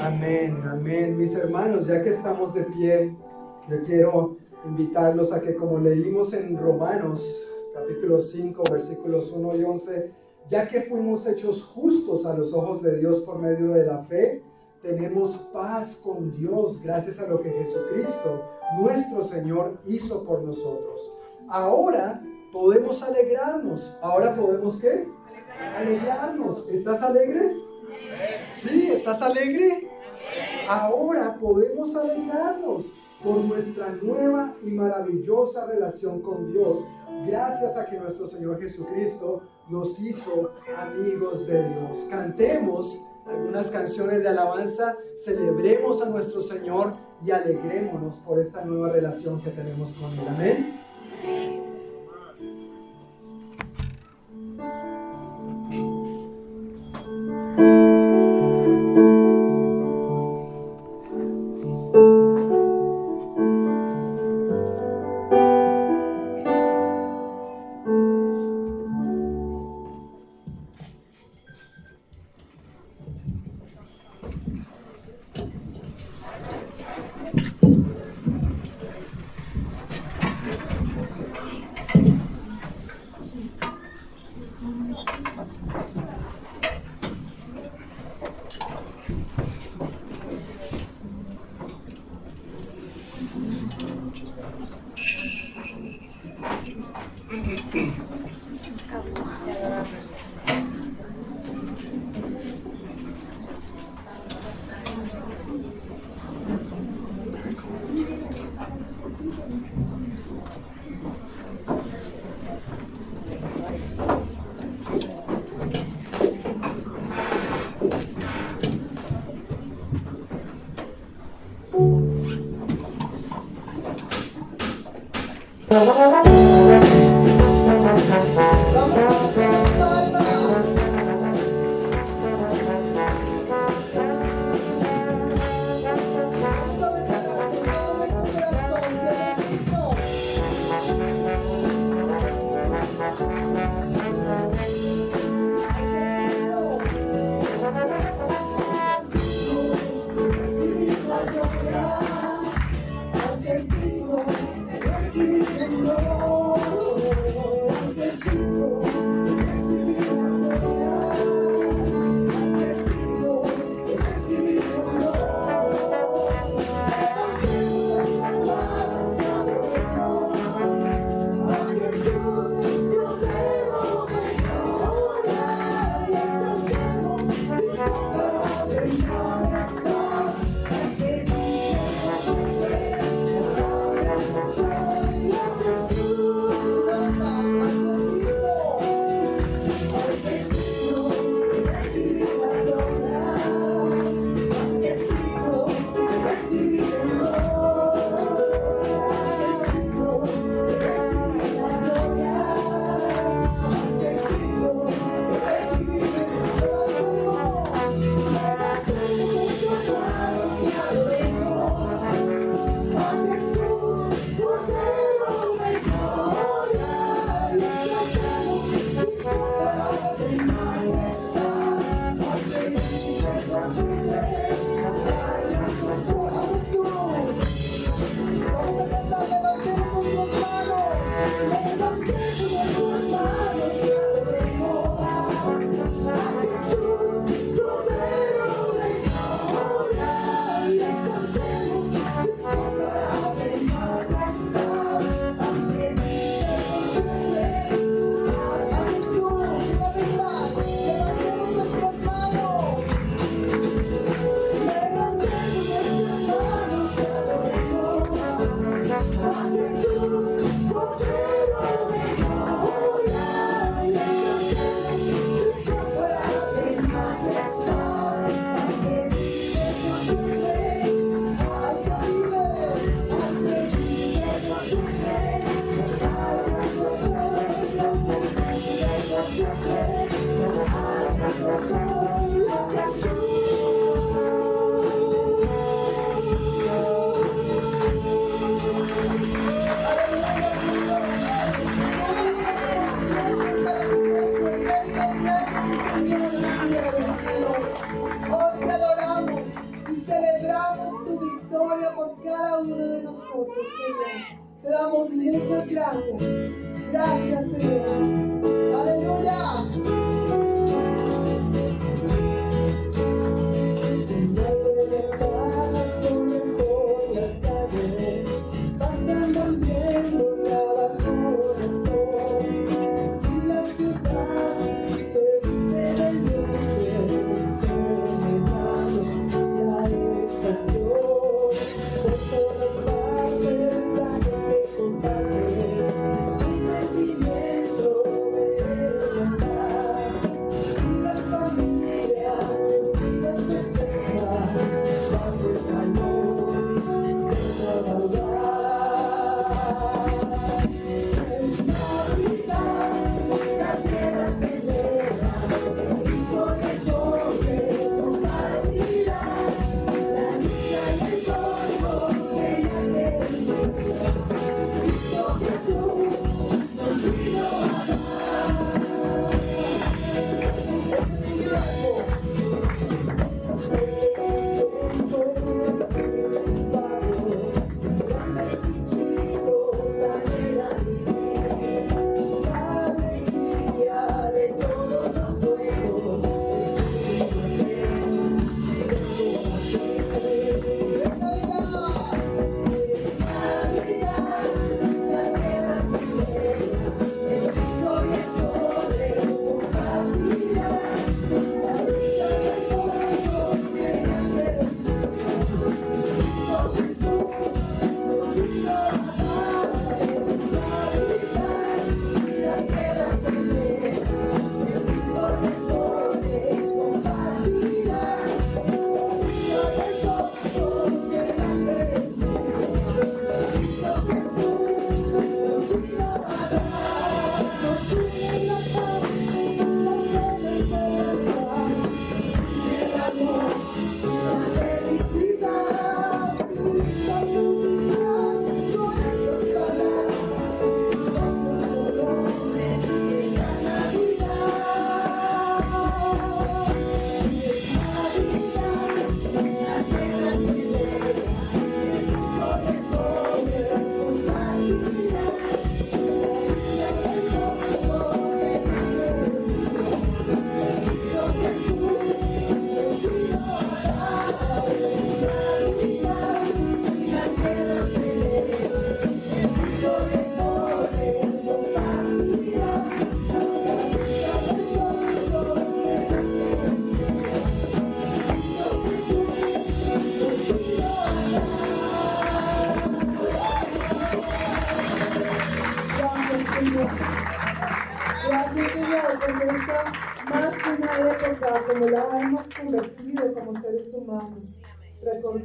amén, 0.00 0.62
amén. 0.66 1.16
Mis 1.16 1.34
hermanos, 1.34 1.86
ya 1.86 2.02
que 2.02 2.10
estamos 2.10 2.54
de 2.54 2.64
pie, 2.64 3.14
yo 3.68 3.82
quiero 3.84 4.36
invitarlos 4.64 5.32
a 5.32 5.42
que 5.42 5.54
como 5.54 5.78
leímos 5.78 6.32
en 6.32 6.56
Romanos 6.56 7.52
capítulo 7.74 8.18
5, 8.18 8.62
versículos 8.70 9.32
1 9.32 9.56
y 9.56 9.64
11, 9.64 10.12
ya 10.48 10.68
que 10.68 10.80
fuimos 10.80 11.26
hechos 11.26 11.62
justos 11.64 12.24
a 12.24 12.36
los 12.36 12.54
ojos 12.54 12.82
de 12.82 12.98
Dios 12.98 13.20
por 13.20 13.38
medio 13.38 13.72
de 13.72 13.84
la 13.84 13.98
fe, 13.98 14.42
tenemos 14.80 15.32
paz 15.52 16.00
con 16.04 16.32
Dios 16.32 16.80
gracias 16.82 17.20
a 17.20 17.28
lo 17.28 17.42
que 17.42 17.50
Jesucristo, 17.50 18.44
nuestro 18.80 19.22
Señor, 19.22 19.78
hizo 19.86 20.24
por 20.24 20.42
nosotros. 20.42 21.00
Ahora 21.48 22.22
podemos 22.52 23.02
alegrarnos. 23.02 23.98
Ahora 24.02 24.34
podemos 24.34 24.80
qué? 24.80 25.06
Alegrarnos. 25.76 26.68
¿Estás 26.68 27.02
alegre? 27.02 27.52
Sí, 28.54 28.90
¿estás 28.90 29.22
alegre? 29.22 29.90
Ahora 30.68 31.36
podemos 31.40 31.94
alegrarnos 31.94 32.86
por 33.22 33.38
nuestra 33.38 33.88
nueva 33.90 34.54
y 34.64 34.70
maravillosa 34.70 35.66
relación 35.66 36.20
con 36.20 36.52
Dios, 36.52 36.80
gracias 37.26 37.76
a 37.76 37.86
que 37.86 37.98
nuestro 37.98 38.26
Señor 38.26 38.60
Jesucristo 38.60 39.42
nos 39.68 39.98
hizo 40.00 40.52
amigos 40.76 41.46
de 41.46 41.68
Dios. 41.68 42.06
Cantemos 42.10 43.00
algunas 43.26 43.70
canciones 43.70 44.22
de 44.22 44.28
alabanza, 44.28 44.96
celebremos 45.16 46.02
a 46.02 46.10
nuestro 46.10 46.40
Señor 46.40 46.94
y 47.24 47.30
alegrémonos 47.30 48.16
por 48.16 48.38
esta 48.38 48.64
nueva 48.64 48.90
relación 48.90 49.40
que 49.40 49.50
tenemos 49.50 49.94
con 49.94 50.12
Él. 50.12 50.28
Amén. 50.28 51.55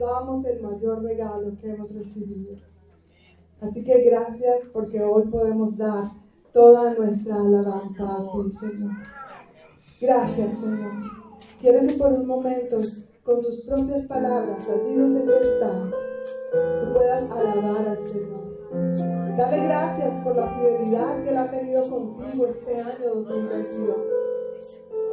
Recordamos 0.01 0.45
el 0.45 0.63
mayor 0.63 1.03
regalo 1.03 1.57
que 1.59 1.69
hemos 1.69 1.93
recibido. 1.93 2.55
Así 3.61 3.83
que 3.83 4.09
gracias 4.09 4.61
porque 4.73 5.01
hoy 5.03 5.27
podemos 5.27 5.77
dar 5.77 6.11
toda 6.51 6.95
nuestra 6.95 7.35
alabanza 7.35 8.03
a 8.03 8.31
ti, 8.31 8.51
Señor. 8.51 8.91
Gracias, 10.01 10.59
Señor. 10.59 10.91
Quiero 11.59 11.87
que 11.87 11.93
por 11.93 12.13
un 12.13 12.25
momento, 12.25 12.77
con 13.23 13.41
tus 13.43 13.61
propias 13.61 14.07
palabras, 14.07 14.67
allí 14.67 14.95
donde 14.95 15.21
tú 15.21 15.31
estás, 15.33 15.91
tú 16.51 16.93
puedas 16.93 17.31
alabar 17.31 17.87
al 17.87 17.99
Señor. 17.99 19.37
Dale 19.37 19.63
gracias 19.65 20.23
por 20.23 20.35
la 20.35 20.47
fidelidad 20.55 21.23
que 21.23 21.29
Él 21.29 21.37
ha 21.37 21.51
tenido 21.51 21.87
contigo 21.87 22.47
este 22.47 22.81
año 22.81 23.15
2022. 23.15 24.20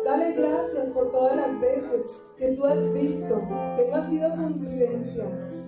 Dale 0.08 0.32
gracias 0.32 0.86
por 0.94 1.12
todas 1.12 1.36
las 1.36 1.60
veces 1.60 2.18
que 2.38 2.52
tú 2.52 2.64
has 2.64 2.92
visto 2.94 3.42
que 3.76 3.88
no 3.90 3.94
ha 3.94 4.06
sido 4.06 4.30
coincidencia, 4.36 5.24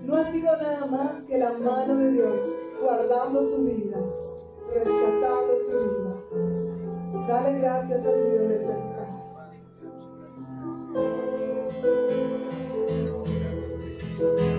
no 0.06 0.16
ha 0.16 0.32
sido 0.32 0.50
nada 0.56 0.86
más 0.86 1.12
que 1.28 1.36
la 1.36 1.50
mano 1.58 1.94
de 1.98 2.12
Dios 2.12 2.48
guardando 2.80 3.50
tu 3.50 3.64
vida, 3.66 3.98
rescatando 4.72 5.58
tu 5.68 5.76
vida. 5.76 6.14
Dale 7.28 7.58
gracias 7.58 8.06
a 8.06 8.12
Dios 8.12 8.48
de 8.48 8.58
tu 8.60 8.70
estás. 14.22 14.49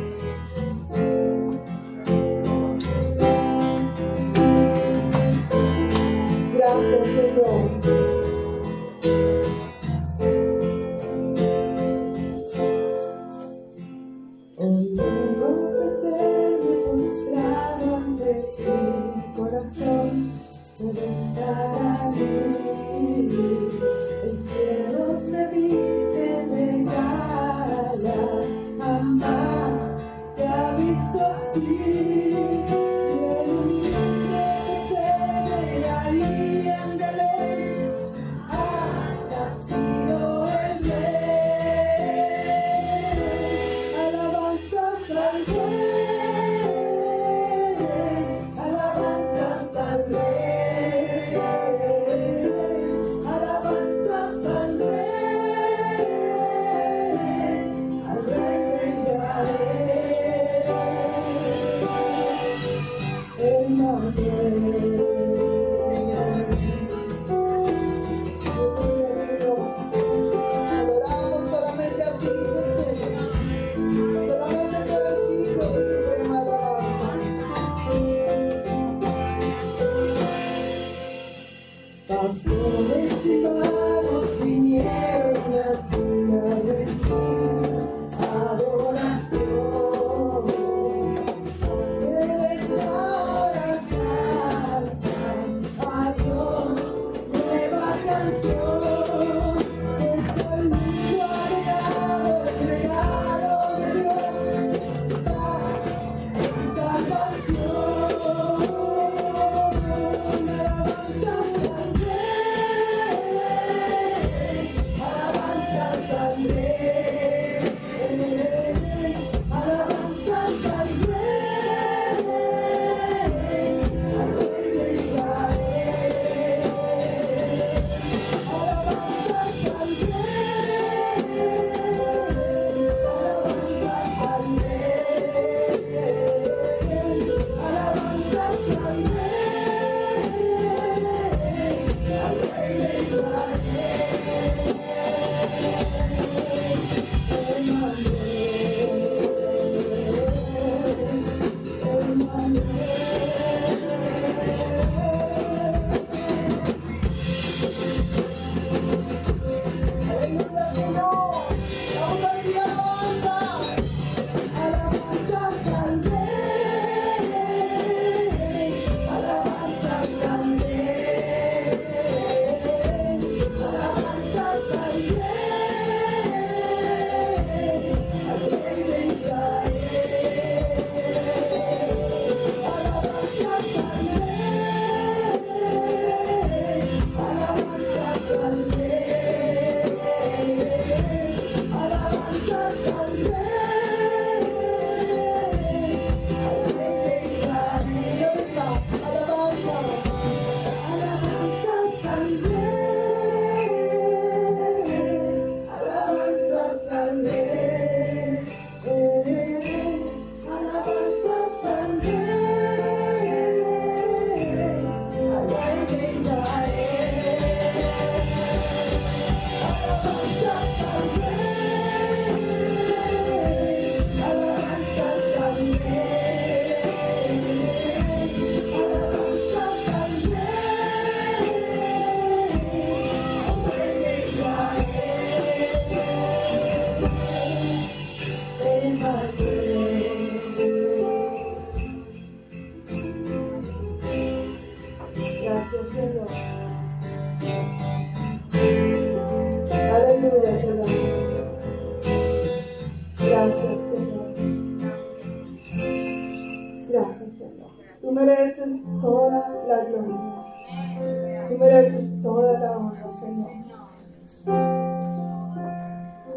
Mereces 258.25 258.83
toda 259.01 259.65
la 259.67 259.83
gloria. 259.85 261.47
Tú 261.49 261.57
mereces 261.57 262.21
toda 262.21 262.59
la 262.59 262.77
honra, 262.77 263.11
Señor. 263.19 263.51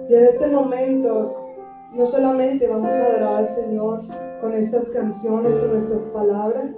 Y 0.08 0.14
en 0.14 0.24
este 0.24 0.48
momento, 0.48 1.54
no 1.94 2.06
solamente 2.06 2.68
vamos 2.68 2.88
a 2.88 3.06
adorar 3.06 3.34
al 3.36 3.48
Señor 3.48 4.02
con 4.40 4.54
estas 4.54 4.90
canciones 4.90 5.52
o 5.52 5.66
nuestras 5.66 6.02
palabras, 6.12 6.70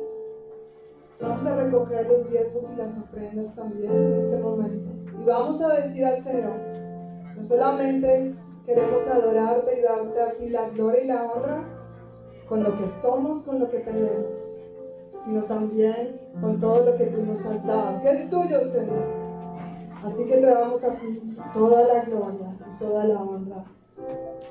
vamos 1.20 1.46
a 1.46 1.64
recoger 1.64 2.06
los 2.08 2.30
diezmos 2.30 2.64
y 2.72 2.76
las 2.76 2.98
ofrendas 2.98 3.54
también 3.54 3.92
en 3.92 4.12
este 4.14 4.38
momento. 4.38 4.90
Y 5.20 5.24
vamos 5.24 5.60
a 5.62 5.74
decir 5.74 6.04
al 6.04 6.22
Señor, 6.22 6.52
no 7.36 7.44
solamente 7.44 8.34
queremos 8.64 9.06
adorarte 9.08 9.78
y 9.78 9.82
darte 9.82 10.20
a 10.20 10.32
ti 10.34 10.48
la 10.48 10.68
gloria 10.70 11.02
y 11.02 11.06
la 11.06 11.24
honra 11.24 11.76
con 12.48 12.62
lo 12.62 12.76
que 12.76 12.84
somos, 13.02 13.42
con 13.44 13.58
lo 13.58 13.70
que 13.70 13.78
tenemos, 13.80 14.45
sino 15.26 15.42
también 15.42 16.20
con 16.40 16.60
todo 16.60 16.86
lo 16.86 16.96
que 16.96 17.06
tú 17.06 17.22
nos 17.24 17.44
has 17.44 17.66
dado, 17.66 18.00
que 18.02 18.10
es 18.10 18.30
tuyo, 18.30 18.60
Señor. 18.60 19.04
Así 20.04 20.24
que 20.24 20.36
te 20.36 20.46
damos 20.46 20.84
a 20.84 20.94
ti 20.94 21.36
toda 21.52 21.82
la 21.82 22.04
gloria 22.04 22.56
y 22.60 22.78
toda 22.78 23.04
la 23.04 23.20
honra 23.20 23.64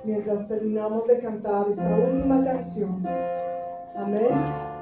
mientras 0.03 0.47
terminamos 0.47 1.07
de 1.07 1.19
cantar 1.19 1.67
esta 1.69 1.97
última 1.97 2.43
canción. 2.43 3.03
Amén. 3.97 4.75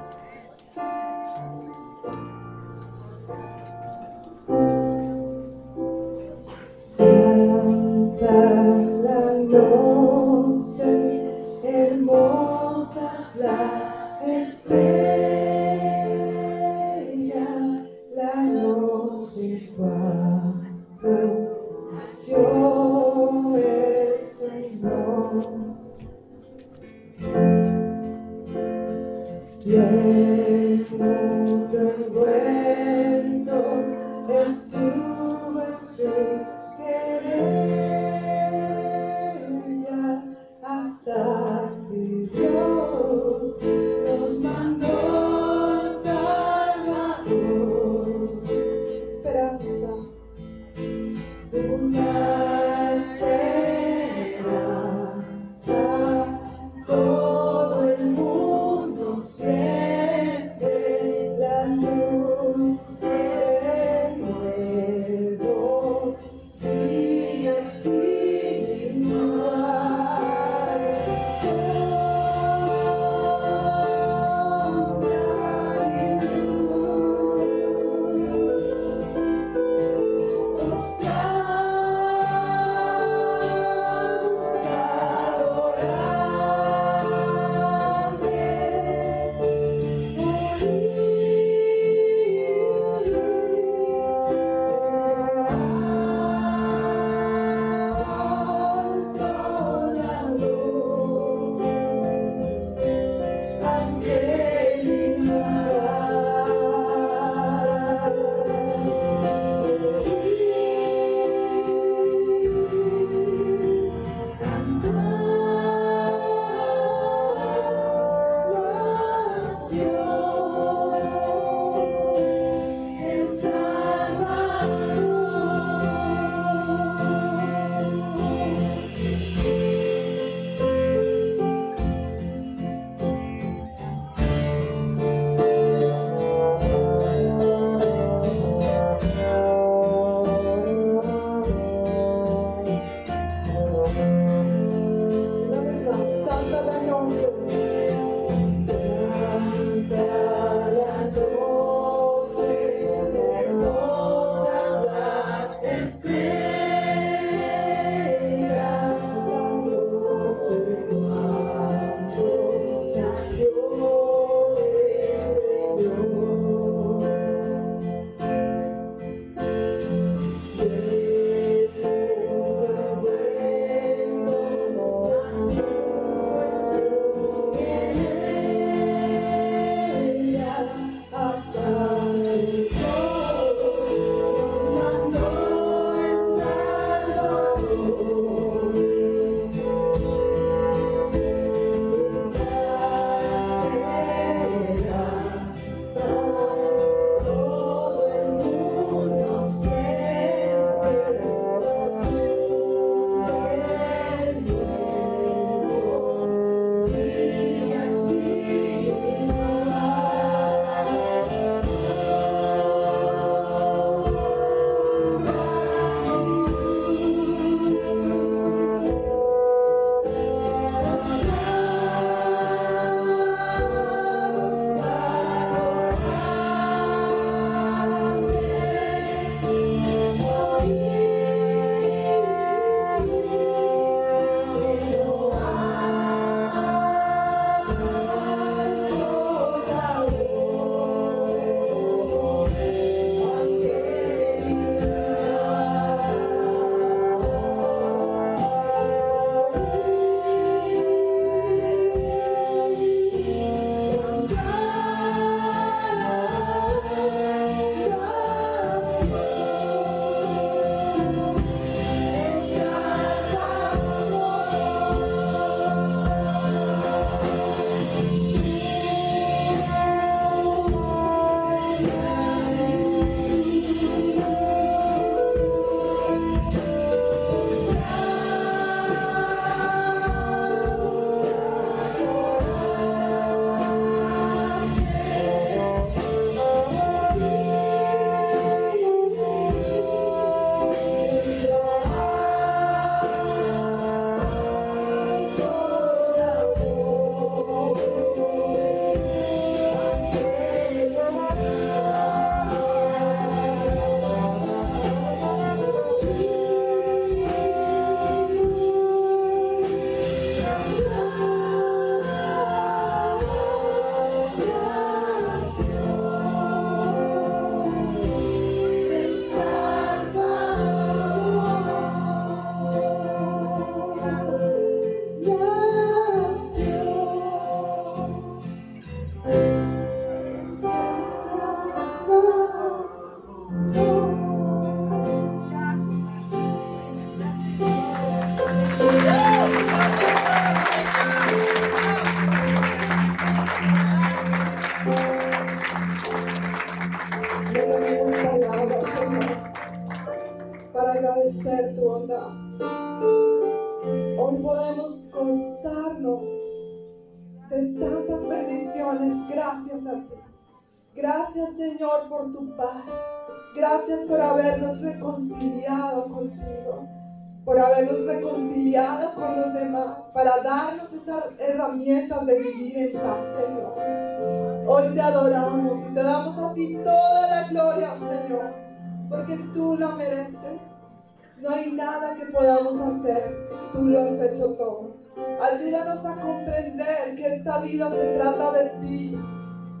De 388.54 388.68
ti, 388.80 389.18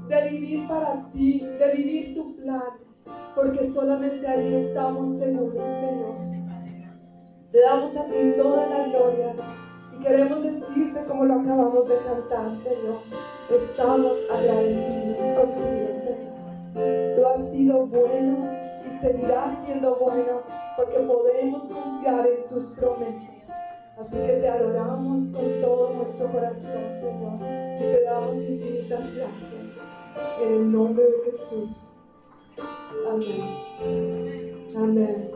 de 0.08 0.30
vivir 0.30 0.68
para 0.68 1.10
ti, 1.12 1.40
de 1.40 1.72
vivir 1.72 2.14
tu 2.14 2.36
plan, 2.36 2.62
porque 3.34 3.70
solamente 3.72 4.26
ahí 4.26 4.54
estamos 4.54 5.18
seguros, 5.18 5.64
Señor. 5.64 6.16
Te 7.52 7.60
damos 7.60 7.96
a 7.96 8.04
ti 8.04 8.34
toda 8.36 8.66
la 8.66 8.88
gloria 8.88 9.34
y 9.92 10.02
queremos 10.02 10.42
decirte 10.42 11.04
como 11.06 11.24
lo 11.24 11.34
acabamos 11.34 11.88
de 11.88 11.96
cantar, 11.98 12.56
Señor. 12.62 13.00
Estamos 13.50 14.12
agradecidos 14.30 15.38
contigo, 15.38 15.88
Señor. 16.04 17.16
Tú 17.16 17.26
has 17.26 17.50
sido 17.52 17.86
bueno 17.86 18.50
y 18.84 19.06
seguirás 19.06 19.64
siendo 19.64 19.94
bueno 19.96 20.42
porque 20.76 20.98
podemos 20.98 21.62
confiar 21.62 22.26
en 22.26 22.48
tus 22.48 22.64
promesas. 22.76 23.33
Así 23.96 24.10
que 24.10 24.32
te 24.40 24.48
adoramos 24.48 25.32
con 25.32 25.60
todo 25.60 25.94
nuestro 25.94 26.32
corazón, 26.32 26.62
Señor, 27.00 27.34
y 27.76 27.92
te 27.92 28.02
damos 28.02 28.36
infinitas 28.36 29.14
gracias. 29.14 29.54
En 30.42 30.52
el 30.52 30.72
nombre 30.72 31.04
de 31.04 31.30
Jesús. 31.30 31.70
Amén. 33.08 34.66
Amén. 34.76 35.30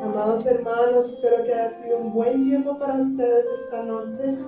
Amados 0.00 0.46
hermanos, 0.46 1.12
espero 1.14 1.44
que 1.44 1.52
haya 1.52 1.70
sido 1.82 1.98
un 1.98 2.12
buen 2.12 2.46
tiempo 2.46 2.78
para 2.78 2.94
ustedes 2.94 3.44
esta 3.64 3.82
noche. 3.82 4.38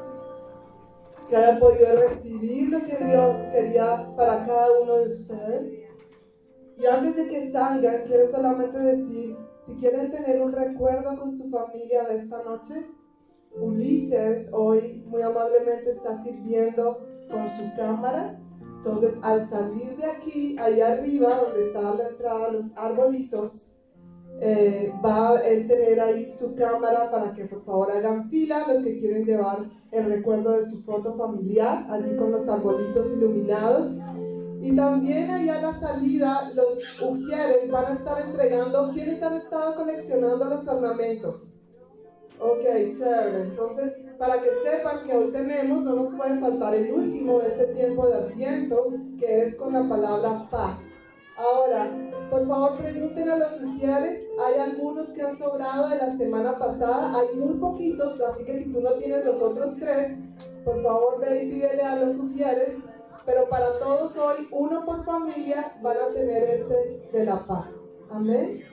Que 1.28 1.36
hayan 1.36 1.58
podido 1.58 1.88
recibir 2.08 2.70
lo 2.70 2.78
que 2.78 3.04
Dios 3.04 3.36
quería 3.52 4.14
para 4.16 4.46
cada 4.46 4.80
uno 4.82 4.96
de 4.98 5.06
ustedes. 5.08 5.72
Y 6.78 6.86
antes 6.86 7.16
de 7.16 7.28
que 7.28 7.50
salgan, 7.50 8.04
quiero 8.06 8.30
solamente 8.30 8.78
decir, 8.78 9.36
si 9.66 9.74
quieren 9.74 10.12
tener 10.12 10.42
un 10.42 10.52
recuerdo 10.52 11.18
con 11.18 11.36
su 11.36 11.50
familia 11.50 12.04
de 12.04 12.16
esta 12.18 12.42
noche, 12.44 12.74
Ulises 13.56 14.50
hoy 14.52 15.04
muy 15.08 15.22
amablemente 15.22 15.90
está 15.92 16.22
sirviendo 16.22 17.06
con 17.30 17.48
su 17.56 17.76
cámara. 17.76 18.38
Entonces, 18.78 19.18
al 19.22 19.48
salir 19.50 19.96
de 19.96 20.06
aquí, 20.06 20.56
allá 20.58 20.94
arriba, 20.94 21.40
donde 21.42 21.66
está 21.66 21.94
la 21.94 22.08
entrada, 22.08 22.52
los 22.52 22.66
arbolitos, 22.76 23.76
eh, 24.40 24.90
va 25.04 25.36
a 25.36 25.42
tener 25.42 26.00
ahí 26.00 26.32
su 26.38 26.56
cámara 26.56 27.10
para 27.10 27.34
que 27.34 27.44
por 27.44 27.62
favor 27.64 27.90
hagan 27.90 28.30
fila 28.30 28.64
los 28.72 28.82
que 28.84 28.98
quieren 28.98 29.26
llevar 29.26 29.58
el 29.92 30.04
recuerdo 30.06 30.52
de 30.52 30.70
su 30.70 30.82
foto 30.82 31.14
familiar, 31.16 31.86
allí 31.90 32.16
con 32.16 32.32
los 32.32 32.48
arbolitos 32.48 33.06
iluminados. 33.16 33.98
Y 34.62 34.74
también 34.76 35.30
allá 35.30 35.58
a 35.58 35.62
la 35.62 35.74
salida, 35.74 36.52
los 36.54 36.78
ujieres 37.02 37.70
van 37.70 37.86
a 37.86 37.94
estar 37.94 38.20
entregando, 38.26 38.92
quienes 38.92 39.22
han 39.22 39.34
estado 39.34 39.74
coleccionando 39.74 40.44
los 40.44 40.68
ornamentos. 40.68 41.59
Ok, 42.40 42.62
chévere. 42.64 43.42
Entonces, 43.42 44.00
para 44.18 44.40
que 44.40 44.48
sepan 44.64 45.06
que 45.06 45.14
hoy 45.14 45.30
tenemos, 45.30 45.82
no 45.82 45.94
nos 45.94 46.14
puede 46.14 46.40
faltar 46.40 46.74
el 46.74 46.92
último 46.92 47.38
de 47.40 47.48
este 47.48 47.66
tiempo 47.74 48.06
de 48.06 48.14
Adviento, 48.14 48.94
que 49.18 49.42
es 49.42 49.56
con 49.56 49.74
la 49.74 49.86
palabra 49.86 50.48
paz. 50.50 50.78
Ahora, 51.36 51.86
por 52.30 52.46
favor, 52.46 52.76
pregunten 52.78 53.28
a 53.28 53.36
los 53.36 53.60
mujeres. 53.60 54.24
Hay 54.44 54.58
algunos 54.58 55.08
que 55.08 55.22
han 55.22 55.38
sobrado 55.38 55.88
de 55.90 55.96
la 55.96 56.16
semana 56.16 56.58
pasada. 56.58 57.18
Hay 57.18 57.38
muy 57.38 57.58
poquitos, 57.58 58.18
así 58.20 58.44
que 58.44 58.62
si 58.62 58.72
tú 58.72 58.80
no 58.80 58.92
tienes 58.92 59.24
los 59.26 59.40
otros 59.40 59.76
tres, 59.78 60.16
por 60.64 60.82
favor 60.82 61.20
ve 61.20 61.44
y 61.44 61.50
pídele 61.50 61.82
a 61.82 61.96
los 61.96 62.16
mujeres. 62.16 62.76
Pero 63.26 63.48
para 63.50 63.66
todos 63.78 64.16
hoy, 64.16 64.48
uno 64.50 64.84
por 64.86 65.04
familia, 65.04 65.72
van 65.82 65.96
a 65.96 66.14
tener 66.14 66.42
este 66.42 67.08
de 67.12 67.24
la 67.24 67.38
paz. 67.38 67.66
Amén. 68.10 68.64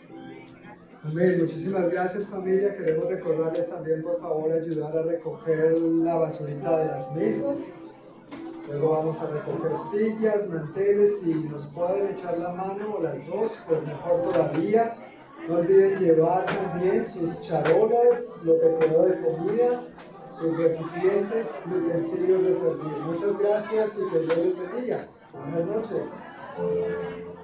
Amén, 1.07 1.39
muchísimas 1.39 1.89
gracias 1.89 2.27
familia. 2.27 2.75
Queremos 2.75 3.07
recordarles 3.07 3.69
también 3.69 4.03
por 4.03 4.19
favor 4.19 4.51
ayudar 4.51 4.97
a 4.97 5.03
recoger 5.03 5.71
la 5.79 6.15
basurita 6.15 6.79
de 6.79 6.85
las 6.85 7.15
mesas. 7.15 7.91
Luego 8.67 8.89
vamos 8.89 9.21
a 9.21 9.27
recoger 9.27 9.71
sillas, 9.89 10.49
manteles, 10.49 11.21
si 11.21 11.35
nos 11.35 11.67
pueden 11.67 12.07
echar 12.07 12.37
la 12.37 12.51
mano 12.51 12.95
o 12.97 13.01
las 13.01 13.25
dos, 13.25 13.57
pues 13.65 13.81
mejor 13.83 14.21
todavía. 14.23 14.97
No 15.47 15.59
olviden 15.59 15.97
llevar 15.99 16.45
también 16.45 17.07
sus 17.07 17.41
charolas, 17.41 18.43
lo 18.43 18.59
que 18.59 18.85
quedó 18.85 19.05
de 19.05 19.21
comida, 19.21 19.87
sus 20.37 20.57
recipientes 20.57 21.47
y 21.67 21.73
utensilios 21.73 22.43
de 22.43 22.53
servir. 22.53 22.97
Muchas 23.05 23.39
gracias 23.39 23.97
y 23.97 24.11
que 24.11 24.19
Dios 24.19 24.37
les 24.37 24.71
bendiga. 24.71 25.07
Buenas 25.31 25.65
noches. 25.67 27.36